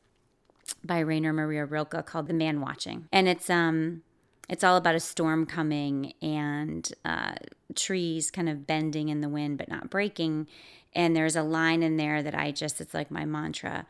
by 0.84 1.00
Rainer 1.00 1.34
Maria 1.34 1.66
Rilke 1.66 2.06
called 2.06 2.28
"The 2.28 2.34
Man 2.34 2.62
Watching," 2.62 3.10
and 3.12 3.28
it's 3.28 3.50
um, 3.50 4.02
it's 4.50 4.64
all 4.64 4.78
about 4.78 4.96
a 4.96 5.00
storm 5.00 5.46
coming 5.46 6.14
and 6.22 6.92
uh, 7.06 7.36
trees 7.76 8.32
kind 8.32 8.50
of 8.50 8.68
bending 8.68 9.10
in 9.10 9.22
the 9.22 9.30
wind 9.30 9.58
but 9.58 9.70
not 9.70 9.90
breaking. 9.90 10.48
And 10.96 11.16
there's 11.16 11.36
a 11.36 11.44
line 11.44 11.82
in 11.82 11.98
there 11.98 12.22
that 12.22 12.36
I 12.36 12.52
just, 12.52 12.80
it's 12.80 12.94
like 12.94 13.10
my 13.10 13.26
mantra 13.26 13.88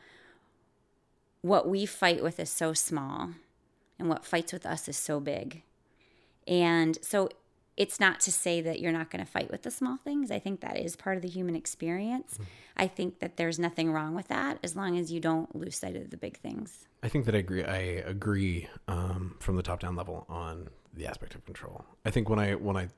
what 1.44 1.68
we 1.68 1.84
fight 1.84 2.22
with 2.22 2.40
is 2.40 2.48
so 2.48 2.72
small 2.72 3.32
and 3.98 4.08
what 4.08 4.24
fights 4.24 4.50
with 4.50 4.64
us 4.64 4.88
is 4.88 4.96
so 4.96 5.20
big. 5.20 5.62
And 6.48 6.98
so 7.02 7.28
it's 7.76 8.00
not 8.00 8.18
to 8.20 8.32
say 8.32 8.62
that 8.62 8.80
you're 8.80 8.92
not 8.92 9.10
going 9.10 9.22
to 9.22 9.30
fight 9.30 9.50
with 9.50 9.60
the 9.60 9.70
small 9.70 9.98
things. 9.98 10.30
I 10.30 10.38
think 10.38 10.62
that 10.62 10.78
is 10.78 10.96
part 10.96 11.16
of 11.16 11.22
the 11.22 11.28
human 11.28 11.54
experience. 11.54 12.34
Mm-hmm. 12.34 12.44
I 12.78 12.86
think 12.86 13.18
that 13.18 13.36
there's 13.36 13.58
nothing 13.58 13.92
wrong 13.92 14.14
with 14.14 14.28
that 14.28 14.58
as 14.62 14.74
long 14.74 14.96
as 14.96 15.12
you 15.12 15.20
don't 15.20 15.54
lose 15.54 15.76
sight 15.76 15.96
of 15.96 16.08
the 16.08 16.16
big 16.16 16.38
things. 16.38 16.86
I 17.02 17.08
think 17.08 17.26
that 17.26 17.34
I 17.34 17.38
agree. 17.38 17.62
I 17.62 17.76
agree 17.76 18.68
um, 18.88 19.36
from 19.38 19.56
the 19.56 19.62
top 19.62 19.80
down 19.80 19.96
level 19.96 20.24
on 20.30 20.70
the 20.94 21.06
aspect 21.06 21.34
of 21.34 21.44
control. 21.44 21.84
I 22.06 22.10
think 22.10 22.30
when 22.30 22.38
I 22.38 22.54
when 22.54 22.78
I 22.78 22.88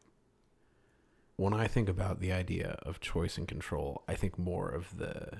when 1.34 1.52
I 1.52 1.66
think 1.66 1.88
about 1.88 2.20
the 2.20 2.30
idea 2.30 2.78
of 2.84 3.00
choice 3.00 3.38
and 3.38 3.48
control, 3.48 4.04
I 4.06 4.14
think 4.14 4.38
more 4.38 4.68
of 4.68 4.96
the 4.98 5.30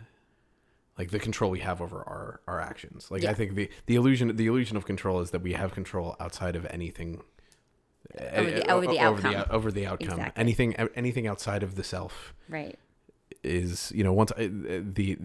like 0.99 1.11
the 1.11 1.19
control 1.19 1.51
we 1.51 1.61
have 1.61 1.81
over 1.81 1.99
our 1.99 2.41
our 2.47 2.61
actions. 2.61 3.11
Like 3.11 3.23
yeah. 3.23 3.31
I 3.31 3.35
think 3.35 3.55
the 3.55 3.71
the 3.87 3.97
illusion 3.97 4.35
the 4.37 4.47
illusion 4.47 4.77
of 4.77 4.87
control 4.87 5.21
is 5.21 5.31
that 5.31 5.43
we 5.43 5.53
have 5.53 5.73
control 5.73 6.17
outside 6.19 6.57
of 6.57 6.67
anything 6.67 7.23
over 8.19 8.49
eh, 8.49 8.53
eh, 8.53 8.61
the, 8.61 8.71
over 8.71 8.87
the 8.87 8.99
over 9.01 9.17
outcome. 9.17 9.33
The, 9.33 9.53
over 9.53 9.73
the 9.73 9.87
outcome. 9.87 10.09
Exactly. 10.09 10.41
Anything 10.41 10.77
eh, 10.77 10.87
anything 10.95 11.27
outside 11.27 11.63
of 11.63 11.75
the 11.75 11.85
self. 11.85 12.35
Right. 12.49 12.79
Is 13.43 13.93
you 13.95 14.03
know 14.03 14.13
once 14.13 14.33
I, 14.37 14.47
the 14.47 15.19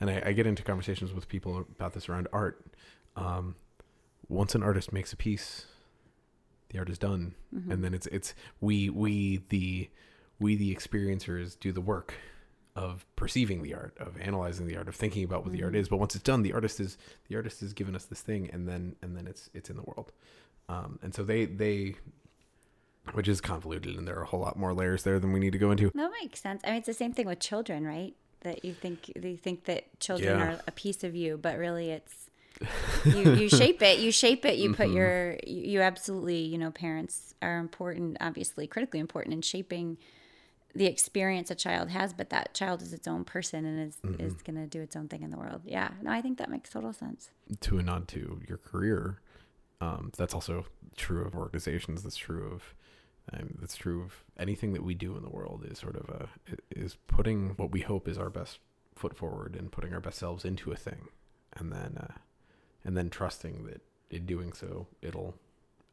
and 0.00 0.10
I, 0.10 0.22
I, 0.26 0.32
get 0.32 0.46
into 0.46 0.62
conversations 0.62 1.12
with 1.12 1.28
people 1.28 1.58
about 1.58 1.92
this 1.92 2.08
around 2.08 2.28
art. 2.32 2.64
Um, 3.16 3.56
once 4.28 4.54
an 4.54 4.62
artist 4.62 4.92
makes 4.92 5.12
a 5.12 5.16
piece, 5.16 5.66
the 6.70 6.78
art 6.78 6.88
is 6.88 6.98
done, 6.98 7.34
mm-hmm. 7.54 7.70
and 7.70 7.84
then 7.84 7.94
it's 7.94 8.06
it's 8.06 8.34
we 8.60 8.88
we 8.88 9.42
the 9.48 9.90
we 10.38 10.54
the 10.56 10.74
experiencers 10.74 11.58
do 11.58 11.72
the 11.72 11.80
work 11.80 12.14
of 12.78 13.04
perceiving 13.16 13.64
the 13.64 13.74
art, 13.74 13.92
of 13.98 14.16
analyzing 14.20 14.68
the 14.68 14.76
art, 14.76 14.86
of 14.86 14.94
thinking 14.94 15.24
about 15.24 15.40
what 15.40 15.48
mm-hmm. 15.48 15.56
the 15.56 15.64
art 15.64 15.72
mm-hmm. 15.72 15.80
is. 15.80 15.88
But 15.88 15.96
once 15.96 16.14
it's 16.14 16.22
done, 16.22 16.42
the 16.42 16.52
artist 16.52 16.78
is 16.78 16.96
the 17.28 17.34
artist 17.34 17.60
has 17.60 17.72
given 17.72 17.96
us 17.96 18.04
this 18.04 18.20
thing, 18.20 18.48
and 18.52 18.68
then 18.68 18.94
and 19.02 19.16
then 19.16 19.26
it's 19.26 19.50
it's 19.52 19.68
in 19.68 19.76
the 19.76 19.82
world. 19.82 20.12
Um, 20.68 21.00
and 21.02 21.12
so 21.12 21.24
they 21.24 21.46
they, 21.46 21.96
which 23.14 23.26
is 23.26 23.40
convoluted, 23.40 23.96
and 23.96 24.06
there 24.06 24.16
are 24.16 24.22
a 24.22 24.26
whole 24.26 24.38
lot 24.38 24.56
more 24.56 24.72
layers 24.72 25.02
there 25.02 25.18
than 25.18 25.32
we 25.32 25.40
need 25.40 25.52
to 25.52 25.58
go 25.58 25.72
into. 25.72 25.90
That 25.92 26.12
makes 26.22 26.40
sense. 26.40 26.62
I 26.64 26.68
mean, 26.68 26.76
it's 26.78 26.86
the 26.86 26.94
same 26.94 27.12
thing 27.12 27.26
with 27.26 27.40
children, 27.40 27.84
right? 27.84 28.14
That 28.42 28.64
you 28.64 28.74
think 28.74 29.12
they 29.16 29.34
think 29.34 29.64
that 29.64 29.98
children 29.98 30.38
yeah. 30.38 30.44
are 30.44 30.60
a 30.68 30.70
piece 30.70 31.02
of 31.02 31.16
you, 31.16 31.36
but 31.36 31.58
really 31.58 31.90
it's 31.90 32.30
you, 33.04 33.34
you 33.34 33.48
shape 33.48 33.82
it 33.82 34.00
you 34.00 34.10
shape 34.10 34.44
it 34.44 34.58
you 34.58 34.74
put 34.74 34.88
your 34.88 35.36
you, 35.46 35.62
you 35.62 35.80
absolutely 35.80 36.38
you 36.38 36.58
know 36.58 36.72
parents 36.72 37.32
are 37.40 37.58
important 37.58 38.16
obviously 38.20 38.66
critically 38.66 38.98
important 38.98 39.32
in 39.32 39.40
shaping 39.40 39.96
the 40.78 40.86
experience 40.86 41.50
a 41.50 41.54
child 41.54 41.88
has 41.90 42.12
but 42.12 42.30
that 42.30 42.54
child 42.54 42.80
is 42.82 42.92
its 42.92 43.06
own 43.06 43.24
person 43.24 43.64
and 43.64 43.88
is 43.88 43.98
is 44.18 44.34
going 44.42 44.56
to 44.56 44.66
do 44.66 44.80
its 44.80 44.96
own 44.96 45.08
thing 45.08 45.22
in 45.22 45.30
the 45.30 45.36
world 45.36 45.62
yeah 45.64 45.90
no 46.02 46.10
i 46.10 46.20
think 46.22 46.38
that 46.38 46.50
makes 46.50 46.70
total 46.70 46.92
sense 46.92 47.30
to 47.60 47.78
a 47.78 47.82
nod 47.82 48.08
to 48.08 48.40
your 48.46 48.58
career, 48.58 49.20
um, 49.80 50.12
that's 50.16 50.34
also 50.34 50.66
true 50.96 51.24
of 51.24 51.34
organizations. 51.34 52.02
That's 52.02 52.16
true 52.16 52.50
of 52.52 52.74
um, 53.32 53.56
that's 53.60 53.76
true 53.76 54.02
of 54.02 54.24
anything 54.38 54.72
that 54.72 54.82
we 54.82 54.94
do 54.94 55.16
in 55.16 55.22
the 55.22 55.28
world. 55.30 55.64
Is 55.68 55.78
sort 55.78 55.96
of 55.96 56.08
a 56.08 56.28
is 56.70 56.96
putting 57.06 57.50
what 57.50 57.70
we 57.70 57.80
hope 57.80 58.08
is 58.08 58.18
our 58.18 58.30
best 58.30 58.58
foot 58.94 59.16
forward 59.16 59.56
and 59.56 59.70
putting 59.70 59.92
our 59.92 60.00
best 60.00 60.18
selves 60.18 60.44
into 60.44 60.72
a 60.72 60.76
thing, 60.76 61.08
and 61.54 61.72
then 61.72 61.96
uh, 61.98 62.14
and 62.84 62.96
then 62.96 63.10
trusting 63.10 63.64
that 63.66 63.82
in 64.10 64.26
doing 64.26 64.52
so 64.52 64.86
it'll 65.02 65.34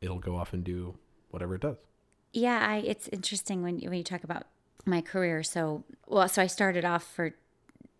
it'll 0.01 0.19
go 0.19 0.35
off 0.35 0.53
and 0.53 0.63
do 0.63 0.95
whatever 1.31 1.55
it 1.55 1.61
does. 1.61 1.75
yeah 2.31 2.65
i 2.65 2.77
it's 2.77 3.09
interesting 3.09 3.61
when 3.61 3.77
when 3.79 3.95
you 3.95 4.03
talk 4.03 4.23
about 4.23 4.47
my 4.85 5.01
career. 5.01 5.43
So 5.43 5.83
well 6.07 6.27
so 6.27 6.41
i 6.41 6.47
started 6.47 6.85
off 6.85 7.03
for 7.03 7.33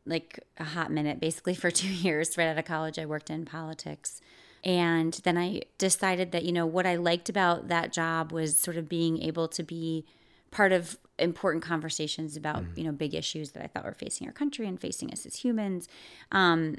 like 0.06 0.40
a 0.58 0.64
hot 0.64 0.92
minute 0.92 1.20
basically 1.20 1.56
for 1.56 1.72
two 1.82 1.92
years 1.92 2.38
right 2.38 2.48
out 2.48 2.58
of 2.58 2.66
college. 2.66 3.00
I 3.00 3.06
worked 3.06 3.30
in 3.30 3.46
politics. 3.46 4.22
And 4.64 5.14
then 5.24 5.38
i 5.38 5.62
decided 5.78 6.32
that 6.32 6.44
you 6.44 6.52
know 6.52 6.66
what 6.66 6.88
i 6.88 6.96
liked 6.96 7.30
about 7.30 7.68
that 7.68 7.94
job 7.94 8.32
was 8.32 8.58
sort 8.58 8.78
of 8.78 8.90
being 8.90 9.22
able 9.22 9.48
to 9.50 9.62
be 9.62 10.06
part 10.50 10.72
of 10.72 10.98
important 11.20 11.64
conversations 11.64 12.36
about 12.36 12.64
you 12.76 12.84
know 12.84 12.92
big 12.92 13.14
issues 13.14 13.52
that 13.52 13.64
i 13.64 13.68
thought 13.68 13.86
were 13.86 13.94
facing 13.94 14.26
our 14.26 14.34
country 14.34 14.68
and 14.68 14.82
facing 14.82 15.12
us 15.12 15.26
as 15.26 15.36
humans. 15.38 15.88
Um, 16.32 16.78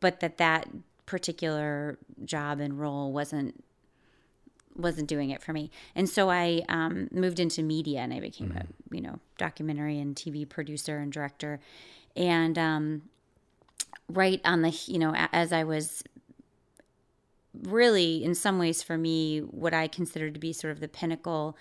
but 0.00 0.20
that 0.20 0.38
that 0.38 0.68
particular 1.06 1.98
job 2.24 2.60
and 2.60 2.80
role 2.80 3.12
wasn't 3.12 3.63
wasn't 4.76 5.08
doing 5.08 5.30
it 5.30 5.42
for 5.42 5.52
me. 5.52 5.70
And 5.94 6.08
so 6.08 6.30
I 6.30 6.62
um, 6.68 7.08
moved 7.10 7.40
into 7.40 7.62
media 7.62 8.00
and 8.00 8.12
I 8.12 8.20
became 8.20 8.52
a, 8.52 8.64
you 8.94 9.00
know, 9.00 9.18
documentary 9.38 9.98
and 9.98 10.14
TV 10.14 10.48
producer 10.48 10.98
and 10.98 11.12
director. 11.12 11.60
And 12.16 12.58
um, 12.58 13.02
right 14.08 14.40
on 14.44 14.62
the, 14.62 14.70
you 14.86 14.98
know, 14.98 15.14
as 15.14 15.52
I 15.52 15.64
was 15.64 16.02
really, 17.62 18.24
in 18.24 18.34
some 18.34 18.58
ways 18.58 18.82
for 18.82 18.98
me, 18.98 19.40
what 19.40 19.74
I 19.74 19.88
considered 19.88 20.34
to 20.34 20.40
be 20.40 20.52
sort 20.52 20.72
of 20.72 20.80
the 20.80 20.88
pinnacle 20.88 21.56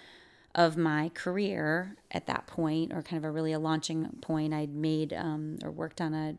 of 0.55 0.77
my 0.77 1.09
career 1.13 1.95
at 2.11 2.27
that 2.27 2.45
point, 2.47 2.93
or 2.93 3.01
kind 3.01 3.17
of 3.17 3.27
a 3.27 3.31
really 3.31 3.53
a 3.53 3.59
launching 3.59 4.07
point, 4.21 4.53
I'd 4.53 4.73
made 4.73 5.13
um, 5.13 5.57
or 5.63 5.71
worked 5.71 5.99
on 5.99 6.13
a, 6.13 6.35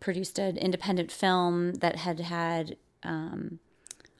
produced 0.00 0.38
an 0.38 0.56
independent 0.56 1.12
film 1.12 1.74
that 1.74 1.96
had 1.96 2.20
had 2.20 2.76
um, 3.02 3.60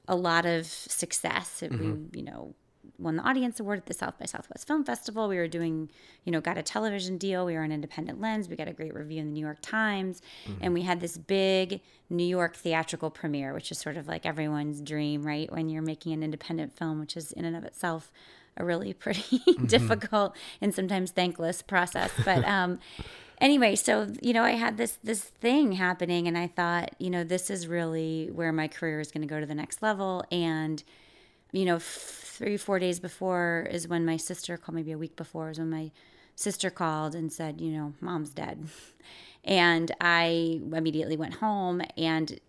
a 0.09 0.17
lot 0.17 0.47
of 0.47 0.67
success. 0.67 1.63
It, 1.63 1.71
We, 1.73 1.79
mm-hmm. 1.79 2.17
you 2.17 2.23
know, 2.23 2.55
won 2.99 3.17
the 3.17 3.23
audience 3.23 3.61
award 3.61 3.79
at 3.79 3.87
the 3.87 3.95
South 3.95 4.19
by 4.19 4.27
Southwest 4.27 4.67
Film 4.67 4.85
Festival. 4.85 5.29
We 5.29 5.37
were 5.37 5.49
doing, 5.49 5.91
you 6.25 6.33
know, 6.33 6.41
got 6.41 6.59
a 6.59 6.63
television 6.63 7.19
deal. 7.19 7.45
We 7.45 7.55
were 7.55 7.63
on 7.63 7.73
Independent 7.73 8.21
Lens. 8.21 8.49
We 8.49 8.57
got 8.57 8.69
a 8.69 8.73
great 8.73 8.95
review 8.95 9.21
in 9.21 9.27
the 9.27 9.33
New 9.33 9.45
York 9.45 9.59
Times, 9.61 10.23
mm-hmm. 10.47 10.59
and 10.63 10.75
we 10.75 10.83
had 10.83 11.01
this 11.01 11.19
big 11.19 11.81
New 12.09 12.25
York 12.25 12.57
theatrical 12.57 13.11
premiere, 13.11 13.53
which 13.53 13.71
is 13.71 13.79
sort 13.79 13.97
of 13.97 14.07
like 14.07 14.25
everyone's 14.25 14.81
dream, 14.81 15.23
right? 15.27 15.51
When 15.53 15.69
you're 15.69 15.83
making 15.83 16.13
an 16.13 16.23
independent 16.23 16.77
film, 16.77 17.01
which 17.01 17.17
is 17.17 17.33
in 17.33 17.45
and 17.45 17.57
of 17.57 17.65
itself 17.65 18.13
a 18.57 18.65
really 18.65 18.93
pretty 19.05 19.39
mm-hmm. 19.39 19.67
difficult 19.67 20.37
and 20.61 20.75
sometimes 20.75 21.11
thankless 21.11 21.63
process, 21.63 22.11
but. 22.25 22.45
um 22.45 22.79
anyway 23.41 23.75
so 23.75 24.09
you 24.23 24.33
know 24.33 24.43
i 24.43 24.53
had 24.53 24.77
this 24.77 24.99
this 25.05 25.21
thing 25.21 25.73
happening 25.73 26.27
and 26.27 26.37
i 26.39 26.47
thought 26.47 26.95
you 26.99 27.11
know 27.11 27.25
this 27.25 27.51
is 27.51 27.67
really 27.67 28.29
where 28.33 28.53
my 28.53 28.69
career 28.69 29.01
is 29.01 29.11
going 29.11 29.23
to 29.23 29.29
go 29.29 29.41
to 29.41 29.47
the 29.47 29.55
next 29.55 29.83
level. 29.83 30.25
And 30.31 30.83
you 31.53 31.65
know 31.65 31.77
f- 31.77 31.83
three 31.83 32.57
four 32.57 32.79
days 32.79 33.01
before 33.01 33.67
is 33.71 33.89
when 33.89 34.05
my 34.05 34.17
sister 34.17 34.57
called 34.57 34.75
maybe 34.75 34.93
a 34.93 34.99
week 34.99 35.17
before 35.17 35.51
is 35.51 35.59
when 35.59 35.71
my 35.71 35.91
sister 36.35 36.71
called 36.71 37.15
and 37.15 37.33
said 37.33 37.61
you 37.61 37.71
know 37.71 37.95
mom's 38.01 38.31
dead. 38.31 38.67
And 39.49 39.93
i 40.01 40.61
immediately 40.73 41.17
went 41.17 41.35
home 41.35 41.81
and 41.97 42.41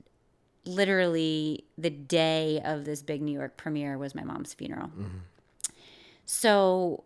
literally 0.66 1.64
the 1.78 1.92
day 1.92 2.60
of 2.66 2.86
this 2.86 3.04
big 3.04 3.22
new 3.22 3.32
york 3.32 3.56
premiere 3.56 4.00
was 4.00 4.16
my 4.16 4.24
mom's 4.24 4.56
funeral. 4.56 4.88
Mm-hmm. 4.88 5.20
So 6.26 7.04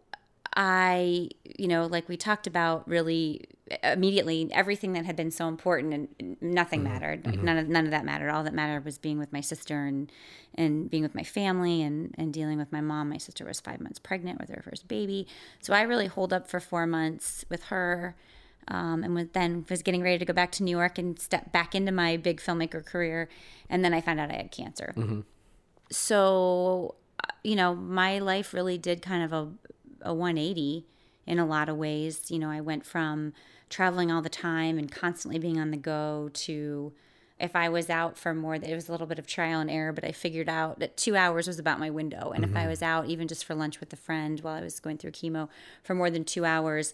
I, 0.55 1.29
you 1.57 1.67
know, 1.67 1.85
like 1.85 2.09
we 2.09 2.17
talked 2.17 2.47
about 2.47 2.87
really 2.87 3.45
immediately 3.83 4.49
everything 4.51 4.93
that 4.93 5.05
had 5.05 5.15
been 5.15 5.31
so 5.31 5.47
important 5.47 6.09
and 6.19 6.37
nothing 6.41 6.83
mattered. 6.83 7.25
Like 7.25 7.41
none 7.41 7.57
of 7.57 7.69
none 7.69 7.85
of 7.85 7.91
that 7.91 8.03
mattered. 8.03 8.29
All 8.29 8.43
that 8.43 8.53
mattered 8.53 8.83
was 8.83 8.97
being 8.97 9.17
with 9.17 9.31
my 9.31 9.41
sister 9.41 9.85
and 9.85 10.11
and 10.55 10.89
being 10.89 11.03
with 11.03 11.15
my 11.15 11.23
family 11.23 11.81
and 11.81 12.13
and 12.17 12.33
dealing 12.33 12.57
with 12.57 12.71
my 12.71 12.81
mom. 12.81 13.09
My 13.09 13.17
sister 13.17 13.45
was 13.45 13.59
5 13.59 13.79
months 13.79 13.99
pregnant 13.99 14.39
with 14.39 14.49
her 14.49 14.61
first 14.61 14.87
baby. 14.87 15.27
So 15.61 15.73
I 15.73 15.81
really 15.83 16.07
holed 16.07 16.33
up 16.33 16.47
for 16.49 16.59
4 16.59 16.85
months 16.85 17.45
with 17.49 17.65
her. 17.65 18.15
Um, 18.67 19.03
and 19.03 19.15
was, 19.15 19.25
then 19.33 19.65
was 19.69 19.81
getting 19.81 20.03
ready 20.03 20.19
to 20.19 20.25
go 20.25 20.33
back 20.33 20.51
to 20.53 20.63
New 20.63 20.77
York 20.77 20.99
and 20.99 21.19
step 21.19 21.51
back 21.51 21.73
into 21.73 21.91
my 21.91 22.15
big 22.15 22.39
filmmaker 22.39 22.85
career, 22.85 23.27
and 23.69 23.83
then 23.83 23.91
I 23.91 24.01
found 24.01 24.19
out 24.19 24.29
I 24.29 24.35
had 24.35 24.51
cancer. 24.51 24.93
So, 25.89 26.93
uh, 27.23 27.31
you 27.43 27.55
know, 27.55 27.73
my 27.73 28.19
life 28.19 28.53
really 28.53 28.77
did 28.77 29.01
kind 29.01 29.23
of 29.23 29.33
a, 29.33 29.49
a 30.03 30.13
180 30.13 30.85
in 31.25 31.39
a 31.39 31.45
lot 31.45 31.69
of 31.69 31.77
ways. 31.77 32.29
You 32.29 32.39
know, 32.39 32.49
I 32.49 32.61
went 32.61 32.85
from 32.85 33.33
traveling 33.69 34.11
all 34.11 34.21
the 34.21 34.29
time 34.29 34.77
and 34.77 34.91
constantly 34.91 35.39
being 35.39 35.59
on 35.59 35.71
the 35.71 35.77
go 35.77 36.29
to 36.33 36.93
if 37.41 37.55
I 37.55 37.69
was 37.69 37.89
out 37.89 38.17
for 38.17 38.35
more, 38.35 38.55
it 38.55 38.75
was 38.75 38.87
a 38.87 38.91
little 38.91 39.07
bit 39.07 39.17
of 39.17 39.25
trial 39.25 39.59
and 39.59 39.69
error, 39.69 39.91
but 39.91 40.03
I 40.03 40.11
figured 40.11 40.47
out 40.47 40.79
that 40.79 40.95
two 40.95 41.15
hours 41.15 41.47
was 41.47 41.57
about 41.57 41.79
my 41.79 41.89
window. 41.89 42.31
And 42.31 42.43
if 42.43 42.55
I 42.55 42.59
mm-hmm. 42.59 42.69
was 42.69 42.83
out 42.83 43.07
even 43.07 43.27
just 43.27 43.45
for 43.45 43.55
lunch 43.55 43.79
with 43.79 43.91
a 43.91 43.95
friend 43.95 44.39
while 44.41 44.53
I 44.53 44.61
was 44.61 44.79
going 44.79 44.99
through 44.99 45.11
chemo 45.11 45.49
for 45.83 45.95
more 45.95 46.11
than 46.11 46.23
two 46.23 46.45
hours, 46.45 46.93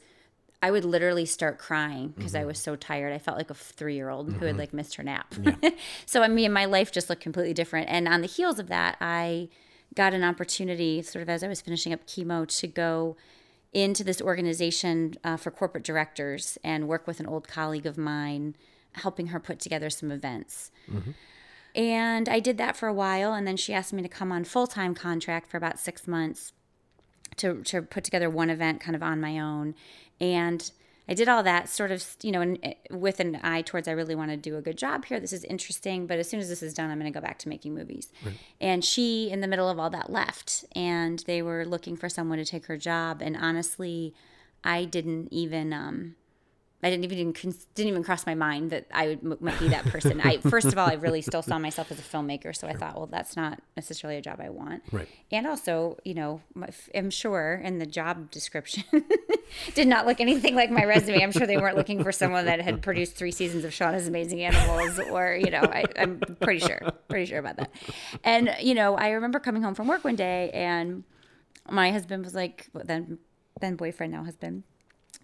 I 0.63 0.71
would 0.71 0.85
literally 0.85 1.25
start 1.25 1.59
crying 1.59 2.13
because 2.15 2.33
I 2.33 2.39
mm-hmm. 2.39 2.47
was 2.47 2.59
so 2.59 2.77
tired. 2.77 3.13
I 3.13 3.19
felt 3.19 3.37
like 3.37 3.49
a 3.49 3.53
three 3.53 3.95
year 3.95 4.09
old 4.09 4.27
who 4.27 4.45
had 4.45 4.51
mm-hmm. 4.51 4.59
like 4.59 4.73
missed 4.73 4.95
her 4.95 5.03
nap. 5.03 5.35
so 6.05 6.23
I 6.23 6.29
mean, 6.29 6.53
my 6.53 6.65
life 6.65 6.93
just 6.93 7.09
looked 7.09 7.21
completely 7.21 7.53
different. 7.53 7.89
And 7.89 8.07
on 8.07 8.21
the 8.21 8.27
heels 8.27 8.57
of 8.57 8.69
that, 8.69 8.97
I 9.01 9.49
got 9.95 10.13
an 10.13 10.23
opportunity, 10.23 11.01
sort 11.01 11.23
of 11.23 11.29
as 11.29 11.43
I 11.43 11.47
was 11.47 11.61
finishing 11.61 11.93
up 11.93 12.05
chemo, 12.05 12.47
to 12.59 12.67
go 12.67 13.15
into 13.73 14.03
this 14.03 14.21
organization 14.21 15.15
uh, 15.23 15.37
for 15.37 15.51
corporate 15.51 15.83
directors 15.83 16.57
and 16.63 16.87
work 16.87 17.05
with 17.07 17.19
an 17.19 17.27
old 17.27 17.47
colleague 17.47 17.85
of 17.85 17.97
mine, 17.97 18.55
helping 18.93 19.27
her 19.27 19.39
put 19.39 19.59
together 19.59 19.89
some 19.89 20.11
events. 20.11 20.71
And 21.75 22.27
I 22.27 22.39
did 22.39 22.57
that 22.57 22.75
for 22.75 22.87
a 22.87 22.93
while, 22.93 23.33
and 23.33 23.45
then 23.45 23.57
she 23.57 23.73
asked 23.73 23.93
me 23.93 24.01
to 24.01 24.09
come 24.09 24.31
on 24.31 24.43
full 24.45 24.67
time 24.67 24.95
contract 24.95 25.49
for 25.49 25.57
about 25.57 25.79
six 25.79 26.07
months 26.07 26.53
to 27.37 27.61
to 27.63 27.81
put 27.81 28.03
together 28.03 28.29
one 28.29 28.49
event 28.49 28.81
kind 28.81 28.95
of 28.95 29.03
on 29.03 29.21
my 29.21 29.37
own 29.39 29.75
and 30.19 30.71
I 31.09 31.13
did 31.13 31.29
all 31.29 31.41
that 31.43 31.69
sort 31.69 31.91
of, 31.91 32.05
you 32.21 32.31
know, 32.31 32.41
and 32.41 32.75
with 32.91 33.21
an 33.21 33.39
eye 33.41 33.61
towards 33.61 33.87
I 33.87 33.91
really 33.91 34.13
want 34.13 34.31
to 34.31 34.37
do 34.37 34.57
a 34.57 34.61
good 34.61 34.77
job 34.77 35.05
here. 35.05 35.21
This 35.21 35.31
is 35.31 35.45
interesting, 35.45 36.05
but 36.05 36.19
as 36.19 36.29
soon 36.29 36.41
as 36.41 36.49
this 36.49 36.61
is 36.61 36.73
done, 36.73 36.91
I'm 36.91 36.99
going 36.99 37.11
to 37.11 37.17
go 37.17 37.25
back 37.25 37.39
to 37.39 37.49
making 37.49 37.73
movies. 37.73 38.11
And 38.59 38.83
she, 38.83 39.29
in 39.29 39.39
the 39.39 39.47
middle 39.47 39.69
of 39.69 39.79
all 39.79 39.89
that, 39.91 40.11
left, 40.11 40.65
and 40.75 41.19
they 41.19 41.41
were 41.41 41.65
looking 41.65 41.95
for 41.95 42.09
someone 42.09 42.39
to 42.39 42.45
take 42.45 42.65
her 42.65 42.75
job. 42.75 43.21
And 43.21 43.37
honestly, 43.37 44.13
I 44.65 44.83
didn't 44.83 45.29
even, 45.31 45.71
um, 45.71 46.15
I 46.83 46.91
didn't 46.91 47.05
even 47.05 47.31
didn't 47.31 47.89
even 47.89 48.03
cross 48.03 48.27
my 48.27 48.35
mind 48.35 48.69
that 48.69 48.85
I 48.93 49.17
would 49.23 49.41
might 49.41 49.59
be 49.59 49.67
that 49.69 49.85
person. 49.85 50.21
I 50.21 50.37
first 50.37 50.67
of 50.67 50.77
all, 50.77 50.87
I 50.87 50.93
really 50.93 51.23
still 51.23 51.41
saw 51.41 51.57
myself 51.57 51.91
as 51.91 51.97
a 51.97 52.03
filmmaker, 52.03 52.55
so 52.55 52.67
I 52.67 52.73
thought, 52.73 52.95
well, 52.95 53.07
that's 53.07 53.35
not 53.35 53.59
necessarily 53.75 54.17
a 54.17 54.21
job 54.21 54.39
I 54.39 54.51
want. 54.51 54.83
Right. 54.91 55.07
And 55.31 55.47
also, 55.47 55.97
you 56.05 56.13
know, 56.13 56.41
I'm 56.93 57.09
sure 57.09 57.59
in 57.63 57.79
the 57.79 57.87
job 57.87 58.29
description 58.29 58.83
did 59.73 59.87
not 59.87 60.05
look 60.05 60.21
anything 60.21 60.53
like 60.53 60.69
my 60.69 60.83
resume. 60.85 61.23
I'm 61.23 61.31
sure 61.31 61.47
they 61.47 61.57
weren't 61.57 61.77
looking 61.77 62.03
for 62.03 62.11
someone 62.11 62.45
that 62.45 62.61
had 62.61 62.83
produced 62.83 63.15
three 63.15 63.31
seasons 63.31 63.65
of 63.65 63.71
Shauna's 63.71 64.07
Amazing 64.07 64.43
Animals, 64.43 64.99
or 65.09 65.35
you 65.35 65.49
know, 65.49 65.61
I, 65.61 65.83
I'm 65.97 66.19
pretty 66.41 66.59
sure, 66.59 66.79
pretty 67.09 67.25
sure 67.25 67.39
about 67.39 67.57
that. 67.57 67.71
And 68.23 68.55
you 68.61 68.75
know, 68.75 68.95
I 68.95 69.09
remember 69.09 69.39
coming 69.39 69.63
home 69.63 69.73
from 69.73 69.87
work 69.87 70.03
one 70.03 70.15
day, 70.15 70.51
and 70.51 71.05
my 71.71 71.91
husband 71.91 72.23
was 72.23 72.35
like, 72.35 72.67
well, 72.71 72.83
then 72.85 73.17
then 73.59 73.75
boyfriend 73.75 74.13
now 74.13 74.23
husband 74.23 74.61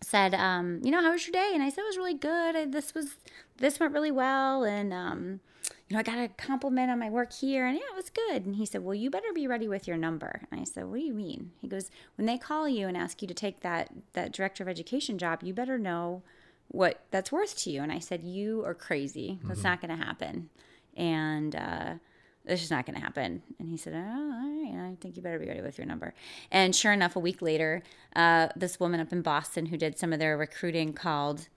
said, 0.03 0.33
um, 0.35 0.79
you 0.83 0.91
know, 0.91 1.01
how 1.01 1.11
was 1.11 1.25
your 1.25 1.31
day? 1.33 1.51
And 1.53 1.63
I 1.63 1.69
said, 1.69 1.81
it 1.81 1.87
was 1.87 1.97
really 1.97 2.13
good. 2.13 2.55
I, 2.55 2.65
this 2.65 2.93
was, 2.93 3.17
this 3.57 3.79
went 3.79 3.93
really 3.93 4.11
well. 4.11 4.63
And, 4.63 4.93
um, 4.93 5.39
you 5.87 5.95
know, 5.95 5.99
I 5.99 6.03
got 6.03 6.17
a 6.17 6.27
compliment 6.27 6.91
on 6.91 6.99
my 6.99 7.09
work 7.09 7.33
here 7.33 7.65
and 7.65 7.75
yeah, 7.75 7.83
it 7.91 7.95
was 7.95 8.09
good. 8.09 8.45
And 8.45 8.55
he 8.55 8.65
said, 8.65 8.83
well, 8.83 8.93
you 8.93 9.09
better 9.09 9.33
be 9.33 9.47
ready 9.47 9.67
with 9.67 9.87
your 9.87 9.97
number. 9.97 10.41
And 10.51 10.61
I 10.61 10.63
said, 10.63 10.85
what 10.85 10.99
do 10.99 11.05
you 11.05 11.13
mean? 11.13 11.51
He 11.61 11.67
goes, 11.67 11.89
when 12.17 12.25
they 12.25 12.37
call 12.37 12.67
you 12.67 12.87
and 12.87 12.95
ask 12.95 13.21
you 13.21 13.27
to 13.27 13.33
take 13.33 13.61
that, 13.61 13.89
that 14.13 14.31
director 14.31 14.63
of 14.63 14.69
education 14.69 15.17
job, 15.17 15.41
you 15.43 15.53
better 15.53 15.77
know 15.77 16.21
what 16.67 17.01
that's 17.11 17.31
worth 17.31 17.57
to 17.59 17.69
you. 17.69 17.81
And 17.81 17.91
I 17.91 17.99
said, 17.99 18.23
you 18.23 18.63
are 18.65 18.73
crazy. 18.73 19.39
That's 19.43 19.63
not 19.63 19.81
going 19.81 19.97
to 19.97 20.03
happen. 20.03 20.49
And, 20.95 21.55
uh, 21.55 21.93
this 22.45 22.63
is 22.63 22.71
not 22.71 22.85
going 22.85 22.95
to 22.95 23.01
happen. 23.01 23.41
And 23.59 23.69
he 23.69 23.77
said, 23.77 23.93
oh, 23.95 23.97
all 23.97 24.63
right, 24.63 24.91
I 24.91 24.95
think 24.99 25.15
you 25.15 25.23
better 25.23 25.39
be 25.39 25.47
ready 25.47 25.61
with 25.61 25.77
your 25.77 25.87
number. 25.87 26.13
And 26.51 26.75
sure 26.75 26.91
enough, 26.91 27.15
a 27.15 27.19
week 27.19 27.41
later, 27.41 27.83
uh, 28.15 28.49
this 28.55 28.79
woman 28.79 28.99
up 28.99 29.11
in 29.11 29.21
Boston 29.21 29.67
who 29.67 29.77
did 29.77 29.97
some 29.97 30.13
of 30.13 30.19
their 30.19 30.37
recruiting 30.37 30.93
called 30.93 31.47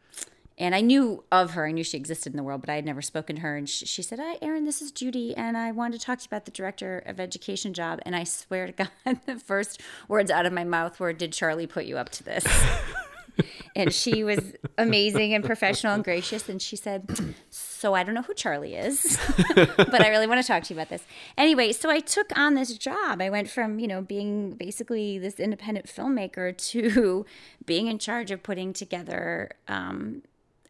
and 0.59 0.75
I 0.75 0.81
knew 0.81 1.23
of 1.31 1.51
her. 1.51 1.67
I 1.67 1.73
knew 1.73 1.85
she 1.85 1.99
existed 1.99 2.33
in 2.33 2.39
the 2.39 2.43
world, 2.43 2.63
but 2.63 2.71
I 2.71 2.77
had 2.77 2.87
never 2.87 3.03
spoken 3.03 3.37
to 3.37 3.43
her. 3.43 3.57
And 3.57 3.69
she, 3.69 3.85
she 3.85 4.03
said, 4.03 4.19
"Hi, 4.19 4.39
Erin, 4.41 4.65
this 4.65 4.81
is 4.81 4.91
Judy, 4.91 5.37
and 5.37 5.55
I 5.55 5.71
wanted 5.71 6.01
to 6.01 6.07
talk 6.07 6.19
to 6.21 6.23
you 6.23 6.29
about 6.31 6.47
the 6.47 6.51
director 6.51 7.03
of 7.05 7.21
education 7.21 7.75
job." 7.75 8.01
And 8.07 8.17
I 8.17 8.25
swear 8.25 8.67
to 8.67 8.73
God, 9.05 9.21
the 9.27 9.39
first 9.39 9.83
words 10.09 10.31
out 10.31 10.47
of 10.47 10.55
my 10.55 10.65
mouth 10.65 10.99
were, 10.99 11.13
"Did 11.13 11.35
Charlie 11.35 11.67
put 11.67 11.85
you 11.85 11.99
up 11.99 12.09
to 12.09 12.25
this?" 12.25 12.47
and 13.77 13.93
she 13.93 14.25
was 14.25 14.55
amazing 14.79 15.35
and 15.35 15.45
professional 15.45 15.95
and 15.95 16.03
gracious. 16.03 16.49
And 16.49 16.61
she 16.61 16.77
said, 16.77 17.35
So 17.51 17.76
I 17.95 18.03
don't 18.03 18.15
know 18.15 18.23
who 18.23 18.35
Charlie 18.35 18.75
is, 18.75 19.19
but 19.55 20.01
I 20.01 20.09
really 20.09 20.27
want 20.27 20.41
to 20.41 20.47
talk 20.47 20.63
to 20.65 20.75
you 20.75 20.79
about 20.79 20.89
this. 20.89 21.05
Anyway, 21.37 21.73
so 21.73 21.91
I 21.91 22.01
took 22.01 22.37
on 22.37 22.55
this 22.55 22.77
job. 22.77 23.21
I 23.21 23.31
went 23.31 23.51
from, 23.51 23.79
you 23.79 23.87
know, 23.87 24.03
being 24.03 24.53
basically 24.53 25.19
this 25.19 25.41
independent 25.41 25.87
filmmaker 25.87 26.57
to 26.71 27.27
being 27.65 27.87
in 27.87 27.99
charge 27.99 28.31
of 28.31 28.43
putting 28.43 28.73
together 28.73 29.51
um, 29.69 30.23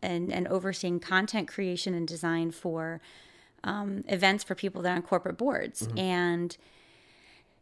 and, 0.03 0.33
and 0.33 0.49
overseeing 0.49 1.01
content 1.01 1.49
creation 1.49 1.95
and 1.95 2.07
design 2.07 2.51
for 2.51 3.01
um, 3.65 4.05
events 4.09 4.45
for 4.45 4.55
people 4.55 4.83
that 4.83 4.91
are 4.91 4.97
on 4.97 5.03
corporate 5.03 5.37
boards. 5.37 5.87
Mm-hmm. 5.87 5.99
And 5.99 6.57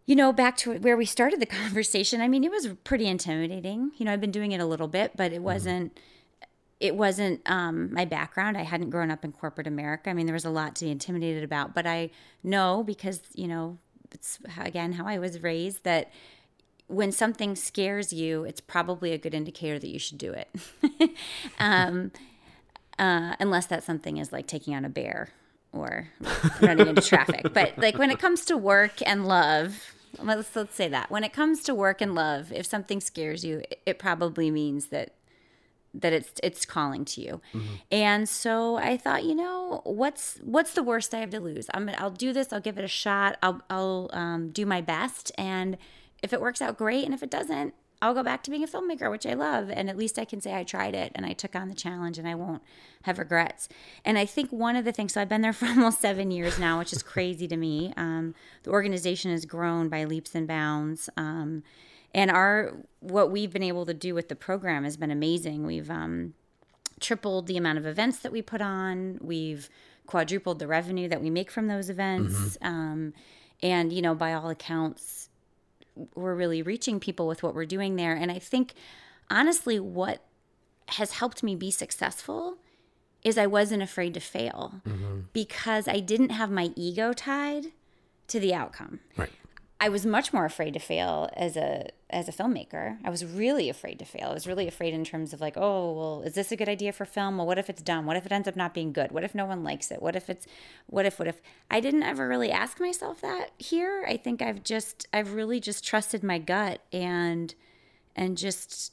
you 0.07 0.15
know, 0.15 0.33
back 0.33 0.57
to 0.59 0.79
where 0.79 0.97
we 0.97 1.07
started 1.07 1.41
the 1.41 1.47
conversation, 1.63 2.21
I 2.21 2.29
mean, 2.29 2.45
it 2.45 2.51
was 2.51 2.69
pretty 2.85 3.07
intimidating. 3.07 3.93
You 3.97 4.07
know, 4.07 4.13
I've 4.13 4.21
been 4.21 4.31
doing 4.31 4.53
it 4.53 4.61
a 4.61 4.67
little 4.67 4.89
bit, 4.89 5.13
but 5.17 5.33
it 5.33 5.37
mm-hmm. 5.37 5.45
It 6.81 6.97
wasn't 6.97 7.41
um, 7.47 7.93
my 7.93 8.05
background. 8.05 8.57
I 8.57 8.63
hadn't 8.63 8.91
grown 8.91 9.11
up 9.11 9.25
in 9.25 9.33
corporate 9.33 9.67
America. 9.67 10.11
I 10.11 10.13
mean, 10.13 10.27
there 10.27 10.35
was 10.35 10.45
a 10.45 10.51
lot 10.51 10.75
to 10.77 10.85
be 10.85 10.91
intimidated 10.91 11.45
about, 11.45 11.75
but 11.75 11.87
I 11.87 12.11
know 12.43 12.83
because, 12.83 13.23
you 13.35 13.49
know, 13.49 13.79
it's 14.13 14.39
again 14.59 14.93
how 14.93 15.07
I 15.07 15.19
was 15.19 15.43
raised 15.43 15.85
that 15.85 16.11
when 16.87 17.13
something 17.13 17.57
scares 17.57 18.13
you, 18.13 18.45
it's 18.45 18.61
probably 18.61 19.13
a 19.13 19.19
good 19.19 19.35
indicator 19.35 19.79
that 19.79 19.89
you 19.89 19.99
should 19.99 20.19
do 20.19 20.33
it. 20.33 21.17
um, 21.59 22.13
uh, 22.99 23.35
unless 23.41 23.67
that 23.67 23.83
something 23.83 24.19
is 24.19 24.33
like 24.33 24.47
taking 24.47 24.75
on 24.75 24.85
a 24.85 24.89
bear 24.89 25.31
or 25.73 26.09
running 26.61 26.87
into 26.87 27.03
traffic. 27.03 27.53
But 27.53 27.77
like 27.79 27.99
when 27.99 28.11
it 28.11 28.19
comes 28.19 28.45
to 28.47 28.57
work 28.57 29.01
and 29.05 29.27
love, 29.27 29.95
let's 30.23 30.55
let's 30.55 30.75
say 30.75 30.89
that 30.89 31.11
when 31.11 31.25
it 31.25 31.33
comes 31.33 31.63
to 31.65 31.75
work 31.75 32.01
and 32.01 32.15
love, 32.15 32.53
if 32.53 32.67
something 32.67 33.01
scares 33.01 33.45
you, 33.45 33.63
it 33.87 33.99
probably 33.99 34.51
means 34.51 34.87
that 34.87 35.15
that 35.95 36.13
it's 36.13 36.33
it's 36.43 36.67
calling 36.67 37.05
to 37.05 37.21
you. 37.21 37.41
Mm-hmm. 37.55 37.75
And 37.91 38.29
so 38.29 38.77
I 38.77 38.97
thought, 38.97 39.25
you 39.25 39.35
know, 39.35 39.81
what's 39.85 40.39
what's 40.43 40.75
the 40.75 40.83
worst 40.83 41.15
I 41.15 41.19
have 41.19 41.31
to 41.31 41.41
lose? 41.41 41.67
I'm 41.73 41.91
I'll 41.99 42.11
do 42.11 42.33
this. 42.33 42.53
I'll 42.53 42.61
give 42.61 42.79
it 42.79 42.85
a 42.85 42.89
shot. 42.89 43.39
I'll 43.43 43.63
I'll 43.71 44.11
um, 44.13 44.51
do 44.51 44.67
my 44.67 44.81
best, 44.81 45.33
and 45.39 45.79
if 46.23 46.33
it 46.33 46.41
works 46.41 46.61
out, 46.61 46.77
great. 46.77 47.05
And 47.05 47.15
if 47.15 47.23
it 47.23 47.31
doesn't, 47.31 47.75
I'll 48.03 48.15
go 48.15 48.23
back 48.23 48.43
to 48.43 48.51
being 48.51 48.65
a 48.65 48.67
filmmaker, 48.67 49.11
which 49.11 49.25
I 49.25 49.35
love. 49.35 49.71
And 49.71 49.89
at 49.89 49.97
least 49.97 50.19
I 50.19 50.25
can 50.25 50.41
say 50.41 50.55
I 50.55 50.65
tried 50.65 50.95
it 50.95 51.13
and 51.15 51.25
I 51.25 51.33
took 51.33 51.55
on 51.55 51.69
the 51.69 51.75
challenge, 51.75 52.19
and 52.19 52.29
I 52.29 52.35
won't 52.35 52.63
have 53.03 53.19
regrets. 53.19 53.69
And 54.05 54.19
I 54.19 54.27
think 54.27 54.51
one 54.51 54.77
of 54.77 54.85
the 54.85 54.93
things, 54.93 55.15
so 55.15 55.21
I've 55.21 55.29
been 55.29 55.43
there 55.43 55.53
for 55.55 55.67
almost 55.67 56.01
seven 56.01 56.31
years 56.31 56.59
now, 56.59 56.79
which 56.79 56.93
is 56.93 57.03
crazy 57.03 57.47
to 57.49 57.57
me. 57.57 57.93
Um, 57.97 58.35
the 58.65 58.71
organization 58.71 59.31
has 59.31 59.47
grown 59.47 59.89
by 59.89 60.05
leaps 60.05 60.35
and 60.35 60.47
bounds. 60.47 61.09
Um, 61.17 61.63
and 62.15 62.31
our 62.31 62.77
what 63.01 63.31
we've 63.31 63.53
been 63.53 63.63
able 63.63 63.85
to 63.85 63.93
do 63.93 64.15
with 64.15 64.29
the 64.29 64.37
program 64.37 64.85
has 64.85 64.97
been 64.97 65.11
amazing. 65.11 65.67
We've 65.67 65.91
um, 65.91 66.35
tripled 67.01 67.47
the 67.47 67.57
amount 67.57 67.79
of 67.79 67.87
events 67.87 68.19
that 68.21 68.33
we 68.33 68.41
put 68.41 68.63
on. 68.63 69.19
We've 69.21 69.69
quadrupled 70.07 70.59
the 70.59 70.67
revenue 70.67 71.09
that 71.09 71.21
we 71.21 71.29
make 71.29 71.51
from 71.51 71.67
those 71.67 71.91
events. 71.91 72.35
Mm-hmm. 72.35 72.67
Um, 72.67 73.13
and 73.63 73.93
you 73.93 74.01
know, 74.01 74.15
by 74.15 74.33
all 74.33 74.49
accounts, 74.49 75.29
we're 76.15 76.35
really 76.35 76.63
reaching 76.63 77.01
people 77.01 77.27
with 77.27 77.43
what 77.43 77.55
we're 77.55 77.67
doing 77.67 77.97
there. 77.97 78.15
And 78.15 78.31
I 78.31 78.39
think, 78.39 78.75
honestly, 79.31 79.81
what 79.81 80.23
has 80.89 81.13
helped 81.13 81.43
me 81.43 81.57
be 81.57 81.71
successful 81.71 82.59
is 83.23 83.39
I 83.39 83.47
wasn't 83.47 83.83
afraid 83.83 84.15
to 84.15 84.21
fail 84.21 84.83
mm-hmm. 84.87 85.21
because 85.33 85.89
I 85.89 86.01
didn't 86.01 86.29
have 86.29 86.51
my 86.51 86.71
ego 86.77 87.13
tied 87.13 87.73
to 88.29 88.39
the 88.39 88.55
outcome. 88.55 89.01
Right. 89.17 89.31
I 89.81 89.89
was 89.89 90.07
much 90.07 90.33
more 90.33 90.45
afraid 90.45 90.75
to 90.75 90.81
fail 90.81 91.31
as 91.35 91.57
a 91.57 91.89
as 92.15 92.29
a 92.29 92.33
filmmaker. 92.33 92.99
I 93.05 93.11
was 93.11 93.25
really 93.25 93.69
afraid 93.69 93.99
to 93.99 94.05
fail. 94.05 94.29
I 94.29 94.35
was 94.35 94.47
really 94.47 94.69
afraid 94.69 94.95
in 94.95 95.05
terms 95.05 95.33
of 95.33 95.41
like, 95.41 95.55
oh, 95.57 95.93
well, 95.93 96.23
is 96.23 96.35
this 96.35 96.53
a 96.53 96.57
good 96.57 96.69
idea 96.69 96.93
for 96.93 97.05
film? 97.05 97.37
Well, 97.37 97.47
what 97.47 97.59
if 97.59 97.69
it's 97.69 97.83
done? 97.83 98.07
What 98.07 98.17
if 98.17 98.25
it 98.25 98.33
ends 98.33 98.49
up 98.49 98.57
not 98.57 98.73
being 98.73 98.93
good? 98.93 99.13
What 99.13 99.25
if 99.25 99.35
no 99.35 99.45
one 99.45 99.65
likes 99.65 99.91
it? 99.91 100.01
What 100.01 100.17
if 100.17 100.31
it's 100.31 100.47
what 100.87 101.05
if 101.05 101.19
what 101.19 101.29
if 101.29 101.41
I 101.71 101.81
didn't 101.81 102.05
ever 102.05 102.29
really 102.29 102.51
ask 102.51 102.81
myself 102.81 103.21
that 103.21 103.51
here. 103.59 104.05
I 104.09 104.17
think 104.17 104.41
I've 104.41 104.63
just 104.63 105.07
I've 105.13 105.35
really 105.35 105.61
just 105.61 105.85
trusted 105.85 106.23
my 106.23 106.39
gut 106.39 106.81
and 106.93 107.55
and 108.17 108.39
just 108.39 108.93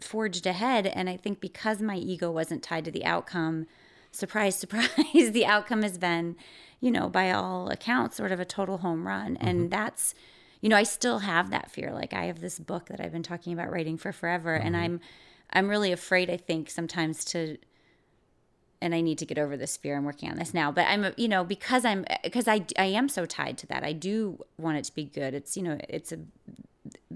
forged 0.00 0.46
ahead 0.46 0.86
and 0.86 1.08
I 1.08 1.16
think 1.16 1.40
because 1.40 1.80
my 1.80 1.96
ego 1.96 2.30
wasn't 2.30 2.62
tied 2.62 2.84
to 2.86 2.90
the 2.90 3.04
outcome, 3.04 3.66
surprise 4.10 4.56
surprise, 4.58 5.32
the 5.32 5.46
outcome 5.46 5.82
has 5.82 5.98
been 5.98 6.36
you 6.84 6.90
know, 6.90 7.08
by 7.08 7.30
all 7.30 7.70
accounts, 7.70 8.14
sort 8.18 8.30
of 8.30 8.38
a 8.38 8.44
total 8.44 8.76
home 8.76 9.06
run. 9.06 9.36
Mm-hmm. 9.36 9.48
And 9.48 9.70
that's, 9.70 10.14
you 10.64 10.70
know, 10.70 10.78
I 10.78 10.84
still 10.84 11.18
have 11.18 11.50
that 11.50 11.70
fear. 11.70 11.92
Like 11.92 12.14
I 12.14 12.24
have 12.24 12.40
this 12.40 12.58
book 12.58 12.86
that 12.86 12.98
I've 12.98 13.12
been 13.12 13.22
talking 13.22 13.52
about 13.52 13.70
writing 13.70 13.98
for 13.98 14.12
forever, 14.12 14.56
mm-hmm. 14.56 14.66
and 14.66 14.74
I'm, 14.74 15.00
I'm 15.52 15.68
really 15.68 15.92
afraid. 15.92 16.30
I 16.30 16.38
think 16.38 16.70
sometimes 16.70 17.22
to, 17.26 17.58
and 18.80 18.94
I 18.94 19.02
need 19.02 19.18
to 19.18 19.26
get 19.26 19.38
over 19.38 19.58
this 19.58 19.76
fear. 19.76 19.94
I'm 19.94 20.06
working 20.06 20.30
on 20.30 20.38
this 20.38 20.54
now, 20.54 20.72
but 20.72 20.86
I'm, 20.88 21.12
you 21.18 21.28
know, 21.28 21.44
because 21.44 21.84
I'm, 21.84 22.06
because 22.22 22.48
I, 22.48 22.64
I 22.78 22.86
am 22.86 23.10
so 23.10 23.26
tied 23.26 23.58
to 23.58 23.66
that. 23.66 23.84
I 23.84 23.92
do 23.92 24.42
want 24.56 24.78
it 24.78 24.84
to 24.84 24.94
be 24.94 25.04
good. 25.04 25.34
It's, 25.34 25.54
you 25.54 25.64
know, 25.64 25.76
it's 25.86 26.12
a, 26.12 26.18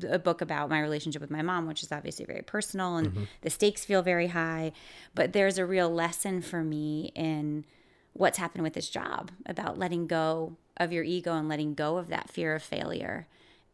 a 0.06 0.18
book 0.18 0.42
about 0.42 0.68
my 0.68 0.82
relationship 0.82 1.22
with 1.22 1.30
my 1.30 1.40
mom, 1.40 1.66
which 1.66 1.82
is 1.82 1.90
obviously 1.90 2.26
very 2.26 2.42
personal, 2.42 2.98
and 2.98 3.08
mm-hmm. 3.08 3.24
the 3.40 3.48
stakes 3.48 3.82
feel 3.82 4.02
very 4.02 4.26
high. 4.26 4.72
But 5.14 5.32
there's 5.32 5.56
a 5.56 5.64
real 5.64 5.88
lesson 5.88 6.42
for 6.42 6.62
me 6.62 7.12
in 7.14 7.64
what's 8.12 8.36
happened 8.36 8.64
with 8.64 8.74
this 8.74 8.90
job 8.90 9.30
about 9.46 9.78
letting 9.78 10.06
go 10.06 10.58
of 10.76 10.92
your 10.92 11.02
ego 11.02 11.32
and 11.32 11.48
letting 11.48 11.72
go 11.72 11.96
of 11.96 12.08
that 12.08 12.28
fear 12.28 12.54
of 12.54 12.62
failure 12.62 13.26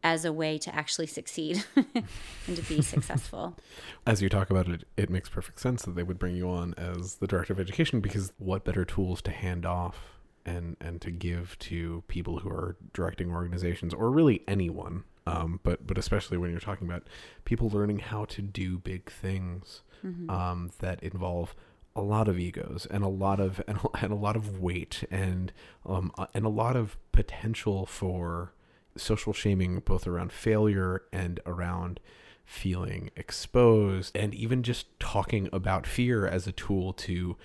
as 0.05 0.23
a 0.23 0.31
way 0.31 0.55
to 0.59 0.73
actually 0.73 1.07
succeed 1.07 1.65
and 1.75 2.55
to 2.55 2.61
be 2.61 2.79
successful. 2.79 3.57
As 4.05 4.21
you 4.21 4.29
talk 4.29 4.51
about 4.51 4.67
it, 4.67 4.83
it 4.95 5.09
makes 5.09 5.29
perfect 5.29 5.59
sense 5.59 5.81
that 5.81 5.95
they 5.95 6.03
would 6.03 6.19
bring 6.19 6.35
you 6.35 6.47
on 6.47 6.75
as 6.77 7.15
the 7.15 7.25
director 7.25 7.53
of 7.53 7.59
education 7.59 8.01
because 8.01 8.31
what 8.37 8.63
better 8.63 8.85
tools 8.85 9.19
to 9.23 9.31
hand 9.31 9.65
off 9.65 10.19
and 10.45 10.77
and 10.79 11.01
to 11.01 11.09
give 11.09 11.57
to 11.57 12.03
people 12.07 12.37
who 12.37 12.49
are 12.49 12.77
directing 12.93 13.31
organizations 13.31 13.95
or 13.95 14.11
really 14.11 14.43
anyone 14.47 15.05
um, 15.25 15.59
but 15.63 15.87
but 15.87 15.97
especially 15.97 16.37
when 16.37 16.51
you're 16.51 16.59
talking 16.59 16.87
about 16.87 17.07
people 17.43 17.67
learning 17.69 17.97
how 17.97 18.25
to 18.25 18.43
do 18.43 18.77
big 18.77 19.11
things 19.11 19.81
mm-hmm. 20.05 20.29
um, 20.29 20.69
that 20.81 21.01
involve 21.01 21.55
a 21.95 22.01
lot 22.01 22.27
of 22.27 22.37
egos 22.37 22.85
and 22.91 23.03
a 23.03 23.07
lot 23.07 23.39
of 23.39 23.59
and, 23.67 23.79
and 24.01 24.11
a 24.11 24.15
lot 24.15 24.35
of 24.35 24.59
weight 24.59 25.03
and 25.09 25.51
um 25.83 26.11
and 26.35 26.45
a 26.45 26.49
lot 26.49 26.75
of 26.75 26.95
potential 27.11 27.87
for 27.87 28.51
social 28.97 29.33
shaming 29.33 29.79
both 29.79 30.07
around 30.07 30.31
failure 30.31 31.03
and 31.11 31.39
around 31.45 31.99
feeling 32.45 33.09
exposed 33.15 34.15
and 34.15 34.33
even 34.33 34.61
just 34.63 34.87
talking 34.99 35.49
about 35.51 35.87
fear 35.87 36.27
as 36.27 36.45
a 36.45 36.51
tool 36.51 36.93
to 36.93 37.35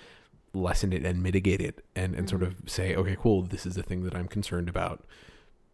lessen 0.52 0.92
it 0.92 1.04
and 1.04 1.22
mitigate 1.22 1.60
it 1.60 1.84
and, 1.96 2.14
and 2.14 2.26
mm-hmm. 2.26 2.38
sort 2.38 2.42
of 2.42 2.56
say 2.66 2.94
okay 2.94 3.16
cool 3.18 3.42
this 3.42 3.64
is 3.64 3.74
the 3.74 3.82
thing 3.82 4.02
that 4.04 4.14
i'm 4.14 4.28
concerned 4.28 4.68
about 4.68 5.04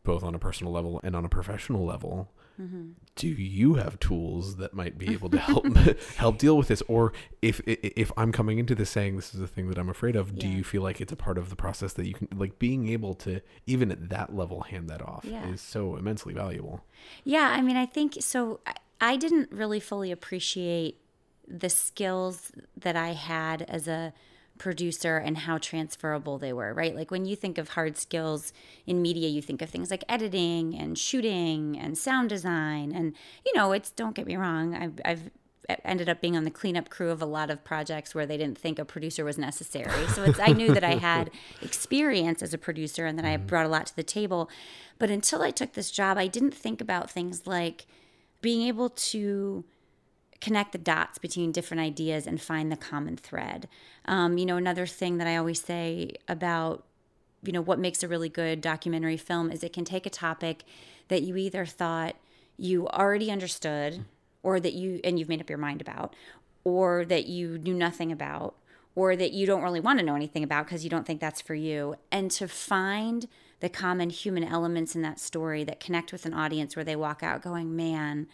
both 0.05 0.23
on 0.23 0.35
a 0.35 0.39
personal 0.39 0.73
level 0.73 1.01
and 1.03 1.17
on 1.17 1.25
a 1.25 1.29
professional 1.29 1.85
level 1.85 2.31
Mm-hmm. 2.61 2.93
Do 3.17 3.29
you 3.29 3.75
have 3.75 3.99
tools 4.01 4.57
that 4.57 4.73
might 4.73 4.99
be 4.99 5.13
able 5.13 5.29
to 5.31 5.39
help 5.39 5.67
help 6.17 6.39
deal 6.39 6.57
with 6.57 6.69
this? 6.69 6.83
Or 6.89 7.13
if 7.43 7.61
if 7.67 8.11
I'm 8.17 8.33
coming 8.33 8.59
into 8.59 8.75
this 8.75 8.91
saying 8.91 9.17
this 9.17 9.35
is 9.35 9.41
a 9.41 9.47
thing 9.47 9.69
that 9.69 9.79
I'm 9.79 9.89
afraid 9.89 10.17
of, 10.17 10.33
yeah. 10.33 10.41
do 10.41 10.49
you 10.49 10.65
feel 10.65 10.83
like 10.83 11.01
it's 11.01 11.13
a 11.13 11.17
part 11.17 11.39
of 11.39 11.51
the 11.51 11.57
process 11.57 11.93
that 11.95 12.07
you 12.07 12.15
can 12.15 12.29
like 12.35 12.59
being 12.59 12.89
able 12.89 13.15
to 13.15 13.41
even 13.67 13.91
at 13.91 14.09
that 14.09 14.35
level 14.35 14.63
hand 14.63 14.89
that 14.89 15.03
off 15.03 15.25
yeah. 15.25 15.47
is 15.49 15.61
so 15.61 15.97
immensely 15.97 16.33
valuable? 16.33 16.85
Yeah, 17.25 17.51
I 17.51 17.61
mean, 17.61 17.77
I 17.77 17.87
think 17.87 18.17
so. 18.21 18.61
I 19.01 19.17
didn't 19.17 19.53
really 19.53 19.81
fully 19.81 20.11
appreciate 20.11 21.01
the 21.47 21.69
skills 21.69 22.53
that 22.77 22.97
I 22.97 23.13
had 23.13 23.63
as 23.63 23.87
a 23.87 24.13
producer 24.59 25.17
and 25.17 25.39
how 25.39 25.59
transferable 25.59 26.39
they 26.39 26.53
were, 26.53 26.73
right? 26.73 26.95
Like 26.95 27.11
when 27.11 27.25
you 27.25 27.37
think 27.37 27.59
of 27.59 27.71
hard 27.71 27.97
skills 27.97 28.53
in 28.87 29.03
media, 29.03 29.29
you 29.29 29.43
think 29.43 29.63
of 29.63 29.71
things 29.71 29.91
like 29.91 30.05
editing 30.09 30.75
and 30.75 30.99
shooting 30.99 31.79
and 31.79 31.97
sound 31.97 32.29
design. 32.29 32.93
And, 32.93 33.15
you 33.45 33.53
know, 33.55 33.73
it's, 33.73 33.91
don't 33.91 34.15
get 34.15 34.27
me 34.27 34.37
wrong, 34.37 34.75
I've, 34.75 35.01
I've 35.05 35.31
ended 35.85 36.09
up 36.09 36.21
being 36.21 36.37
on 36.37 36.45
the 36.45 36.51
cleanup 36.51 36.89
crew 36.89 37.11
of 37.11 37.21
a 37.21 37.27
lot 37.27 37.51
of 37.51 37.65
projects 37.65 38.15
where 38.15 38.27
they 38.27 38.37
didn't 38.37 38.59
think 38.59 38.79
a 38.79 38.85
producer 38.85 39.25
was 39.25 39.39
necessary. 39.39 40.07
So 40.09 40.25
it's, 40.25 40.39
I 40.39 40.49
knew 40.49 40.73
that 40.73 40.85
I 40.85 40.95
had 40.95 41.31
experience 41.63 42.43
as 42.43 42.55
a 42.55 42.59
producer 42.59 43.07
and 43.07 43.19
that 43.19 43.25
I 43.25 43.37
mm-hmm. 43.37 43.47
brought 43.47 43.67
a 43.67 43.69
lot 43.69 43.87
to 43.87 43.97
the 43.97 44.03
table. 44.03 44.49
But 44.99 45.11
until 45.11 45.43
I 45.43 45.51
took 45.51 45.73
this 45.73 45.91
job, 45.91 46.19
I 46.19 46.27
didn't 46.27 46.55
think 46.55 46.81
about 46.81 47.11
things 47.11 47.47
like 47.47 47.87
being 48.41 48.67
able 48.67 48.91
to 48.91 49.65
connect 50.41 50.73
the 50.73 50.79
dots 50.79 51.19
between 51.19 51.53
different 51.53 51.81
ideas 51.81 52.27
and 52.27 52.41
find 52.41 52.71
the 52.71 52.77
common 52.77 53.17
thread. 53.17 53.69
Um, 54.05 54.39
you 54.39 54.47
know, 54.47 54.57
another 54.57 54.87
thing 54.87 55.19
that 55.19 55.27
I 55.27 55.37
always 55.37 55.61
say 55.63 56.13
about 56.29 56.85
you 57.43 57.53
know 57.53 57.61
what 57.61 57.79
makes 57.79 58.03
a 58.03 58.09
really 58.09 58.29
good 58.29 58.61
documentary 58.61 59.17
film 59.17 59.51
is 59.51 59.63
it 59.63 59.73
can 59.73 59.85
take 59.85 60.07
a 60.07 60.11
topic 60.11 60.65
that 61.09 61.23
you 61.23 61.37
either 61.37 61.65
thought 61.65 62.17
you 62.57 62.89
already 62.89 63.31
understood 63.31 64.05
or 64.43 64.59
that 64.61 64.75
you 64.75 65.01
and 65.05 65.19
you've 65.19 65.29
made 65.29 65.41
up 65.41 65.51
your 65.51 65.59
mind 65.59 65.81
about 65.81 66.15
or 66.65 67.05
that 67.05 67.27
you 67.27 67.59
knew 67.59 67.75
nothing 67.75 68.11
about 68.11 68.55
or 68.95 69.15
that 69.15 69.33
you 69.33 69.47
don't 69.47 69.63
really 69.63 69.81
want 69.81 69.99
to 69.99 70.05
know 70.05 70.15
anything 70.15 70.43
about 70.43 70.67
because 70.67 70.83
you 70.83 70.91
don't 70.91 71.07
think 71.07 71.21
that's 71.21 71.41
for 71.41 71.55
you 71.55 71.95
and 72.11 72.31
to 72.31 72.49
find 72.49 73.29
the 73.61 73.69
common 73.69 74.11
human 74.11 74.45
elements 74.45 74.95
in 74.95 75.03
that 75.03 75.21
story 75.21 75.65
that 75.65 75.81
connect 75.81 76.13
with 76.13 76.27
an 76.27 76.35
audience 76.35 76.75
where 76.75 76.85
they 76.85 76.97
walk 76.97 77.23
out 77.23 77.43
going 77.43 77.77
man 77.77 78.27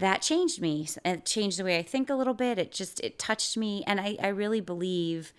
that 0.00 0.22
changed 0.22 0.60
me 0.60 0.88
it 1.04 1.24
changed 1.24 1.58
the 1.58 1.64
way 1.64 1.78
i 1.78 1.82
think 1.82 2.08
a 2.10 2.14
little 2.14 2.34
bit 2.34 2.58
it 2.58 2.72
just 2.72 3.00
it 3.00 3.18
touched 3.18 3.56
me 3.56 3.84
and 3.86 4.00
i, 4.00 4.16
I 4.22 4.28
really 4.28 4.60
believe 4.60 5.32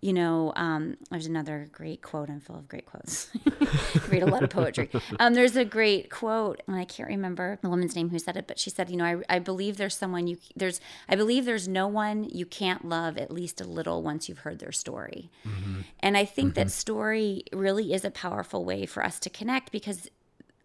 you 0.00 0.12
know, 0.12 0.52
um, 0.56 0.98
there's 1.10 1.26
another 1.26 1.68
great 1.72 2.02
quote. 2.02 2.28
I'm 2.28 2.40
full 2.40 2.56
of 2.56 2.68
great 2.68 2.84
quotes. 2.84 3.30
read 4.08 4.22
a 4.22 4.26
lot 4.26 4.42
of 4.42 4.50
poetry. 4.50 4.90
Um, 5.18 5.32
there's 5.34 5.56
a 5.56 5.64
great 5.64 6.10
quote, 6.10 6.62
and 6.66 6.76
I 6.76 6.84
can't 6.84 7.08
remember 7.08 7.58
the 7.62 7.70
woman's 7.70 7.96
name 7.96 8.10
who 8.10 8.18
said 8.18 8.36
it, 8.36 8.46
but 8.46 8.58
she 8.58 8.68
said, 8.68 8.90
you 8.90 8.96
know, 8.96 9.04
I, 9.04 9.36
I 9.36 9.38
believe 9.38 9.78
there's 9.78 9.96
someone 9.96 10.26
you 10.26 10.36
there's 10.54 10.80
I 11.08 11.16
believe 11.16 11.44
there's 11.44 11.66
no 11.66 11.88
one 11.88 12.24
you 12.24 12.44
can't 12.44 12.84
love 12.86 13.16
at 13.16 13.30
least 13.30 13.60
a 13.60 13.64
little 13.64 14.02
once 14.02 14.28
you've 14.28 14.40
heard 14.40 14.58
their 14.58 14.72
story. 14.72 15.30
Mm-hmm. 15.46 15.80
And 16.00 16.16
I 16.16 16.24
think 16.24 16.50
mm-hmm. 16.50 16.64
that 16.64 16.70
story 16.70 17.44
really 17.52 17.94
is 17.94 18.04
a 18.04 18.10
powerful 18.10 18.64
way 18.64 18.84
for 18.84 19.02
us 19.02 19.18
to 19.20 19.30
connect 19.30 19.72
because 19.72 20.10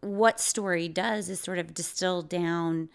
what 0.02 0.40
story 0.40 0.90
does 0.90 1.30
is 1.30 1.40
sort 1.40 1.58
of 1.58 1.74
distill 1.74 2.22
down 2.22 2.90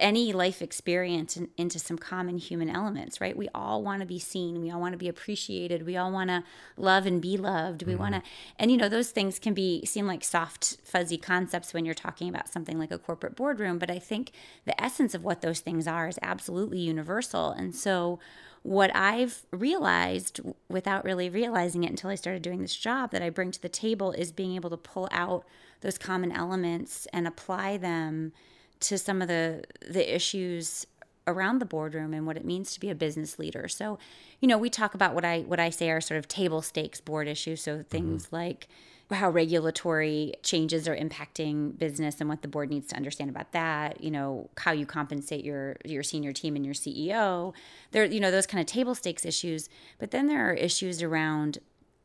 any 0.00 0.32
life 0.32 0.60
experience 0.60 1.36
in, 1.36 1.48
into 1.56 1.78
some 1.78 1.98
common 1.98 2.38
human 2.38 2.68
elements, 2.68 3.20
right? 3.20 3.36
We 3.36 3.48
all 3.54 3.82
want 3.82 4.00
to 4.00 4.06
be 4.06 4.18
seen. 4.18 4.60
We 4.60 4.70
all 4.70 4.80
want 4.80 4.92
to 4.92 4.98
be 4.98 5.08
appreciated. 5.08 5.86
We 5.86 5.96
all 5.96 6.10
want 6.10 6.30
to 6.30 6.42
love 6.76 7.06
and 7.06 7.22
be 7.22 7.36
loved. 7.36 7.84
We 7.84 7.92
mm-hmm. 7.92 8.02
want 8.02 8.14
to, 8.16 8.22
and 8.58 8.70
you 8.70 8.76
know, 8.76 8.88
those 8.88 9.10
things 9.10 9.38
can 9.38 9.54
be 9.54 9.84
seem 9.84 10.06
like 10.06 10.24
soft, 10.24 10.78
fuzzy 10.82 11.18
concepts 11.18 11.72
when 11.72 11.84
you're 11.84 11.94
talking 11.94 12.28
about 12.28 12.48
something 12.48 12.78
like 12.78 12.90
a 12.90 12.98
corporate 12.98 13.36
boardroom. 13.36 13.78
But 13.78 13.90
I 13.90 13.98
think 13.98 14.32
the 14.64 14.80
essence 14.82 15.14
of 15.14 15.22
what 15.22 15.42
those 15.42 15.60
things 15.60 15.86
are 15.86 16.08
is 16.08 16.18
absolutely 16.22 16.80
universal. 16.80 17.50
And 17.50 17.74
so, 17.74 18.18
what 18.62 18.94
I've 18.94 19.46
realized 19.52 20.40
without 20.68 21.04
really 21.04 21.30
realizing 21.30 21.84
it 21.84 21.90
until 21.90 22.10
I 22.10 22.14
started 22.14 22.42
doing 22.42 22.60
this 22.60 22.76
job 22.76 23.10
that 23.12 23.22
I 23.22 23.30
bring 23.30 23.52
to 23.52 23.62
the 23.62 23.70
table 23.70 24.12
is 24.12 24.32
being 24.32 24.54
able 24.54 24.68
to 24.70 24.76
pull 24.76 25.08
out 25.12 25.46
those 25.80 25.96
common 25.96 26.30
elements 26.30 27.06
and 27.12 27.26
apply 27.26 27.78
them 27.78 28.32
to 28.80 28.98
some 28.98 29.22
of 29.22 29.28
the 29.28 29.64
the 29.88 30.14
issues 30.14 30.86
around 31.26 31.58
the 31.58 31.66
boardroom 31.66 32.14
and 32.14 32.26
what 32.26 32.36
it 32.36 32.44
means 32.44 32.72
to 32.72 32.80
be 32.80 32.90
a 32.90 32.94
business 32.94 33.38
leader. 33.38 33.68
So, 33.68 33.98
you 34.40 34.48
know, 34.48 34.58
we 34.58 34.70
talk 34.70 34.94
about 34.94 35.14
what 35.14 35.24
I 35.24 35.40
what 35.40 35.60
I 35.60 35.70
say 35.70 35.90
are 35.90 36.00
sort 36.00 36.18
of 36.18 36.28
table 36.28 36.62
stakes 36.62 37.00
board 37.00 37.28
issues. 37.28 37.62
So 37.62 37.84
things 37.88 38.26
mm-hmm. 38.26 38.36
like 38.36 38.68
how 39.12 39.30
regulatory 39.30 40.34
changes 40.42 40.86
are 40.86 40.96
impacting 40.96 41.76
business 41.76 42.20
and 42.20 42.28
what 42.28 42.42
the 42.42 42.48
board 42.48 42.70
needs 42.70 42.88
to 42.88 42.96
understand 42.96 43.28
about 43.28 43.52
that 43.52 44.02
you 44.02 44.10
know 44.10 44.48
how 44.58 44.72
you 44.72 44.86
compensate 44.86 45.44
your 45.44 45.76
your 45.84 46.02
senior 46.02 46.32
team 46.32 46.54
and 46.56 46.64
your 46.64 46.74
ceo 46.74 47.52
there 47.90 48.04
you 48.04 48.20
know 48.20 48.30
those 48.30 48.46
kind 48.46 48.60
of 48.60 48.66
table 48.66 48.94
stakes 48.94 49.24
issues 49.24 49.68
but 49.98 50.10
then 50.10 50.26
there 50.26 50.48
are 50.48 50.54
issues 50.54 51.02
around 51.02 51.58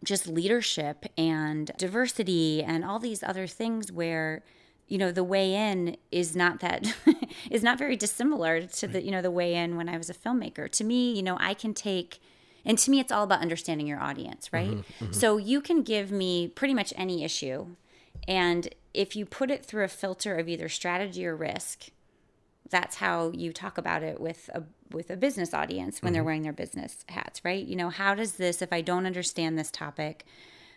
just 0.04 0.28
leadership 0.28 1.06
and 1.18 1.72
diversity 1.78 2.64
and 2.64 2.84
all 2.84 3.00
these 3.00 3.24
other 3.24 3.48
things 3.48 3.92
where 3.92 4.44
you 4.88 4.98
know 4.98 5.12
the 5.12 5.24
way 5.24 5.54
in 5.54 5.98
is 6.12 6.36
not 6.36 6.60
that 6.60 6.94
is 7.52 7.64
not 7.64 7.78
very 7.78 7.96
dissimilar 7.96 8.62
to 8.62 8.88
the 8.88 9.02
you 9.02 9.12
know 9.12 9.22
the 9.22 9.32
way 9.32 9.56
in 9.56 9.78
when 9.78 9.90
I 9.90 9.98
was 9.98 10.10
a 10.10 10.14
filmmaker. 10.14 10.70
To 10.72 10.84
me, 10.84 11.14
you 11.14 11.24
know, 11.24 11.38
I 11.40 11.54
can 11.54 11.74
take 11.74 12.20
and 12.64 12.78
to 12.80 12.92
me 12.92 13.00
it's 13.00 13.12
all 13.12 13.24
about 13.24 13.42
understanding 13.42 13.88
your 13.88 14.02
audience, 14.02 14.52
right? 14.52 14.70
Mm-hmm, 14.70 15.06
mm-hmm. 15.06 15.14
So 15.14 15.38
you 15.38 15.62
can 15.62 15.84
give 15.84 16.12
me 16.12 16.48
pretty 16.48 16.74
much 16.74 16.94
any 16.96 17.24
issue 17.24 17.76
and 18.28 18.70
if 18.94 19.16
you 19.16 19.26
put 19.26 19.52
it 19.52 19.66
through 19.66 19.84
a 19.84 19.90
filter 19.90 20.36
of 20.38 20.48
either 20.48 20.70
strategy 20.70 21.26
or 21.26 21.36
risk, 21.36 21.90
that's 22.70 22.96
how 22.96 23.32
you 23.32 23.54
talk 23.54 23.78
about 23.78 24.04
it 24.04 24.20
with 24.20 24.50
a 24.54 24.64
with 24.92 25.10
a 25.10 25.18
business 25.18 25.54
audience 25.54 26.02
when 26.02 26.10
mm-hmm. 26.10 26.14
they're 26.14 26.24
wearing 26.24 26.44
their 26.44 26.54
business 26.54 27.04
hats, 27.10 27.44
right? 27.44 27.66
You 27.66 27.76
know, 27.76 27.90
how 27.90 28.16
does 28.16 28.34
this 28.34 28.62
if 28.62 28.72
I 28.72 28.82
don't 28.82 29.06
understand 29.06 29.58
this 29.58 29.72
topic 29.72 30.26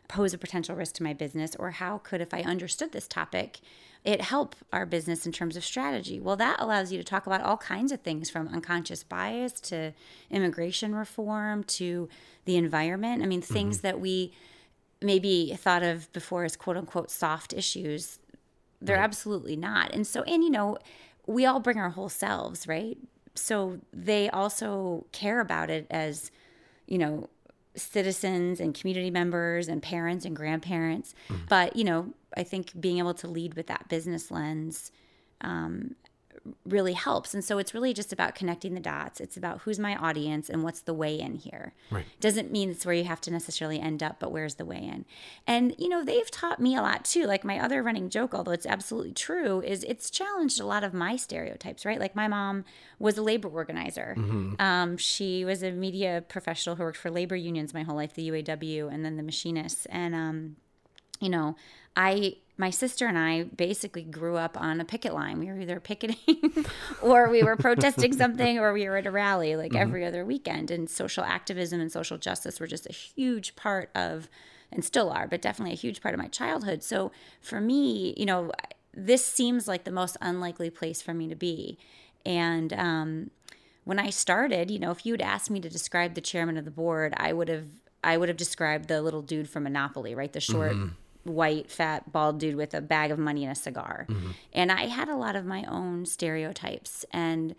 pose 0.08 0.34
a 0.34 0.38
potential 0.38 0.74
risk 0.74 0.94
to 0.94 1.02
my 1.02 1.12
business 1.12 1.54
or 1.58 1.72
how 1.72 1.98
could 1.98 2.20
if 2.20 2.32
I 2.34 2.40
understood 2.40 2.92
this 2.92 3.06
topic 3.06 3.60
it 4.04 4.22
help 4.22 4.54
our 4.72 4.86
business 4.86 5.26
in 5.26 5.32
terms 5.32 5.56
of 5.56 5.64
strategy? 5.64 6.20
Well, 6.20 6.36
that 6.36 6.60
allows 6.60 6.92
you 6.92 6.98
to 6.98 7.04
talk 7.04 7.26
about 7.26 7.42
all 7.42 7.56
kinds 7.56 7.92
of 7.92 8.00
things 8.00 8.30
from 8.30 8.48
unconscious 8.48 9.02
bias 9.02 9.60
to 9.62 9.92
immigration 10.30 10.94
reform 10.94 11.64
to 11.64 12.08
the 12.44 12.56
environment. 12.56 13.22
I 13.22 13.26
mean, 13.26 13.42
things 13.42 13.78
mm-hmm. 13.78 13.86
that 13.86 14.00
we 14.00 14.32
maybe 15.02 15.54
thought 15.56 15.82
of 15.82 16.12
before 16.12 16.44
as 16.44 16.56
quote 16.56 16.76
unquote 16.76 17.10
soft 17.10 17.52
issues, 17.52 18.18
they're 18.80 18.96
right. 18.96 19.04
absolutely 19.04 19.56
not. 19.56 19.92
And 19.92 20.06
so, 20.06 20.22
and 20.22 20.42
you 20.42 20.50
know, 20.50 20.78
we 21.26 21.44
all 21.44 21.60
bring 21.60 21.78
our 21.78 21.90
whole 21.90 22.08
selves, 22.08 22.66
right? 22.66 22.96
So 23.34 23.78
they 23.92 24.30
also 24.30 25.06
care 25.12 25.40
about 25.40 25.70
it 25.70 25.86
as, 25.90 26.30
you 26.86 26.98
know, 26.98 27.28
citizens 27.78 28.60
and 28.60 28.74
community 28.74 29.10
members 29.10 29.68
and 29.68 29.82
parents 29.82 30.24
and 30.24 30.34
grandparents. 30.34 31.14
Mm-hmm. 31.28 31.42
But, 31.48 31.76
you 31.76 31.84
know, 31.84 32.12
I 32.36 32.42
think 32.42 32.78
being 32.78 32.98
able 32.98 33.14
to 33.14 33.28
lead 33.28 33.54
with 33.54 33.66
that 33.68 33.88
business 33.88 34.30
lens 34.30 34.92
um, 35.40 35.94
really 36.64 36.92
helps. 36.92 37.34
And 37.34 37.44
so 37.44 37.58
it's 37.58 37.74
really 37.74 37.92
just 37.92 38.12
about 38.12 38.34
connecting 38.34 38.74
the 38.74 38.80
dots. 38.80 39.20
It's 39.20 39.36
about 39.36 39.60
who's 39.62 39.78
my 39.78 39.96
audience 39.96 40.48
and 40.48 40.62
what's 40.62 40.80
the 40.80 40.94
way 40.94 41.18
in 41.18 41.34
here. 41.34 41.74
Right. 41.90 42.04
Doesn't 42.20 42.50
mean 42.50 42.70
it's 42.70 42.86
where 42.86 42.94
you 42.94 43.04
have 43.04 43.20
to 43.22 43.30
necessarily 43.30 43.80
end 43.80 44.02
up, 44.02 44.18
but 44.18 44.32
where's 44.32 44.56
the 44.56 44.64
way 44.64 44.78
in? 44.78 45.04
And, 45.46 45.74
you 45.78 45.88
know, 45.88 46.04
they've 46.04 46.30
taught 46.30 46.60
me 46.60 46.76
a 46.76 46.82
lot 46.82 47.04
too. 47.04 47.24
Like 47.24 47.44
my 47.44 47.58
other 47.58 47.82
running 47.82 48.08
joke, 48.10 48.34
although 48.34 48.52
it's 48.52 48.66
absolutely 48.66 49.12
true, 49.12 49.60
is 49.62 49.84
it's 49.84 50.10
challenged 50.10 50.60
a 50.60 50.66
lot 50.66 50.84
of 50.84 50.94
my 50.94 51.16
stereotypes, 51.16 51.84
right? 51.84 52.00
Like 52.00 52.14
my 52.14 52.28
mom 52.28 52.64
was 52.98 53.18
a 53.18 53.22
labor 53.22 53.48
organizer. 53.48 54.14
Mm-hmm. 54.16 54.60
Um, 54.60 54.96
she 54.96 55.44
was 55.44 55.62
a 55.62 55.72
media 55.72 56.24
professional 56.28 56.76
who 56.76 56.82
worked 56.82 56.98
for 56.98 57.10
labor 57.10 57.36
unions 57.36 57.74
my 57.74 57.82
whole 57.82 57.96
life, 57.96 58.14
the 58.14 58.28
UAW, 58.30 58.92
and 58.92 59.04
then 59.04 59.16
the 59.16 59.22
machinists. 59.22 59.86
And, 59.86 60.14
um, 60.14 60.56
you 61.20 61.28
know, 61.28 61.56
I 61.96 62.36
my 62.58 62.70
sister 62.70 63.06
and 63.06 63.16
I 63.16 63.44
basically 63.44 64.02
grew 64.02 64.36
up 64.36 64.60
on 64.60 64.80
a 64.80 64.84
picket 64.84 65.14
line. 65.14 65.38
We 65.38 65.46
were 65.46 65.60
either 65.60 65.78
picketing 65.78 66.66
or 67.02 67.30
we 67.30 67.44
were 67.44 67.56
protesting 67.56 68.12
something 68.18 68.58
or 68.58 68.72
we 68.72 68.88
were 68.88 68.96
at 68.96 69.06
a 69.06 69.12
rally 69.12 69.54
like 69.54 69.70
mm-hmm. 69.70 69.80
every 69.80 70.04
other 70.04 70.24
weekend. 70.24 70.72
And 70.72 70.90
social 70.90 71.22
activism 71.22 71.80
and 71.80 71.90
social 71.90 72.18
justice 72.18 72.58
were 72.58 72.66
just 72.66 72.86
a 72.86 72.92
huge 72.92 73.54
part 73.54 73.90
of, 73.94 74.28
and 74.72 74.84
still 74.84 75.08
are, 75.10 75.28
but 75.28 75.40
definitely 75.40 75.72
a 75.72 75.76
huge 75.76 76.02
part 76.02 76.14
of 76.14 76.20
my 76.20 76.26
childhood. 76.26 76.82
So 76.82 77.12
for 77.40 77.60
me, 77.60 78.12
you 78.16 78.26
know, 78.26 78.50
this 78.92 79.24
seems 79.24 79.68
like 79.68 79.84
the 79.84 79.92
most 79.92 80.16
unlikely 80.20 80.70
place 80.70 81.00
for 81.00 81.14
me 81.14 81.28
to 81.28 81.36
be. 81.36 81.78
And 82.26 82.72
um, 82.72 83.30
when 83.84 84.00
I 84.00 84.10
started, 84.10 84.68
you 84.68 84.80
know, 84.80 84.90
if 84.90 85.06
you 85.06 85.12
had 85.12 85.22
asked 85.22 85.48
me 85.48 85.60
to 85.60 85.68
describe 85.68 86.14
the 86.14 86.20
chairman 86.20 86.56
of 86.56 86.64
the 86.64 86.72
board, 86.72 87.14
I 87.16 87.32
would 87.32 87.48
have 87.48 87.66
I 88.02 88.16
would 88.16 88.28
have 88.28 88.36
described 88.36 88.88
the 88.88 89.02
little 89.02 89.22
dude 89.22 89.48
from 89.48 89.64
Monopoly, 89.64 90.14
right? 90.14 90.32
The 90.32 90.40
short. 90.40 90.72
Mm-hmm 90.72 90.88
white, 91.28 91.70
fat, 91.70 92.12
bald 92.12 92.38
dude 92.40 92.56
with 92.56 92.74
a 92.74 92.80
bag 92.80 93.10
of 93.10 93.18
money 93.18 93.44
and 93.44 93.52
a 93.52 93.54
cigar. 93.54 94.06
Mm-hmm. 94.08 94.30
And 94.52 94.72
I 94.72 94.86
had 94.86 95.08
a 95.08 95.16
lot 95.16 95.36
of 95.36 95.44
my 95.44 95.64
own 95.64 96.06
stereotypes. 96.06 97.04
And 97.12 97.54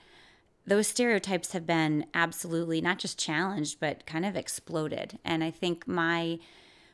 those 0.66 0.88
stereotypes 0.88 1.54
have 1.54 1.66
been 1.66 2.06
absolutely 2.14 2.82
not 2.82 3.00
just 3.00 3.18
challenged, 3.18 3.80
but 3.80 4.06
kind 4.06 4.26
of 4.26 4.36
exploded. 4.36 5.20
And 5.24 5.44
I 5.44 5.52
think 5.52 5.88
my 5.88 6.40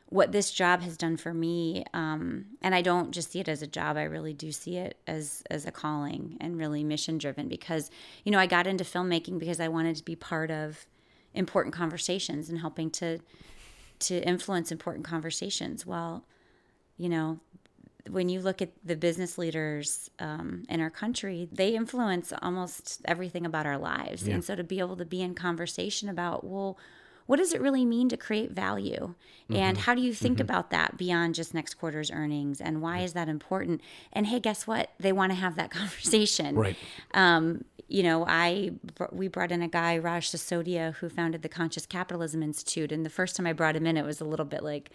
what 0.08 0.30
this 0.30 0.52
job 0.52 0.82
has 0.82 0.96
done 0.96 1.16
for 1.16 1.34
me, 1.34 1.84
um, 1.92 2.46
and 2.62 2.76
I 2.76 2.80
don't 2.80 3.10
just 3.10 3.32
see 3.32 3.40
it 3.40 3.48
as 3.48 3.60
a 3.60 3.66
job. 3.66 3.96
I 3.96 4.04
really 4.04 4.32
do 4.32 4.52
see 4.52 4.76
it 4.76 4.98
as 5.06 5.42
as 5.50 5.66
a 5.66 5.72
calling 5.72 6.36
and 6.40 6.56
really 6.56 6.84
mission 6.84 7.18
driven. 7.18 7.48
Because 7.48 7.90
you 8.24 8.30
know, 8.30 8.38
I 8.38 8.46
got 8.46 8.66
into 8.66 8.84
filmmaking 8.84 9.38
because 9.38 9.60
I 9.60 9.68
wanted 9.68 9.96
to 9.96 10.04
be 10.04 10.16
part 10.16 10.50
of 10.50 10.86
important 11.34 11.74
conversations 11.74 12.48
and 12.48 12.58
helping 12.58 12.90
to 12.92 13.18
to 13.98 14.26
influence 14.26 14.70
important 14.70 15.04
conversations. 15.04 15.84
Well, 15.84 16.24
you 16.96 17.08
know, 17.08 17.40
when 18.08 18.28
you 18.28 18.40
look 18.40 18.62
at 18.62 18.70
the 18.84 18.96
business 18.96 19.36
leaders 19.38 20.10
um, 20.18 20.64
in 20.68 20.80
our 20.80 20.90
country, 20.90 21.48
they 21.52 21.74
influence 21.74 22.32
almost 22.40 23.00
everything 23.04 23.44
about 23.44 23.66
our 23.66 23.78
lives. 23.78 24.26
Yeah. 24.26 24.34
And 24.34 24.44
so 24.44 24.54
to 24.54 24.64
be 24.64 24.78
able 24.78 24.96
to 24.96 25.04
be 25.04 25.22
in 25.22 25.34
conversation 25.34 26.08
about, 26.08 26.44
well, 26.44 26.78
what 27.26 27.38
does 27.38 27.52
it 27.52 27.60
really 27.60 27.84
mean 27.84 28.08
to 28.08 28.16
create 28.16 28.52
value? 28.52 29.14
Mm-hmm. 29.50 29.56
And 29.56 29.78
how 29.78 29.94
do 29.94 30.00
you 30.00 30.14
think 30.14 30.36
mm-hmm. 30.36 30.42
about 30.42 30.70
that 30.70 30.96
beyond 30.96 31.34
just 31.34 31.54
next 31.54 31.74
quarter's 31.74 32.10
earnings? 32.10 32.60
And 32.60 32.80
why 32.80 33.00
is 33.00 33.14
that 33.14 33.28
important? 33.28 33.80
And 34.12 34.26
hey, 34.26 34.38
guess 34.38 34.66
what? 34.66 34.92
They 34.98 35.12
want 35.12 35.32
to 35.32 35.36
have 35.36 35.56
that 35.56 35.70
conversation. 35.72 36.54
Right. 36.54 36.76
Um, 37.14 37.64
you 37.88 38.02
know, 38.02 38.24
I 38.26 38.72
we 39.12 39.28
brought 39.28 39.52
in 39.52 39.62
a 39.62 39.68
guy, 39.68 39.98
Raj 39.98 40.30
Sisodia, 40.30 40.94
who 40.96 41.08
founded 41.08 41.42
the 41.42 41.48
Conscious 41.48 41.86
Capitalism 41.86 42.42
Institute. 42.42 42.90
And 42.90 43.04
the 43.04 43.10
first 43.10 43.36
time 43.36 43.46
I 43.46 43.52
brought 43.52 43.76
him 43.76 43.86
in, 43.86 43.96
it 43.96 44.04
was 44.04 44.20
a 44.20 44.24
little 44.24 44.46
bit 44.46 44.64
like, 44.64 44.90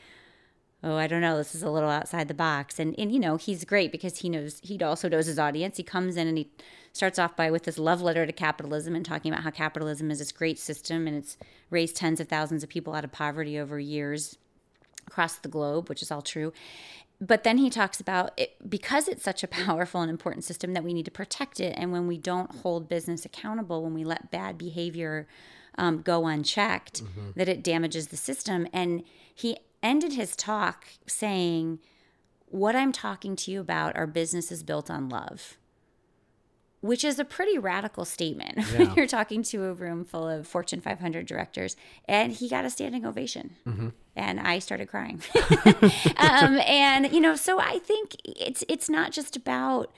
oh, 0.84 0.96
I 0.96 1.08
don't 1.08 1.22
know, 1.22 1.38
this 1.38 1.54
is 1.54 1.64
a 1.64 1.70
little 1.70 1.90
outside 1.90 2.28
the 2.28 2.34
box. 2.34 2.80
And 2.80 2.96
and 2.98 3.12
you 3.12 3.20
know, 3.20 3.38
he's 3.38 3.66
great 3.66 3.92
because 3.92 4.20
he 4.20 4.30
knows 4.30 4.60
he 4.64 4.82
also 4.82 5.10
knows 5.10 5.26
his 5.26 5.40
audience. 5.40 5.78
He 5.78 5.84
comes 5.84 6.18
in 6.18 6.28
and 6.28 6.38
he 6.38 6.50
starts 6.94 7.20
off 7.20 7.36
by 7.36 7.50
with 7.52 7.64
this 7.64 7.78
love 7.78 8.02
letter 8.02 8.26
to 8.26 8.34
capitalism 8.34 8.96
and 8.96 9.06
talking 9.06 9.32
about 9.32 9.44
how 9.44 9.52
capitalism 9.52 10.12
is 10.12 10.20
this 10.20 10.32
great 10.32 10.60
system 10.60 11.08
and 11.08 11.16
it's 11.16 11.38
raised 11.70 11.96
tens 11.96 12.20
of 12.20 12.28
thousands 12.28 12.64
of 12.64 12.70
people 12.70 12.94
out 12.94 13.06
of 13.06 13.12
poverty 13.12 13.58
over 13.58 13.80
years 13.80 14.38
across 15.08 15.36
the 15.36 15.50
globe, 15.50 15.88
which 15.90 16.02
is 16.02 16.12
all 16.12 16.22
true. 16.22 16.52
but 17.22 17.44
then 17.44 17.60
he 17.60 17.70
talks 17.70 18.00
about 18.00 18.32
it 18.36 18.56
because 18.68 19.08
it's 19.08 19.24
such 19.24 19.44
a 19.44 19.48
powerful 19.48 20.02
and 20.02 20.10
important 20.10 20.44
system 20.44 20.74
that 20.74 20.84
we 20.84 20.94
need 20.94 21.06
to 21.06 21.12
protect 21.12 21.60
it. 21.60 21.74
And 21.78 21.92
when 21.92 22.08
we 22.08 22.18
don't 22.18 22.52
hold 22.58 22.90
business 22.90 23.26
accountable, 23.26 23.84
when 23.84 23.94
we 23.94 24.04
let 24.04 24.32
bad 24.32 24.58
behavior 24.58 25.28
um, 25.78 26.02
go 26.02 26.26
unchecked, 26.26 27.04
mm-hmm. 27.04 27.32
that 27.36 27.48
it 27.48 27.64
damages 27.64 28.08
the 28.08 28.18
system. 28.18 28.68
And 28.74 29.04
he 29.34 29.58
ended 29.84 30.14
his 30.14 30.36
talk 30.36 30.86
saying, 31.08 31.80
What 32.46 32.76
I'm 32.76 32.92
talking 32.92 33.36
to 33.38 33.52
you 33.52 33.62
about 33.62 33.96
are 33.96 34.08
businesses 34.08 34.64
built 34.64 34.90
on 34.90 35.10
love 35.10 35.58
which 36.82 37.06
is 37.06 37.20
a 37.20 37.26
pretty 37.26 37.58
radical 37.58 38.06
statement 38.06 38.58
yeah. 38.58 38.80
when 38.80 38.94
you're 38.96 39.08
talking 39.08 39.44
to 39.44 39.66
a 39.66 39.74
room 39.74 40.04
full 40.04 40.28
of 40.28 40.48
Fortune 40.48 40.82
500 40.82 41.26
directors. 41.26 41.76
And 42.06 42.34
he 42.34 42.50
got 42.50 42.66
a 42.66 42.70
standing 42.70 43.06
ovation. 43.06 43.56
Mm-hmm. 43.66 43.90
And 44.16 44.40
I 44.40 44.60
started 44.60 44.90
crying. 44.90 45.22
um, 46.18 46.60
and, 46.60 47.12
you 47.14 47.22
know, 47.22 47.36
so 47.36 47.60
I 47.60 47.80
think 47.80 48.16
it's 48.26 48.64
it's 48.68 48.90
not 48.90 49.12
just 49.12 49.38
about 49.38 49.94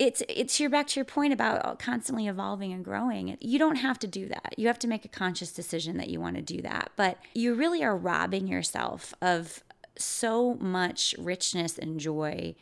it's 0.00 0.22
it's 0.30 0.58
your 0.58 0.70
back 0.70 0.86
to 0.88 0.98
your 0.98 1.04
point 1.04 1.34
about 1.34 1.78
constantly 1.78 2.26
evolving 2.26 2.72
and 2.72 2.82
growing. 2.82 3.36
You 3.38 3.58
don't 3.58 3.76
have 3.76 3.98
to 3.98 4.06
do 4.06 4.26
that. 4.28 4.54
You 4.56 4.66
have 4.66 4.78
to 4.78 4.88
make 4.88 5.04
a 5.04 5.08
conscious 5.08 5.52
decision 5.52 5.98
that 5.98 6.08
you 6.08 6.18
want 6.18 6.36
to 6.36 6.42
do 6.42 6.62
that. 6.62 6.90
But 6.96 7.18
you 7.34 7.54
really 7.54 7.84
are 7.84 7.94
robbing 7.94 8.48
yourself 8.48 9.12
of 9.20 9.62
so 9.98 10.54
much 10.54 11.14
richness 11.18 11.76
and 11.76 12.00
joy 12.00 12.54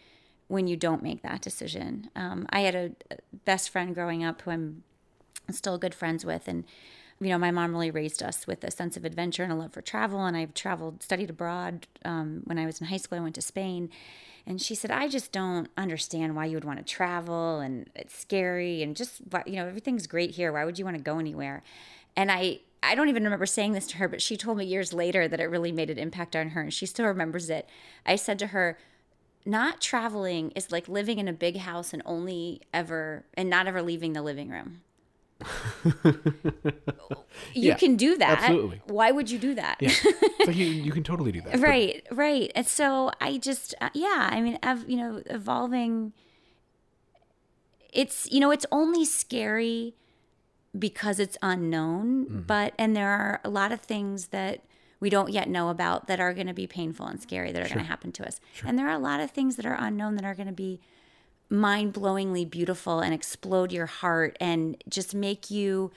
when 0.49 0.67
you 0.67 0.77
don't 0.77 1.03
make 1.03 1.23
that 1.23 1.41
decision. 1.41 2.11
Um, 2.17 2.47
I 2.51 2.61
had 2.61 2.75
a 2.75 2.91
best 3.45 3.71
friend 3.71 3.95
growing 3.95 4.25
up 4.25 4.43
who 4.43 4.51
I'm 4.51 4.83
still 5.49 5.79
good 5.79 5.95
friends 5.95 6.25
with, 6.25 6.49
and 6.49 6.65
you 7.21 7.29
know, 7.29 7.39
my 7.39 7.53
mom 7.53 7.71
really 7.71 7.93
raised 7.93 8.21
us 8.21 8.49
with 8.49 8.65
a 8.65 8.71
sense 8.73 8.97
of 8.97 9.05
adventure 9.05 9.45
and 9.45 9.53
a 9.53 9.55
love 9.55 9.73
for 9.73 9.83
travel. 9.83 10.25
And 10.25 10.37
I've 10.37 10.55
traveled, 10.55 11.05
studied 11.05 11.31
abroad. 11.31 11.87
Um, 12.05 12.43
when 12.45 12.59
I 12.59 12.67
was 12.67 12.81
in 12.81 12.89
high 12.89 12.97
school, 12.97 13.19
I 13.19 13.23
went 13.23 13.35
to 13.37 13.43
Spain. 13.43 13.91
And 14.49 14.63
she 14.63 14.75
said, 14.75 14.91
I 14.91 15.09
just 15.09 15.31
don't 15.31 15.69
understand 15.77 16.35
why 16.35 16.47
you 16.47 16.57
would 16.57 16.65
want 16.65 16.79
to 16.79 16.85
travel 16.85 17.61
and 17.61 17.91
it's 17.95 18.19
scary 18.19 18.83
and 18.83 18.97
just, 18.97 19.21
you 19.45 19.57
know, 19.57 19.67
everything's 19.67 20.07
great 20.07 20.31
here. 20.31 20.51
Why 20.51 20.65
would 20.65 20.79
you 20.79 20.87
want 20.87 20.97
to 20.97 21.03
go 21.03 21.19
anywhere? 21.19 21.63
And 22.17 22.33
I, 22.33 22.61
I 22.83 22.95
don't 22.95 23.11
even 23.11 23.25
remember 23.25 23.45
saying 23.45 23.75
this 23.75 23.87
to 23.89 23.99
her, 23.99 24.09
but 24.09 24.23
she 24.23 24.39
told 24.39 24.57
me 24.57 24.65
years 24.65 24.95
later 24.95 25.29
that 25.29 25.39
it 25.39 25.51
really 25.51 25.71
made 25.71 25.91
an 25.91 25.99
impact 25.99 26.35
on 26.35 26.49
her 26.51 26.63
and 26.63 26.73
she 26.73 26.87
still 26.87 27.05
remembers 27.05 27.51
it. 27.51 27.69
I 28.07 28.17
said 28.17 28.39
to 28.39 28.47
her, 28.47 28.79
not 29.45 29.83
traveling 29.83 30.51
is 30.53 30.73
like 30.73 30.89
living 30.89 31.19
in 31.19 31.29
a 31.29 31.33
big 31.35 31.59
house 31.59 31.93
and 31.93 32.03
only 32.07 32.63
ever 32.73 33.27
and 33.35 33.51
not 33.51 33.67
ever 33.67 33.83
leaving 33.83 34.15
the 34.15 34.23
living 34.23 34.49
room. 34.49 34.81
you 36.05 36.13
yeah, 37.55 37.75
can 37.77 37.97
do 37.97 38.17
that. 38.17 38.39
Absolutely. 38.43 38.83
Why 38.87 39.11
would 39.11 39.31
you 39.31 39.39
do 39.39 39.55
that? 39.55 39.79
Yeah. 39.81 39.93
So 40.45 40.53
you, 40.53 40.65
you 40.65 40.93
can 40.93 41.03
totally 41.03 41.31
do 41.31 41.43
that. 41.43 41.59
right, 41.61 42.03
but... 42.09 42.17
right. 42.17 42.51
And 42.55 42.67
so 42.67 43.11
I 43.21 43.37
just, 43.37 43.75
uh, 43.83 43.91
yeah, 43.93 44.31
I 44.33 44.41
mean, 44.41 44.59
you 44.87 44.97
know, 44.97 45.23
evolving. 45.27 46.15
It's 47.93 48.27
you 48.31 48.41
know, 48.41 48.51
it's 48.51 48.65
only 48.73 49.05
scary 49.05 49.95
because 50.79 51.19
it's 51.19 51.37
unknown, 51.43 52.25
mm-hmm. 52.25 52.41
but 52.43 52.73
and 52.79 52.97
there 52.97 53.11
are 53.11 53.41
a 53.45 53.51
lot 53.51 53.73
of 53.73 53.81
things 53.81 54.29
that 54.29 54.63
we 55.01 55.11
don't 55.11 55.31
yet 55.31 55.51
know 55.51 55.69
about 55.69 56.07
that 56.07 56.19
are 56.19 56.33
going 56.33 56.47
to 56.47 56.55
be 56.55 56.67
painful 56.67 57.05
and 57.07 57.21
scary 57.21 57.53
that 57.53 57.61
are 57.61 57.67
sure. 57.67 57.75
going 57.75 57.85
to 57.85 57.91
happen 57.91 58.13
to 58.13 58.27
us. 58.27 58.41
Sure. 58.55 58.69
And 58.69 58.79
there 58.79 58.89
are 58.89 58.95
a 58.95 58.99
lot 58.99 59.21
of 59.21 59.33
things 59.33 59.57
that 59.57 59.67
are 59.67 59.77
unknown 59.79 60.15
that 60.15 60.25
are 60.25 60.35
going 60.35 60.49
to 60.49 60.53
be 60.55 60.81
mind 61.51 61.95
blowingly 61.95 62.49
beautiful 62.49 63.01
and 63.01 63.15
explode 63.15 63.73
your 63.73 63.87
heart 63.87 64.37
and 64.41 64.83
just 64.89 65.15
make 65.15 65.51
you 65.51 65.91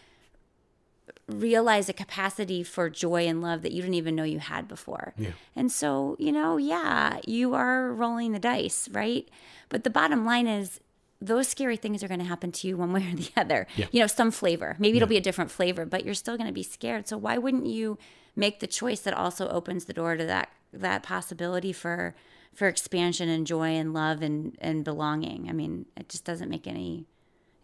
realize 1.27 1.89
a 1.89 1.93
capacity 1.93 2.63
for 2.63 2.89
joy 2.89 3.27
and 3.27 3.41
love 3.41 3.61
that 3.61 3.71
you 3.71 3.81
didn't 3.81 3.95
even 3.95 4.15
know 4.15 4.23
you 4.23 4.39
had 4.39 4.67
before. 4.67 5.13
Yeah. 5.17 5.31
And 5.55 5.71
so, 5.71 6.15
you 6.19 6.31
know, 6.31 6.57
yeah, 6.57 7.19
you 7.25 7.53
are 7.53 7.91
rolling 7.91 8.31
the 8.31 8.39
dice, 8.39 8.89
right? 8.91 9.27
But 9.69 9.83
the 9.83 9.89
bottom 9.89 10.25
line 10.25 10.47
is 10.47 10.79
those 11.21 11.47
scary 11.47 11.77
things 11.77 12.03
are 12.03 12.07
going 12.07 12.19
to 12.19 12.25
happen 12.25 12.51
to 12.51 12.67
you 12.67 12.77
one 12.77 12.93
way 12.93 13.07
or 13.11 13.15
the 13.15 13.29
other. 13.37 13.67
Yeah. 13.75 13.87
You 13.91 14.01
know, 14.01 14.07
some 14.07 14.31
flavor. 14.31 14.75
Maybe 14.79 14.97
it'll 14.97 15.09
be 15.09 15.17
a 15.17 15.21
different 15.21 15.51
flavor, 15.51 15.85
but 15.85 16.05
you're 16.05 16.13
still 16.13 16.37
going 16.37 16.47
to 16.47 16.53
be 16.53 16.63
scared. 16.63 17.07
So 17.07 17.17
why 17.17 17.37
wouldn't 17.37 17.65
you 17.65 17.97
make 18.35 18.59
the 18.59 18.67
choice 18.67 19.01
that 19.01 19.13
also 19.13 19.47
opens 19.49 19.85
the 19.85 19.93
door 19.93 20.15
to 20.15 20.25
that 20.25 20.49
that 20.73 21.03
possibility 21.03 21.73
for 21.73 22.15
for 22.53 22.67
expansion 22.67 23.29
and 23.29 23.47
joy 23.47 23.69
and 23.69 23.93
love 23.93 24.21
and 24.21 24.57
and 24.59 24.83
belonging. 24.83 25.49
I 25.49 25.53
mean, 25.53 25.85
it 25.97 26.09
just 26.09 26.25
doesn't 26.25 26.49
make 26.49 26.67
any. 26.67 27.05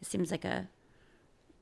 It 0.02 0.08
seems 0.08 0.32
like 0.32 0.46
a. 0.46 0.70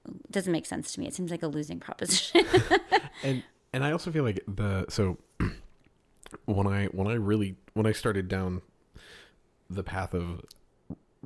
It 0.07 0.32
doesn't 0.32 0.51
make 0.51 0.65
sense 0.65 0.93
to 0.93 0.99
me. 0.99 1.07
It 1.07 1.13
seems 1.13 1.32
like 1.32 1.41
a 1.41 1.47
losing 1.47 1.80
proposition. 1.80 2.45
and 3.23 3.43
and 3.73 3.84
I 3.84 3.91
also 3.91 4.11
feel 4.11 4.23
like 4.23 4.39
the 4.47 4.86
so 4.89 5.17
when 6.45 6.67
I 6.67 6.86
when 6.88 7.07
I 7.07 7.13
really 7.13 7.55
when 7.73 7.86
I 7.86 7.91
started 7.91 8.28
down 8.28 8.61
the 9.69 9.84
path 9.84 10.13
of 10.13 10.45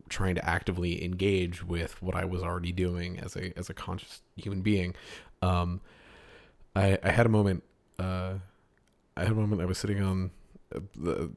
trying 0.07 0.35
to 0.35 0.49
actively 0.49 1.03
engage 1.03 1.63
with 1.63 2.01
what 2.01 2.15
I 2.15 2.23
was 2.25 2.41
already 2.41 2.71
doing 2.71 3.19
as 3.19 3.35
a 3.35 3.57
as 3.57 3.69
a 3.69 3.73
conscious 3.73 4.21
human 4.35 4.61
being, 4.61 4.95
um, 5.41 5.81
I 6.75 6.97
I 7.03 7.11
had 7.11 7.25
a 7.25 7.29
moment 7.29 7.63
uh, 7.99 8.35
I 9.17 9.23
had 9.23 9.31
a 9.31 9.35
moment 9.35 9.61
I 9.61 9.65
was 9.65 9.77
sitting 9.77 10.01
on 10.01 10.31
uh, 10.73 10.79
the 10.95 11.31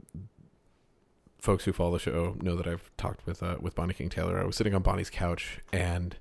folks 1.43 1.64
who 1.64 1.72
follow 1.72 1.93
the 1.95 1.99
show 1.99 2.36
know 2.40 2.55
that 2.55 2.68
I've 2.68 2.90
talked 2.97 3.26
with 3.26 3.43
uh, 3.43 3.57
with 3.61 3.74
Bonnie 3.74 3.95
King 3.95 4.09
Taylor. 4.09 4.40
I 4.40 4.45
was 4.45 4.57
sitting 4.57 4.74
on 4.74 4.82
Bonnie's 4.82 5.11
couch 5.11 5.59
and 5.72 6.16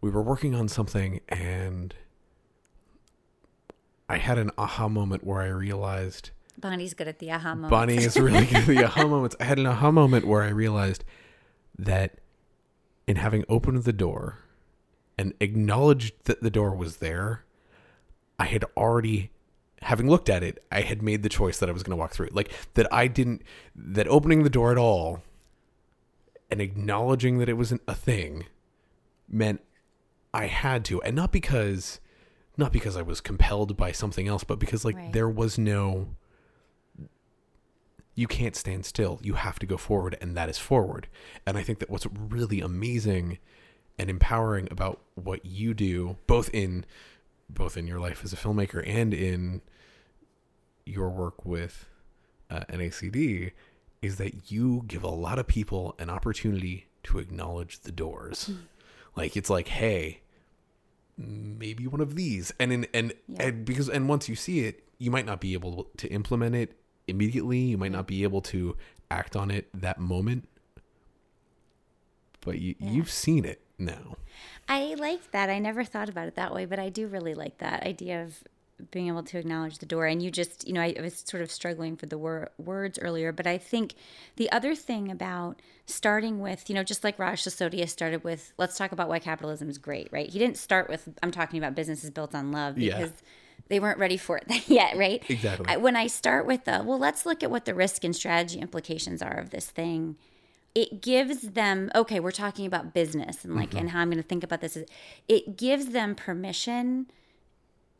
we 0.00 0.10
were 0.10 0.22
working 0.22 0.54
on 0.54 0.68
something 0.68 1.20
and 1.28 1.94
I 4.08 4.16
had 4.16 4.38
an 4.38 4.50
aha 4.56 4.88
moment 4.88 5.22
where 5.22 5.42
I 5.42 5.48
realized 5.48 6.30
Bonnie's 6.56 6.94
good 6.94 7.06
at 7.06 7.18
the 7.18 7.30
aha 7.30 7.54
moments. 7.54 7.70
Bonnie 7.70 7.96
is 7.96 8.18
really 8.18 8.46
good 8.46 8.56
at 8.56 8.66
the 8.66 8.84
aha 8.84 9.06
moments. 9.06 9.36
I 9.38 9.44
had 9.44 9.58
an 9.58 9.66
aha 9.66 9.92
moment 9.92 10.26
where 10.26 10.42
I 10.42 10.48
realized 10.48 11.04
that 11.78 12.18
in 13.06 13.16
having 13.16 13.44
opened 13.48 13.84
the 13.84 13.92
door 13.92 14.38
and 15.18 15.34
acknowledged 15.40 16.14
that 16.24 16.42
the 16.42 16.50
door 16.50 16.74
was 16.74 16.96
there, 16.96 17.44
I 18.38 18.46
had 18.46 18.64
already 18.76 19.30
having 19.82 20.08
looked 20.08 20.28
at 20.28 20.42
it, 20.42 20.62
I 20.70 20.82
had 20.82 21.02
made 21.02 21.22
the 21.22 21.28
choice 21.28 21.58
that 21.58 21.68
I 21.68 21.72
was 21.72 21.82
going 21.82 21.96
to 21.96 21.96
walk 21.96 22.12
through. 22.12 22.26
it. 22.26 22.34
Like 22.34 22.52
that 22.74 22.92
I 22.92 23.06
didn't 23.06 23.42
that 23.74 24.08
opening 24.08 24.42
the 24.42 24.50
door 24.50 24.72
at 24.72 24.78
all 24.78 25.22
and 26.50 26.60
acknowledging 26.60 27.38
that 27.38 27.48
it 27.48 27.54
wasn't 27.54 27.82
a 27.86 27.94
thing 27.94 28.46
meant 29.28 29.60
I 30.32 30.46
had 30.46 30.84
to, 30.86 31.02
and 31.02 31.14
not 31.16 31.32
because 31.32 32.00
not 32.56 32.72
because 32.72 32.96
I 32.96 33.02
was 33.02 33.20
compelled 33.20 33.76
by 33.76 33.92
something 33.92 34.26
else, 34.26 34.44
but 34.44 34.58
because 34.58 34.84
like 34.84 34.96
right. 34.96 35.12
there 35.12 35.28
was 35.28 35.58
no 35.58 36.08
you 38.14 38.26
can't 38.26 38.56
stand 38.56 38.84
still. 38.84 39.20
You 39.22 39.34
have 39.34 39.60
to 39.60 39.66
go 39.66 39.76
forward, 39.76 40.18
and 40.20 40.36
that 40.36 40.48
is 40.48 40.58
forward. 40.58 41.06
And 41.46 41.56
I 41.56 41.62
think 41.62 41.78
that 41.78 41.88
what's 41.88 42.06
really 42.12 42.60
amazing 42.60 43.38
and 43.96 44.10
empowering 44.10 44.66
about 44.72 45.00
what 45.14 45.46
you 45.46 45.72
do, 45.72 46.16
both 46.26 46.50
in 46.52 46.84
both 47.50 47.76
in 47.76 47.86
your 47.86 47.98
life 47.98 48.22
as 48.24 48.32
a 48.32 48.36
filmmaker 48.36 48.86
and 48.86 49.14
in 49.14 49.60
your 50.84 51.08
work 51.10 51.44
with 51.44 51.86
uh, 52.50 52.60
NACD 52.70 53.52
is 54.00 54.16
that 54.16 54.50
you 54.50 54.84
give 54.86 55.02
a 55.02 55.08
lot 55.08 55.38
of 55.38 55.46
people 55.46 55.94
an 55.98 56.08
opportunity 56.08 56.86
to 57.02 57.18
acknowledge 57.18 57.80
the 57.80 57.92
doors. 57.92 58.50
Mm. 58.50 58.58
Like 59.16 59.36
it's 59.36 59.50
like, 59.50 59.68
hey, 59.68 60.20
maybe 61.16 61.86
one 61.86 62.00
of 62.00 62.14
these, 62.14 62.52
and 62.60 62.72
in 62.72 62.86
and 62.94 63.12
yeah. 63.26 63.46
and 63.46 63.64
because 63.64 63.88
and 63.88 64.08
once 64.08 64.28
you 64.28 64.36
see 64.36 64.60
it, 64.60 64.84
you 64.98 65.10
might 65.10 65.26
not 65.26 65.40
be 65.40 65.54
able 65.54 65.88
to 65.96 66.08
implement 66.08 66.54
it 66.54 66.78
immediately. 67.08 67.58
You 67.58 67.78
might 67.78 67.92
not 67.92 68.06
be 68.06 68.22
able 68.22 68.40
to 68.42 68.76
act 69.10 69.34
on 69.34 69.50
it 69.50 69.68
that 69.74 69.98
moment, 69.98 70.48
but 72.40 72.60
you 72.60 72.76
yeah. 72.78 72.90
you've 72.90 73.10
seen 73.10 73.44
it 73.44 73.60
now. 73.78 74.16
I 74.68 74.94
like 74.98 75.30
that. 75.30 75.48
I 75.48 75.58
never 75.58 75.84
thought 75.84 76.08
about 76.08 76.28
it 76.28 76.34
that 76.34 76.54
way, 76.54 76.66
but 76.66 76.78
I 76.78 76.88
do 76.88 77.06
really 77.06 77.34
like 77.34 77.58
that 77.58 77.84
idea 77.84 78.22
of 78.22 78.42
being 78.90 79.08
able 79.08 79.22
to 79.24 79.38
acknowledge 79.38 79.78
the 79.78 79.86
door. 79.86 80.06
And 80.06 80.22
you 80.22 80.30
just, 80.30 80.66
you 80.66 80.72
know, 80.72 80.80
I 80.80 80.94
was 81.00 81.24
sort 81.26 81.42
of 81.42 81.50
struggling 81.50 81.96
for 81.96 82.06
the 82.06 82.18
wor- 82.18 82.50
words 82.58 82.98
earlier, 83.00 83.32
but 83.32 83.46
I 83.46 83.58
think 83.58 83.94
the 84.36 84.50
other 84.52 84.74
thing 84.74 85.10
about 85.10 85.60
starting 85.86 86.40
with, 86.40 86.68
you 86.68 86.74
know, 86.74 86.84
just 86.84 87.02
like 87.02 87.18
Raj 87.18 87.42
Sisodia 87.42 87.88
started 87.88 88.24
with, 88.24 88.52
let's 88.58 88.76
talk 88.76 88.92
about 88.92 89.08
why 89.08 89.18
capitalism 89.18 89.68
is 89.68 89.78
great, 89.78 90.08
right? 90.12 90.28
He 90.28 90.38
didn't 90.38 90.58
start 90.58 90.88
with, 90.88 91.08
I'm 91.22 91.32
talking 91.32 91.58
about 91.58 91.74
businesses 91.74 92.10
built 92.10 92.34
on 92.34 92.52
love 92.52 92.76
because. 92.76 93.10
Yeah. 93.10 93.28
They 93.66 93.80
weren't 93.80 93.98
ready 93.98 94.16
for 94.16 94.38
it 94.38 94.46
yet, 94.68 94.96
right? 94.96 95.22
Exactly. 95.28 95.66
I, 95.68 95.76
when 95.76 95.94
I 95.94 96.06
start 96.06 96.46
with 96.46 96.64
the, 96.64 96.82
well, 96.82 96.98
let's 96.98 97.26
look 97.26 97.42
at 97.42 97.50
what 97.50 97.66
the 97.66 97.74
risk 97.74 98.02
and 98.02 98.16
strategy 98.16 98.60
implications 98.60 99.20
are 99.20 99.36
of 99.36 99.50
this 99.50 99.66
thing 99.66 100.16
it 100.74 101.00
gives 101.00 101.40
them 101.40 101.90
okay 101.94 102.20
we're 102.20 102.30
talking 102.30 102.66
about 102.66 102.94
business 102.94 103.44
and 103.44 103.56
like 103.56 103.70
mm-hmm. 103.70 103.78
and 103.78 103.90
how 103.90 104.00
i'm 104.00 104.08
going 104.08 104.22
to 104.22 104.28
think 104.28 104.44
about 104.44 104.60
this 104.60 104.76
is 104.76 104.86
it 105.28 105.56
gives 105.56 105.86
them 105.86 106.14
permission 106.14 107.06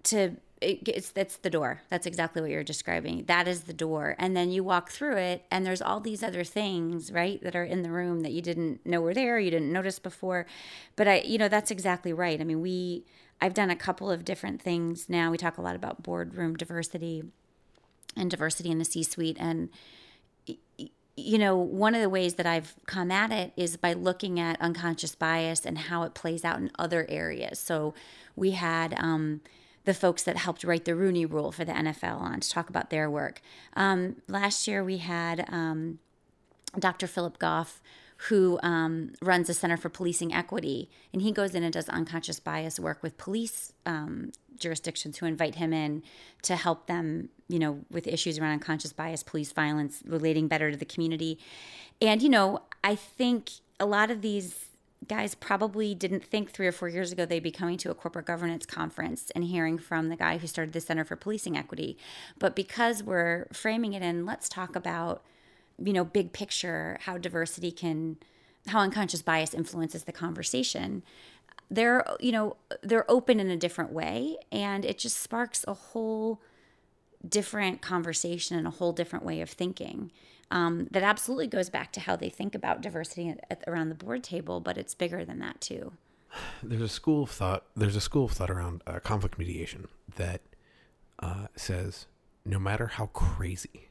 to 0.02 0.36
it, 0.60 0.88
it's 0.88 1.10
that's 1.10 1.36
the 1.36 1.50
door. 1.50 1.82
That's 1.88 2.06
exactly 2.06 2.42
what 2.42 2.50
you're 2.50 2.64
describing. 2.64 3.24
That 3.26 3.46
is 3.46 3.62
the 3.62 3.72
door. 3.72 4.16
And 4.18 4.36
then 4.36 4.50
you 4.50 4.64
walk 4.64 4.90
through 4.90 5.16
it 5.16 5.44
and 5.50 5.64
there's 5.64 5.82
all 5.82 6.00
these 6.00 6.22
other 6.22 6.44
things 6.44 7.12
right 7.12 7.42
that 7.42 7.54
are 7.54 7.64
in 7.64 7.82
the 7.82 7.90
room 7.90 8.20
that 8.20 8.32
you 8.32 8.42
didn't 8.42 8.84
know 8.84 9.00
were 9.00 9.14
there 9.14 9.38
you 9.38 9.50
didn't 9.50 9.72
notice 9.72 9.98
before. 9.98 10.46
But 10.96 11.08
i 11.08 11.20
you 11.20 11.38
know 11.38 11.48
that's 11.48 11.70
exactly 11.70 12.12
right. 12.12 12.40
I 12.40 12.44
mean 12.44 12.60
we 12.60 13.04
i've 13.40 13.54
done 13.54 13.70
a 13.70 13.76
couple 13.76 14.10
of 14.10 14.24
different 14.24 14.60
things 14.60 15.08
now. 15.08 15.30
We 15.30 15.38
talk 15.38 15.58
a 15.58 15.62
lot 15.62 15.76
about 15.76 16.02
boardroom 16.02 16.56
diversity 16.56 17.22
and 18.16 18.30
diversity 18.30 18.70
in 18.70 18.78
the 18.78 18.84
c 18.84 19.02
suite 19.02 19.36
and 19.38 19.68
you 21.18 21.38
know, 21.38 21.56
one 21.56 21.94
of 21.94 22.00
the 22.00 22.08
ways 22.08 22.34
that 22.34 22.46
I've 22.46 22.74
come 22.86 23.10
at 23.10 23.32
it 23.32 23.52
is 23.56 23.76
by 23.76 23.92
looking 23.92 24.38
at 24.38 24.60
unconscious 24.60 25.14
bias 25.14 25.66
and 25.66 25.76
how 25.76 26.04
it 26.04 26.14
plays 26.14 26.44
out 26.44 26.58
in 26.58 26.70
other 26.78 27.06
areas. 27.08 27.58
So 27.58 27.94
we 28.36 28.52
had 28.52 28.94
um, 28.98 29.40
the 29.84 29.94
folks 29.94 30.22
that 30.22 30.36
helped 30.36 30.64
write 30.64 30.84
the 30.84 30.94
Rooney 30.94 31.26
Rule 31.26 31.50
for 31.50 31.64
the 31.64 31.72
NFL 31.72 32.20
on 32.20 32.40
to 32.40 32.48
talk 32.48 32.68
about 32.68 32.90
their 32.90 33.10
work. 33.10 33.40
Um, 33.74 34.16
last 34.28 34.68
year 34.68 34.84
we 34.84 34.98
had 34.98 35.46
um, 35.48 35.98
Dr. 36.78 37.06
Philip 37.06 37.38
Goff, 37.38 37.82
who 38.28 38.58
um, 38.62 39.12
runs 39.22 39.46
the 39.46 39.54
Center 39.54 39.76
for 39.76 39.88
Policing 39.88 40.34
Equity, 40.34 40.90
and 41.12 41.22
he 41.22 41.32
goes 41.32 41.54
in 41.54 41.62
and 41.62 41.72
does 41.72 41.88
unconscious 41.88 42.40
bias 42.40 42.78
work 42.78 43.02
with 43.02 43.16
police 43.16 43.72
um, 43.86 44.32
jurisdictions 44.58 45.18
who 45.18 45.26
invite 45.26 45.56
him 45.56 45.72
in 45.72 46.02
to 46.42 46.56
help 46.56 46.86
them, 46.86 47.28
you 47.48 47.58
know, 47.58 47.80
with 47.90 48.06
issues 48.06 48.38
around 48.38 48.52
unconscious 48.52 48.92
bias, 48.92 49.22
police 49.22 49.52
violence, 49.52 50.02
relating 50.06 50.48
better 50.48 50.70
to 50.70 50.76
the 50.76 50.84
community. 50.84 51.38
And, 52.00 52.22
you 52.22 52.28
know, 52.28 52.62
I 52.84 52.94
think 52.94 53.50
a 53.80 53.86
lot 53.86 54.10
of 54.10 54.22
these 54.22 54.68
guys 55.06 55.34
probably 55.34 55.94
didn't 55.94 56.24
think 56.24 56.50
three 56.50 56.66
or 56.66 56.72
four 56.72 56.88
years 56.88 57.12
ago 57.12 57.24
they'd 57.24 57.42
be 57.42 57.50
coming 57.50 57.78
to 57.78 57.90
a 57.90 57.94
corporate 57.94 58.26
governance 58.26 58.66
conference 58.66 59.30
and 59.34 59.44
hearing 59.44 59.78
from 59.78 60.08
the 60.08 60.16
guy 60.16 60.38
who 60.38 60.46
started 60.46 60.72
the 60.72 60.80
Center 60.80 61.04
for 61.04 61.16
Policing 61.16 61.56
Equity. 61.56 61.96
But 62.38 62.56
because 62.56 63.02
we're 63.02 63.46
framing 63.52 63.92
it 63.92 64.02
in, 64.02 64.26
let's 64.26 64.48
talk 64.48 64.74
about, 64.74 65.22
you 65.82 65.92
know, 65.92 66.04
big 66.04 66.32
picture, 66.32 66.98
how 67.02 67.16
diversity 67.16 67.70
can, 67.70 68.16
how 68.66 68.80
unconscious 68.80 69.22
bias 69.22 69.54
influences 69.54 70.04
the 70.04 70.12
conversation 70.12 71.02
they're 71.70 72.04
you 72.20 72.32
know 72.32 72.56
they're 72.82 73.10
open 73.10 73.40
in 73.40 73.50
a 73.50 73.56
different 73.56 73.92
way 73.92 74.36
and 74.50 74.84
it 74.84 74.98
just 74.98 75.18
sparks 75.18 75.64
a 75.68 75.74
whole 75.74 76.40
different 77.28 77.82
conversation 77.82 78.56
and 78.56 78.66
a 78.66 78.70
whole 78.70 78.92
different 78.92 79.24
way 79.24 79.40
of 79.40 79.50
thinking 79.50 80.10
um, 80.50 80.88
that 80.90 81.02
absolutely 81.02 81.46
goes 81.46 81.68
back 81.68 81.92
to 81.92 82.00
how 82.00 82.16
they 82.16 82.30
think 82.30 82.54
about 82.54 82.80
diversity 82.80 83.28
at, 83.28 83.44
at, 83.50 83.64
around 83.66 83.88
the 83.88 83.94
board 83.94 84.22
table 84.22 84.60
but 84.60 84.78
it's 84.78 84.94
bigger 84.94 85.24
than 85.24 85.38
that 85.40 85.60
too. 85.60 85.92
There's 86.62 86.82
a 86.82 86.88
school 86.88 87.24
of 87.24 87.30
thought 87.30 87.64
there's 87.76 87.96
a 87.96 88.00
school 88.00 88.26
of 88.26 88.32
thought 88.32 88.50
around 88.50 88.82
uh, 88.86 89.00
conflict 89.00 89.38
mediation 89.38 89.88
that 90.16 90.40
uh, 91.18 91.48
says 91.56 92.06
no 92.44 92.58
matter 92.58 92.86
how 92.86 93.06
crazy 93.06 93.88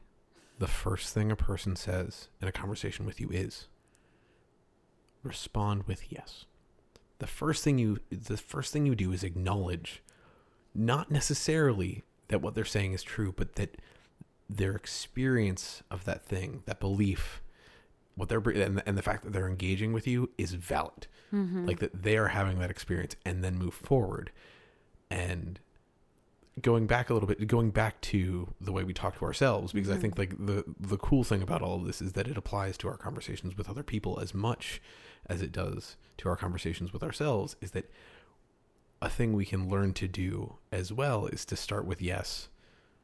the 0.58 0.66
first 0.66 1.14
thing 1.14 1.30
a 1.30 1.36
person 1.36 1.76
says 1.76 2.28
in 2.42 2.48
a 2.48 2.52
conversation 2.52 3.06
with 3.06 3.20
you 3.20 3.28
is 3.30 3.68
respond 5.22 5.84
with 5.84 6.10
yes 6.12 6.46
the 7.18 7.26
first 7.26 7.64
thing 7.64 7.78
you 7.78 7.98
the 8.10 8.36
first 8.36 8.72
thing 8.72 8.86
you 8.86 8.94
do 8.94 9.12
is 9.12 9.24
acknowledge 9.24 10.02
not 10.74 11.10
necessarily 11.10 12.04
that 12.28 12.40
what 12.40 12.54
they're 12.54 12.64
saying 12.64 12.92
is 12.92 13.02
true, 13.02 13.32
but 13.36 13.56
that 13.56 13.80
their 14.48 14.74
experience 14.74 15.82
of 15.90 16.04
that 16.04 16.24
thing, 16.24 16.62
that 16.66 16.80
belief, 16.80 17.42
what 18.14 18.28
they're 18.28 18.40
and, 18.40 18.82
and 18.86 18.96
the 18.96 19.02
fact 19.02 19.24
that 19.24 19.32
they're 19.32 19.48
engaging 19.48 19.92
with 19.92 20.06
you 20.06 20.30
is 20.38 20.54
valid. 20.54 21.06
Mm-hmm. 21.32 21.66
Like 21.66 21.80
that 21.80 22.02
they 22.02 22.16
are 22.16 22.28
having 22.28 22.58
that 22.60 22.70
experience 22.70 23.16
and 23.24 23.44
then 23.44 23.58
move 23.58 23.74
forward. 23.74 24.30
And 25.10 25.60
going 26.60 26.86
back 26.86 27.10
a 27.10 27.14
little 27.14 27.28
bit, 27.28 27.46
going 27.46 27.70
back 27.70 28.00
to 28.02 28.48
the 28.60 28.72
way 28.72 28.84
we 28.84 28.94
talk 28.94 29.18
to 29.18 29.24
ourselves, 29.24 29.72
because 29.72 29.88
mm-hmm. 29.88 29.98
I 29.98 30.00
think 30.00 30.18
like 30.18 30.34
the 30.38 30.64
the 30.78 30.96
cool 30.96 31.24
thing 31.24 31.42
about 31.42 31.62
all 31.62 31.76
of 31.76 31.86
this 31.86 32.00
is 32.00 32.12
that 32.12 32.28
it 32.28 32.36
applies 32.36 32.78
to 32.78 32.88
our 32.88 32.96
conversations 32.96 33.56
with 33.56 33.68
other 33.68 33.82
people 33.82 34.20
as 34.20 34.34
much 34.34 34.80
as 35.28 35.42
it 35.42 35.52
does 35.52 35.96
to 36.18 36.28
our 36.28 36.36
conversations 36.36 36.92
with 36.92 37.02
ourselves. 37.02 37.56
Is 37.60 37.72
that 37.72 37.90
a 39.00 39.08
thing 39.08 39.32
we 39.32 39.44
can 39.44 39.68
learn 39.68 39.92
to 39.94 40.08
do 40.08 40.56
as 40.72 40.92
well? 40.92 41.26
Is 41.26 41.44
to 41.46 41.56
start 41.56 41.84
with 41.84 42.02
yes, 42.02 42.48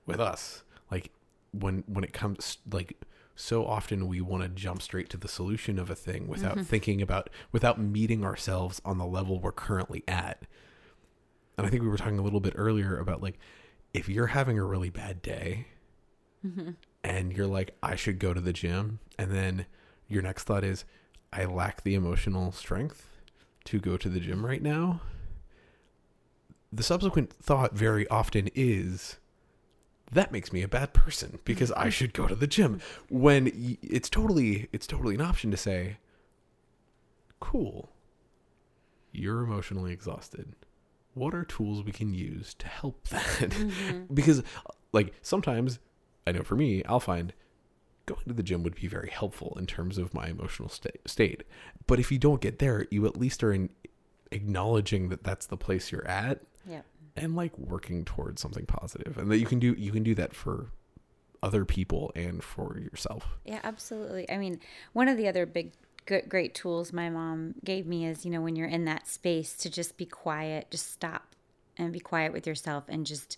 with 0.07 0.21
us. 0.21 0.63
Like 0.91 1.11
when 1.53 1.85
when 1.87 2.05
it 2.05 2.13
comes 2.13 2.59
like 2.71 3.03
so 3.37 3.67
often 3.67 4.07
we 4.07 4.21
want 4.21 4.43
to 4.45 4.49
jump 4.49 4.81
straight 4.81 5.11
to 5.11 5.17
the 5.17 5.29
solution 5.29 5.79
of 5.79 5.91
a 5.91 5.95
thing 5.95 6.29
without 6.29 6.55
mm-hmm. 6.55 6.63
thinking 6.63 7.03
about 7.03 7.31
without 7.53 7.81
meeting 7.81 8.25
ourselves 8.25 8.81
on 8.85 8.99
the 8.99 9.07
level 9.07 9.41
we're 9.41 9.51
currently 9.51 10.05
at 10.07 10.45
and 11.59 11.67
I 11.67 11.71
think 11.71 11.83
we 11.83 11.89
were 11.89 11.97
talking 11.97 12.19
a 12.19 12.23
little 12.23 12.41
bit 12.41 12.55
earlier 12.57 12.97
about 12.97 13.23
like 13.23 13.39
if 13.93 14.09
you're 14.09 14.29
having 14.29 14.59
a 14.59 14.65
really 14.65 14.91
bad 14.91 15.23
day 15.23 15.69
mm-hmm. 16.45 16.71
and 17.03 17.33
you're 17.33 17.47
like, 17.47 17.77
I 17.83 17.97
should 17.97 18.19
go 18.19 18.35
to 18.35 18.41
the 18.41 18.53
gym, 18.53 18.99
and 19.19 19.31
then 19.31 19.67
your 20.09 20.23
next 20.23 20.45
thought 20.45 20.65
is, 20.65 20.85
I 21.35 21.45
lack 21.45 21.83
the 21.83 21.95
emotional 21.95 22.53
strength 22.53 23.09
to 23.65 23.79
go 23.79 23.97
to 23.97 24.09
the 24.09 24.21
gym 24.21 24.45
right 24.45 24.63
now. 24.63 25.01
The 26.73 26.83
subsequent 26.83 27.33
thought 27.33 27.75
very 27.75 28.07
often 28.09 28.49
is, 28.55 29.17
that 30.11 30.33
makes 30.33 30.53
me 30.53 30.63
a 30.63 30.69
bad 30.69 30.93
person 30.93 31.39
because 31.45 31.73
I 31.73 31.89
should 31.89 32.13
go 32.13 32.27
to 32.27 32.35
the 32.35 32.47
gym. 32.47 32.81
When 33.09 33.79
it's 33.83 34.09
totally 34.11 34.69
it's 34.73 34.87
totally 34.87 35.15
an 35.15 35.21
option 35.21 35.51
to 35.51 35.57
say, 35.57 35.99
cool, 37.41 37.91
you're 39.13 39.43
emotionally 39.43 39.93
exhausted 39.93 40.55
what 41.15 41.35
are 41.35 41.45
tools 41.45 41.83
we 41.85 41.93
can 41.93 42.13
use 42.13 42.55
to 42.55 42.67
help 42.67 43.09
that? 43.09 43.23
Mm-hmm. 43.23 44.15
because, 44.15 44.43
like, 44.93 45.15
sometimes 45.23 45.79
I 46.27 46.33
know 46.33 46.43
for 46.43 46.57
me, 46.57 46.85
I'll 46.85 47.01
find 47.01 47.33
going 48.07 48.25
to 48.27 48.35
the 48.35 48.43
gym 48.43 48.63
would 48.63 48.75
be 48.75 48.87
very 48.87 49.11
helpful 49.11 49.57
in 49.59 49.67
terms 49.67 49.99
of 49.99 50.15
my 50.15 50.29
emotional 50.29 50.69
sta- 50.69 50.91
state. 51.07 51.45
But 51.87 51.99
if 51.99 52.13
you 52.13 52.19
don't 52.19 52.41
get 52.41 52.59
there, 52.59 52.87
you 52.91 53.07
at 53.07 53.17
least 53.17 53.43
are 53.43 53.53
in 53.53 53.71
acknowledging 54.31 55.09
that 55.09 55.25
that's 55.25 55.47
the 55.47 55.57
place 55.57 55.93
you're 55.93 56.07
at. 56.07 56.41
Yeah. 56.69 56.83
And 57.17 57.37
like 57.37 57.57
working 57.59 58.05
towards 58.05 58.43
something 58.43 58.67
positive, 58.67 59.19
and 59.19 59.31
that 59.31 59.39
you 59.39 59.47
can 59.47 59.59
do 59.61 59.75
you 59.79 59.93
can 59.93 60.03
do 60.03 60.15
that 60.17 60.35
for 60.35 60.73
other 61.43 61.65
people 61.65 62.11
and 62.17 62.43
for 62.43 62.79
yourself. 62.79 63.27
Yeah, 63.45 63.61
absolutely. 63.63 64.29
I 64.31 64.39
mean, 64.39 64.61
one 64.95 65.09
of 65.09 65.17
the 65.17 65.29
other 65.29 65.47
big 65.47 65.73
good, 66.07 66.29
great 66.29 66.55
tools 66.55 66.93
my 66.93 67.11
mom 67.11 67.55
gave 67.65 67.87
me 67.87 68.07
is, 68.07 68.25
you 68.25 68.31
know, 68.31 68.41
when 68.41 68.57
you're 68.57 68.69
in 68.69 68.85
that 68.87 69.07
space 69.07 69.55
to 69.59 69.71
just 69.71 69.97
be 69.97 70.07
quiet, 70.07 70.71
just 70.71 70.91
stop 70.91 71.35
and 71.77 71.93
be 71.93 72.01
quiet 72.01 72.33
with 72.33 72.47
yourself 72.47 72.85
and 72.89 73.07
just 73.07 73.37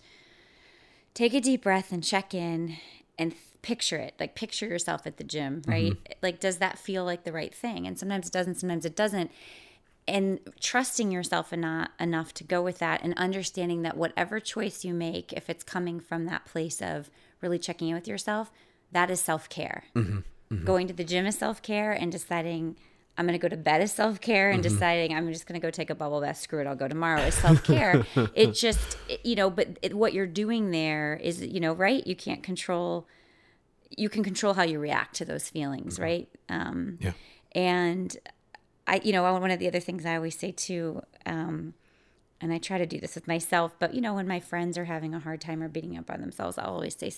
take 1.13 1.33
a 1.33 1.41
deep 1.41 1.63
breath 1.63 1.91
and 1.91 2.03
check 2.03 2.33
in 2.33 2.77
and 3.17 3.33
picture 3.61 3.97
it. 3.97 4.13
Like 4.19 4.35
picture 4.35 4.67
yourself 4.67 5.05
at 5.05 5.17
the 5.17 5.23
gym, 5.23 5.61
right? 5.67 5.93
Mm-hmm. 5.93 6.13
Like, 6.21 6.39
does 6.39 6.57
that 6.57 6.77
feel 6.77 7.03
like 7.03 7.23
the 7.23 7.31
right 7.31 7.53
thing? 7.53 7.87
And 7.87 7.97
sometimes 7.97 8.27
it 8.27 8.33
doesn't, 8.33 8.55
sometimes 8.55 8.85
it 8.85 8.95
doesn't. 8.95 9.31
And 10.07 10.39
trusting 10.61 11.11
yourself 11.11 11.51
enough, 11.51 11.89
enough 11.99 12.33
to 12.35 12.45
go 12.45 12.61
with 12.61 12.77
that 12.79 13.03
and 13.03 13.13
understanding 13.17 13.81
that 13.81 13.97
whatever 13.97 14.39
choice 14.39 14.85
you 14.85 14.93
make, 14.93 15.33
if 15.33 15.49
it's 15.49 15.65
coming 15.65 15.99
from 15.99 16.25
that 16.25 16.45
place 16.45 16.81
of 16.81 17.09
really 17.41 17.59
checking 17.59 17.89
in 17.89 17.95
with 17.95 18.07
yourself, 18.07 18.51
that 18.91 19.11
is 19.11 19.19
self 19.19 19.49
care. 19.49 19.83
Mm-hmm. 19.95 20.19
Mm-hmm. 20.53 20.65
Going 20.65 20.87
to 20.87 20.93
the 20.93 21.03
gym 21.03 21.25
is 21.25 21.37
self 21.37 21.61
care, 21.61 21.91
and 21.91 22.09
deciding 22.09 22.77
I'm 23.17 23.25
going 23.25 23.37
to 23.37 23.41
go 23.41 23.49
to 23.49 23.57
bed 23.57 23.81
is 23.81 23.91
self 23.91 24.21
care, 24.21 24.51
and 24.51 24.63
mm-hmm. 24.63 24.73
deciding 24.73 25.15
I'm 25.15 25.31
just 25.31 25.47
going 25.47 25.59
to 25.59 25.65
go 25.65 25.71
take 25.71 25.89
a 25.89 25.95
bubble 25.95 26.21
bath. 26.21 26.37
Screw 26.37 26.61
it, 26.61 26.67
I'll 26.67 26.75
go 26.75 26.87
tomorrow 26.87 27.21
is 27.21 27.33
self 27.33 27.63
care. 27.63 28.05
it 28.35 28.53
just, 28.53 28.97
you 29.23 29.35
know, 29.35 29.49
but 29.49 29.79
it, 29.81 29.95
what 29.95 30.13
you're 30.13 30.27
doing 30.27 30.71
there 30.71 31.19
is, 31.21 31.41
you 31.41 31.59
know, 31.59 31.73
right? 31.73 32.05
You 32.05 32.15
can't 32.15 32.43
control. 32.43 33.07
You 33.89 34.09
can 34.09 34.23
control 34.23 34.53
how 34.53 34.63
you 34.63 34.79
react 34.79 35.15
to 35.15 35.25
those 35.25 35.49
feelings, 35.49 35.95
mm-hmm. 35.95 36.03
right? 36.03 36.29
Um, 36.49 36.99
yeah. 37.01 37.13
And 37.53 38.15
I, 38.85 39.01
you 39.03 39.11
know, 39.11 39.23
one 39.33 39.51
of 39.51 39.59
the 39.59 39.67
other 39.67 39.79
things 39.79 40.05
I 40.05 40.15
always 40.15 40.37
say 40.37 40.51
too. 40.51 41.01
Um, 41.25 41.73
and 42.39 42.53
I 42.53 42.59
try 42.59 42.77
to 42.77 42.85
do 42.85 42.99
this 42.99 43.15
with 43.15 43.27
myself, 43.27 43.75
but 43.79 43.95
you 43.95 44.01
know, 44.01 44.13
when 44.13 44.27
my 44.27 44.39
friends 44.39 44.77
are 44.77 44.85
having 44.85 45.15
a 45.15 45.19
hard 45.19 45.41
time 45.41 45.63
or 45.63 45.67
beating 45.67 45.97
up 45.97 46.11
on 46.11 46.21
themselves, 46.21 46.57
I'll 46.57 46.73
always 46.73 46.95
say, 46.95 47.11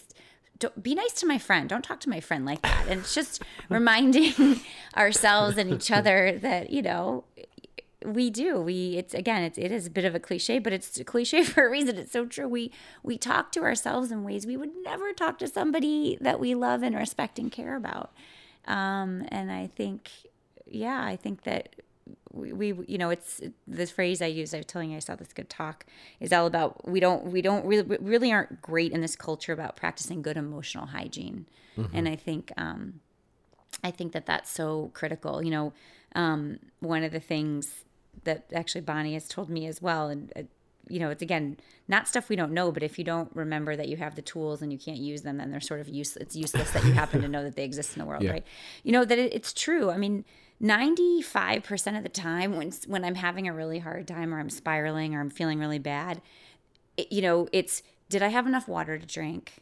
don't, 0.57 0.83
be 0.83 0.95
nice 0.95 1.13
to 1.13 1.25
my 1.25 1.37
friend. 1.37 1.69
Don't 1.69 1.83
talk 1.83 1.99
to 2.01 2.09
my 2.09 2.19
friend 2.19 2.45
like 2.45 2.61
that. 2.63 2.85
And 2.87 3.01
it's 3.01 3.13
just 3.13 3.41
reminding 3.69 4.61
ourselves 4.97 5.57
and 5.57 5.71
each 5.71 5.91
other 5.91 6.37
that, 6.41 6.69
you 6.69 6.81
know, 6.81 7.23
we 8.05 8.29
do. 8.29 8.59
We 8.61 8.95
it's 8.97 9.13
again, 9.13 9.43
it's 9.43 9.57
it 9.57 9.71
is 9.71 9.87
a 9.87 9.89
bit 9.89 10.05
of 10.05 10.15
a 10.15 10.19
cliche, 10.19 10.59
but 10.59 10.73
it's 10.73 10.97
a 10.99 11.03
cliche 11.03 11.43
for 11.45 11.67
a 11.67 11.69
reason. 11.69 11.97
It's 11.97 12.11
so 12.11 12.25
true. 12.25 12.47
We 12.47 12.71
we 13.03 13.17
talk 13.17 13.51
to 13.53 13.61
ourselves 13.61 14.11
in 14.11 14.23
ways 14.23 14.45
we 14.45 14.57
would 14.57 14.71
never 14.83 15.13
talk 15.13 15.37
to 15.39 15.47
somebody 15.47 16.17
that 16.21 16.39
we 16.39 16.55
love 16.55 16.83
and 16.83 16.95
respect 16.95 17.39
and 17.39 17.51
care 17.51 17.75
about. 17.75 18.11
Um, 18.65 19.25
and 19.29 19.51
I 19.51 19.67
think, 19.75 20.09
yeah, 20.65 21.03
I 21.03 21.15
think 21.15 21.43
that 21.43 21.75
we, 22.31 22.53
we 22.53 22.85
you 22.87 22.97
know 22.97 23.09
it's 23.09 23.41
this 23.67 23.91
phrase 23.91 24.21
i 24.21 24.25
use 24.25 24.53
i 24.53 24.57
was 24.57 24.65
telling 24.65 24.91
you 24.91 24.97
i 24.97 24.99
saw 24.99 25.15
this 25.15 25.33
good 25.33 25.49
talk 25.49 25.85
is 26.19 26.31
all 26.31 26.45
about 26.45 26.87
we 26.87 26.99
don't 26.99 27.25
we 27.25 27.41
don't 27.41 27.65
really 27.65 27.97
really 27.99 28.31
aren't 28.31 28.61
great 28.61 28.91
in 28.91 29.01
this 29.01 29.15
culture 29.15 29.53
about 29.53 29.75
practicing 29.75 30.21
good 30.21 30.37
emotional 30.37 30.87
hygiene 30.87 31.45
mm-hmm. 31.77 31.95
and 31.95 32.07
i 32.07 32.15
think 32.15 32.51
um 32.57 32.99
i 33.83 33.91
think 33.91 34.11
that 34.11 34.25
that's 34.25 34.49
so 34.49 34.91
critical 34.93 35.43
you 35.43 35.51
know 35.51 35.73
um 36.15 36.59
one 36.79 37.03
of 37.03 37.11
the 37.11 37.19
things 37.19 37.83
that 38.23 38.45
actually 38.53 38.81
bonnie 38.81 39.13
has 39.13 39.27
told 39.27 39.49
me 39.49 39.65
as 39.65 39.81
well 39.81 40.07
and 40.07 40.31
uh, 40.35 40.41
you 40.87 40.99
know 40.99 41.09
it's 41.09 41.21
again 41.21 41.57
not 41.87 42.07
stuff 42.07 42.29
we 42.29 42.35
don't 42.35 42.51
know 42.51 42.71
but 42.71 42.83
if 42.83 42.97
you 42.97 43.05
don't 43.05 43.29
remember 43.35 43.75
that 43.75 43.87
you 43.87 43.97
have 43.97 44.15
the 44.15 44.21
tools 44.21 44.61
and 44.61 44.71
you 44.71 44.79
can't 44.79 44.97
use 44.97 45.21
them 45.21 45.37
then 45.37 45.51
they're 45.51 45.59
sort 45.59 45.79
of 45.79 45.87
useless 45.87 46.21
it's 46.21 46.35
useless 46.35 46.71
that 46.71 46.83
you 46.83 46.91
happen 46.93 47.21
to 47.21 47.27
know 47.29 47.43
that 47.43 47.55
they 47.55 47.63
exist 47.63 47.95
in 47.95 47.99
the 47.99 48.05
world 48.05 48.23
yeah. 48.23 48.31
right 48.31 48.45
you 48.83 48.91
know 48.91 49.05
that 49.05 49.17
it, 49.17 49.33
it's 49.33 49.53
true 49.53 49.89
i 49.89 49.97
mean 49.97 50.25
95% 50.61 51.97
of 51.97 52.03
the 52.03 52.09
time 52.09 52.55
when 52.57 52.71
when 52.87 53.05
I'm 53.05 53.15
having 53.15 53.47
a 53.47 53.53
really 53.53 53.79
hard 53.79 54.07
time 54.07 54.33
or 54.33 54.39
I'm 54.39 54.49
spiraling 54.49 55.15
or 55.15 55.21
I'm 55.21 55.29
feeling 55.29 55.59
really 55.59 55.79
bad, 55.79 56.21
it, 56.97 57.11
you 57.11 57.21
know, 57.21 57.47
it's 57.51 57.81
did 58.09 58.21
I 58.21 58.29
have 58.29 58.47
enough 58.47 58.67
water 58.67 58.97
to 58.97 59.05
drink? 59.05 59.61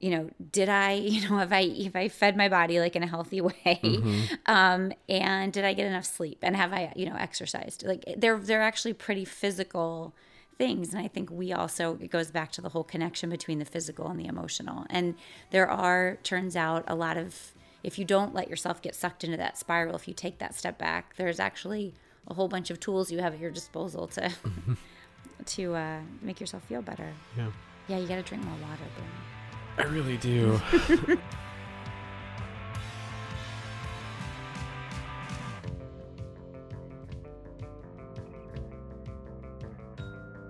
you 0.00 0.10
know, 0.10 0.30
did 0.50 0.68
I, 0.68 0.92
you 0.94 1.28
know, 1.28 1.38
if 1.38 1.52
I 1.52 1.60
if 1.60 1.94
I 1.94 2.08
fed 2.08 2.36
my 2.36 2.48
body 2.48 2.80
like 2.80 2.96
in 2.96 3.02
a 3.02 3.06
healthy 3.06 3.40
way, 3.40 3.54
mm-hmm. 3.66 4.34
um, 4.46 4.92
and 5.08 5.52
did 5.52 5.64
I 5.64 5.74
get 5.74 5.86
enough 5.86 6.06
sleep, 6.06 6.38
and 6.42 6.56
have 6.56 6.72
I, 6.72 6.92
you 6.96 7.06
know, 7.06 7.16
exercised? 7.16 7.84
Like 7.86 8.04
they're 8.16 8.38
they're 8.38 8.62
actually 8.62 8.94
pretty 8.94 9.24
physical 9.24 10.14
things, 10.58 10.92
and 10.92 11.02
I 11.02 11.08
think 11.08 11.30
we 11.30 11.52
also 11.52 11.98
it 12.00 12.10
goes 12.10 12.30
back 12.30 12.50
to 12.52 12.60
the 12.60 12.70
whole 12.70 12.84
connection 12.84 13.30
between 13.30 13.58
the 13.58 13.64
physical 13.64 14.08
and 14.08 14.18
the 14.18 14.26
emotional. 14.26 14.86
And 14.90 15.14
there 15.50 15.68
are 15.68 16.18
turns 16.22 16.56
out 16.56 16.84
a 16.88 16.94
lot 16.94 17.16
of 17.16 17.52
if 17.82 17.98
you 17.98 18.04
don't 18.04 18.34
let 18.34 18.48
yourself 18.48 18.80
get 18.82 18.94
sucked 18.94 19.24
into 19.24 19.36
that 19.36 19.58
spiral, 19.58 19.96
if 19.96 20.06
you 20.06 20.14
take 20.14 20.38
that 20.38 20.54
step 20.54 20.78
back, 20.78 21.16
there's 21.16 21.40
actually 21.40 21.94
a 22.28 22.34
whole 22.34 22.48
bunch 22.48 22.70
of 22.70 22.78
tools 22.80 23.10
you 23.10 23.18
have 23.18 23.34
at 23.34 23.40
your 23.40 23.50
disposal 23.50 24.06
to 24.08 24.30
to 25.46 25.74
uh, 25.74 26.00
make 26.22 26.40
yourself 26.40 26.62
feel 26.64 26.82
better. 26.82 27.12
Yeah. 27.36 27.50
Yeah, 27.88 27.98
you 27.98 28.06
got 28.06 28.16
to 28.16 28.22
drink 28.22 28.44
more 28.44 28.54
water. 28.62 28.82
Bruno. 28.94 29.10
I 29.78 29.84
really 29.92 30.16
do. 30.18 30.60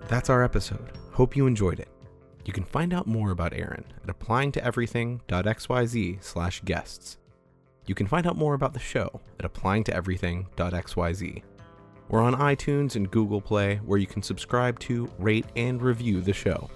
That's 0.07 0.29
our 0.29 0.43
episode. 0.43 0.91
Hope 1.13 1.35
you 1.37 1.47
enjoyed 1.47 1.79
it. 1.79 1.87
You 2.43 2.51
can 2.51 2.65
find 2.65 2.93
out 2.93 3.07
more 3.07 3.31
about 3.31 3.53
Aaron 3.53 3.85
at 4.03 4.09
applyingtoeverything.xyz 4.19 6.21
slash 6.21 6.61
guests. 6.65 7.17
You 7.85 7.95
can 7.95 8.07
find 8.07 8.27
out 8.27 8.37
more 8.37 8.53
about 8.53 8.73
the 8.73 8.79
show 8.79 9.21
at 9.39 9.51
applyingtoeverything.xyz. 9.51 11.43
We're 12.09 12.21
on 12.21 12.35
iTunes 12.35 12.95
and 12.95 13.09
Google 13.09 13.41
Play, 13.41 13.77
where 13.85 13.97
you 13.97 14.07
can 14.07 14.21
subscribe 14.21 14.79
to, 14.79 15.09
rate, 15.17 15.45
and 15.55 15.81
review 15.81 16.21
the 16.21 16.33
show. 16.33 16.69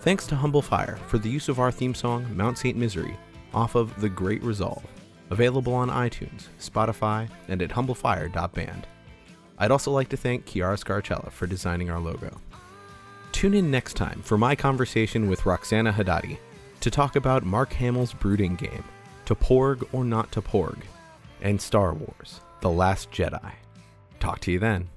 Thanks 0.00 0.26
to 0.28 0.36
Humble 0.36 0.62
Fire 0.62 0.96
for 1.08 1.18
the 1.18 1.28
use 1.28 1.48
of 1.48 1.58
our 1.58 1.72
theme 1.72 1.94
song, 1.94 2.24
Mount 2.36 2.58
St. 2.58 2.78
Misery, 2.78 3.16
off 3.52 3.74
of 3.74 4.00
The 4.00 4.08
Great 4.08 4.42
Resolve, 4.42 4.84
available 5.30 5.74
on 5.74 5.90
iTunes, 5.90 6.46
Spotify, 6.60 7.28
and 7.48 7.60
at 7.60 7.70
humblefire.band. 7.70 8.86
I'd 9.58 9.72
also 9.72 9.90
like 9.90 10.08
to 10.10 10.16
thank 10.16 10.46
Chiara 10.46 10.76
Scarcella 10.76 11.32
for 11.32 11.48
designing 11.48 11.90
our 11.90 11.98
logo. 11.98 12.40
Tune 13.32 13.54
in 13.54 13.70
next 13.70 13.94
time 13.94 14.22
for 14.22 14.38
my 14.38 14.54
conversation 14.54 15.28
with 15.28 15.44
Roxana 15.44 15.92
Hadadi 15.92 16.38
to 16.80 16.90
talk 16.90 17.16
about 17.16 17.44
Mark 17.44 17.72
Hamill's 17.72 18.12
brooding 18.12 18.54
game, 18.54 18.84
To 19.28 19.34
Porg 19.34 19.86
or 19.92 20.04
Not 20.04 20.32
to 20.32 20.40
Porg, 20.40 20.78
and 21.42 21.60
Star 21.60 21.92
Wars 21.92 22.40
The 22.62 22.70
Last 22.70 23.10
Jedi. 23.10 23.52
Talk 24.20 24.40
to 24.40 24.50
you 24.50 24.58
then. 24.58 24.88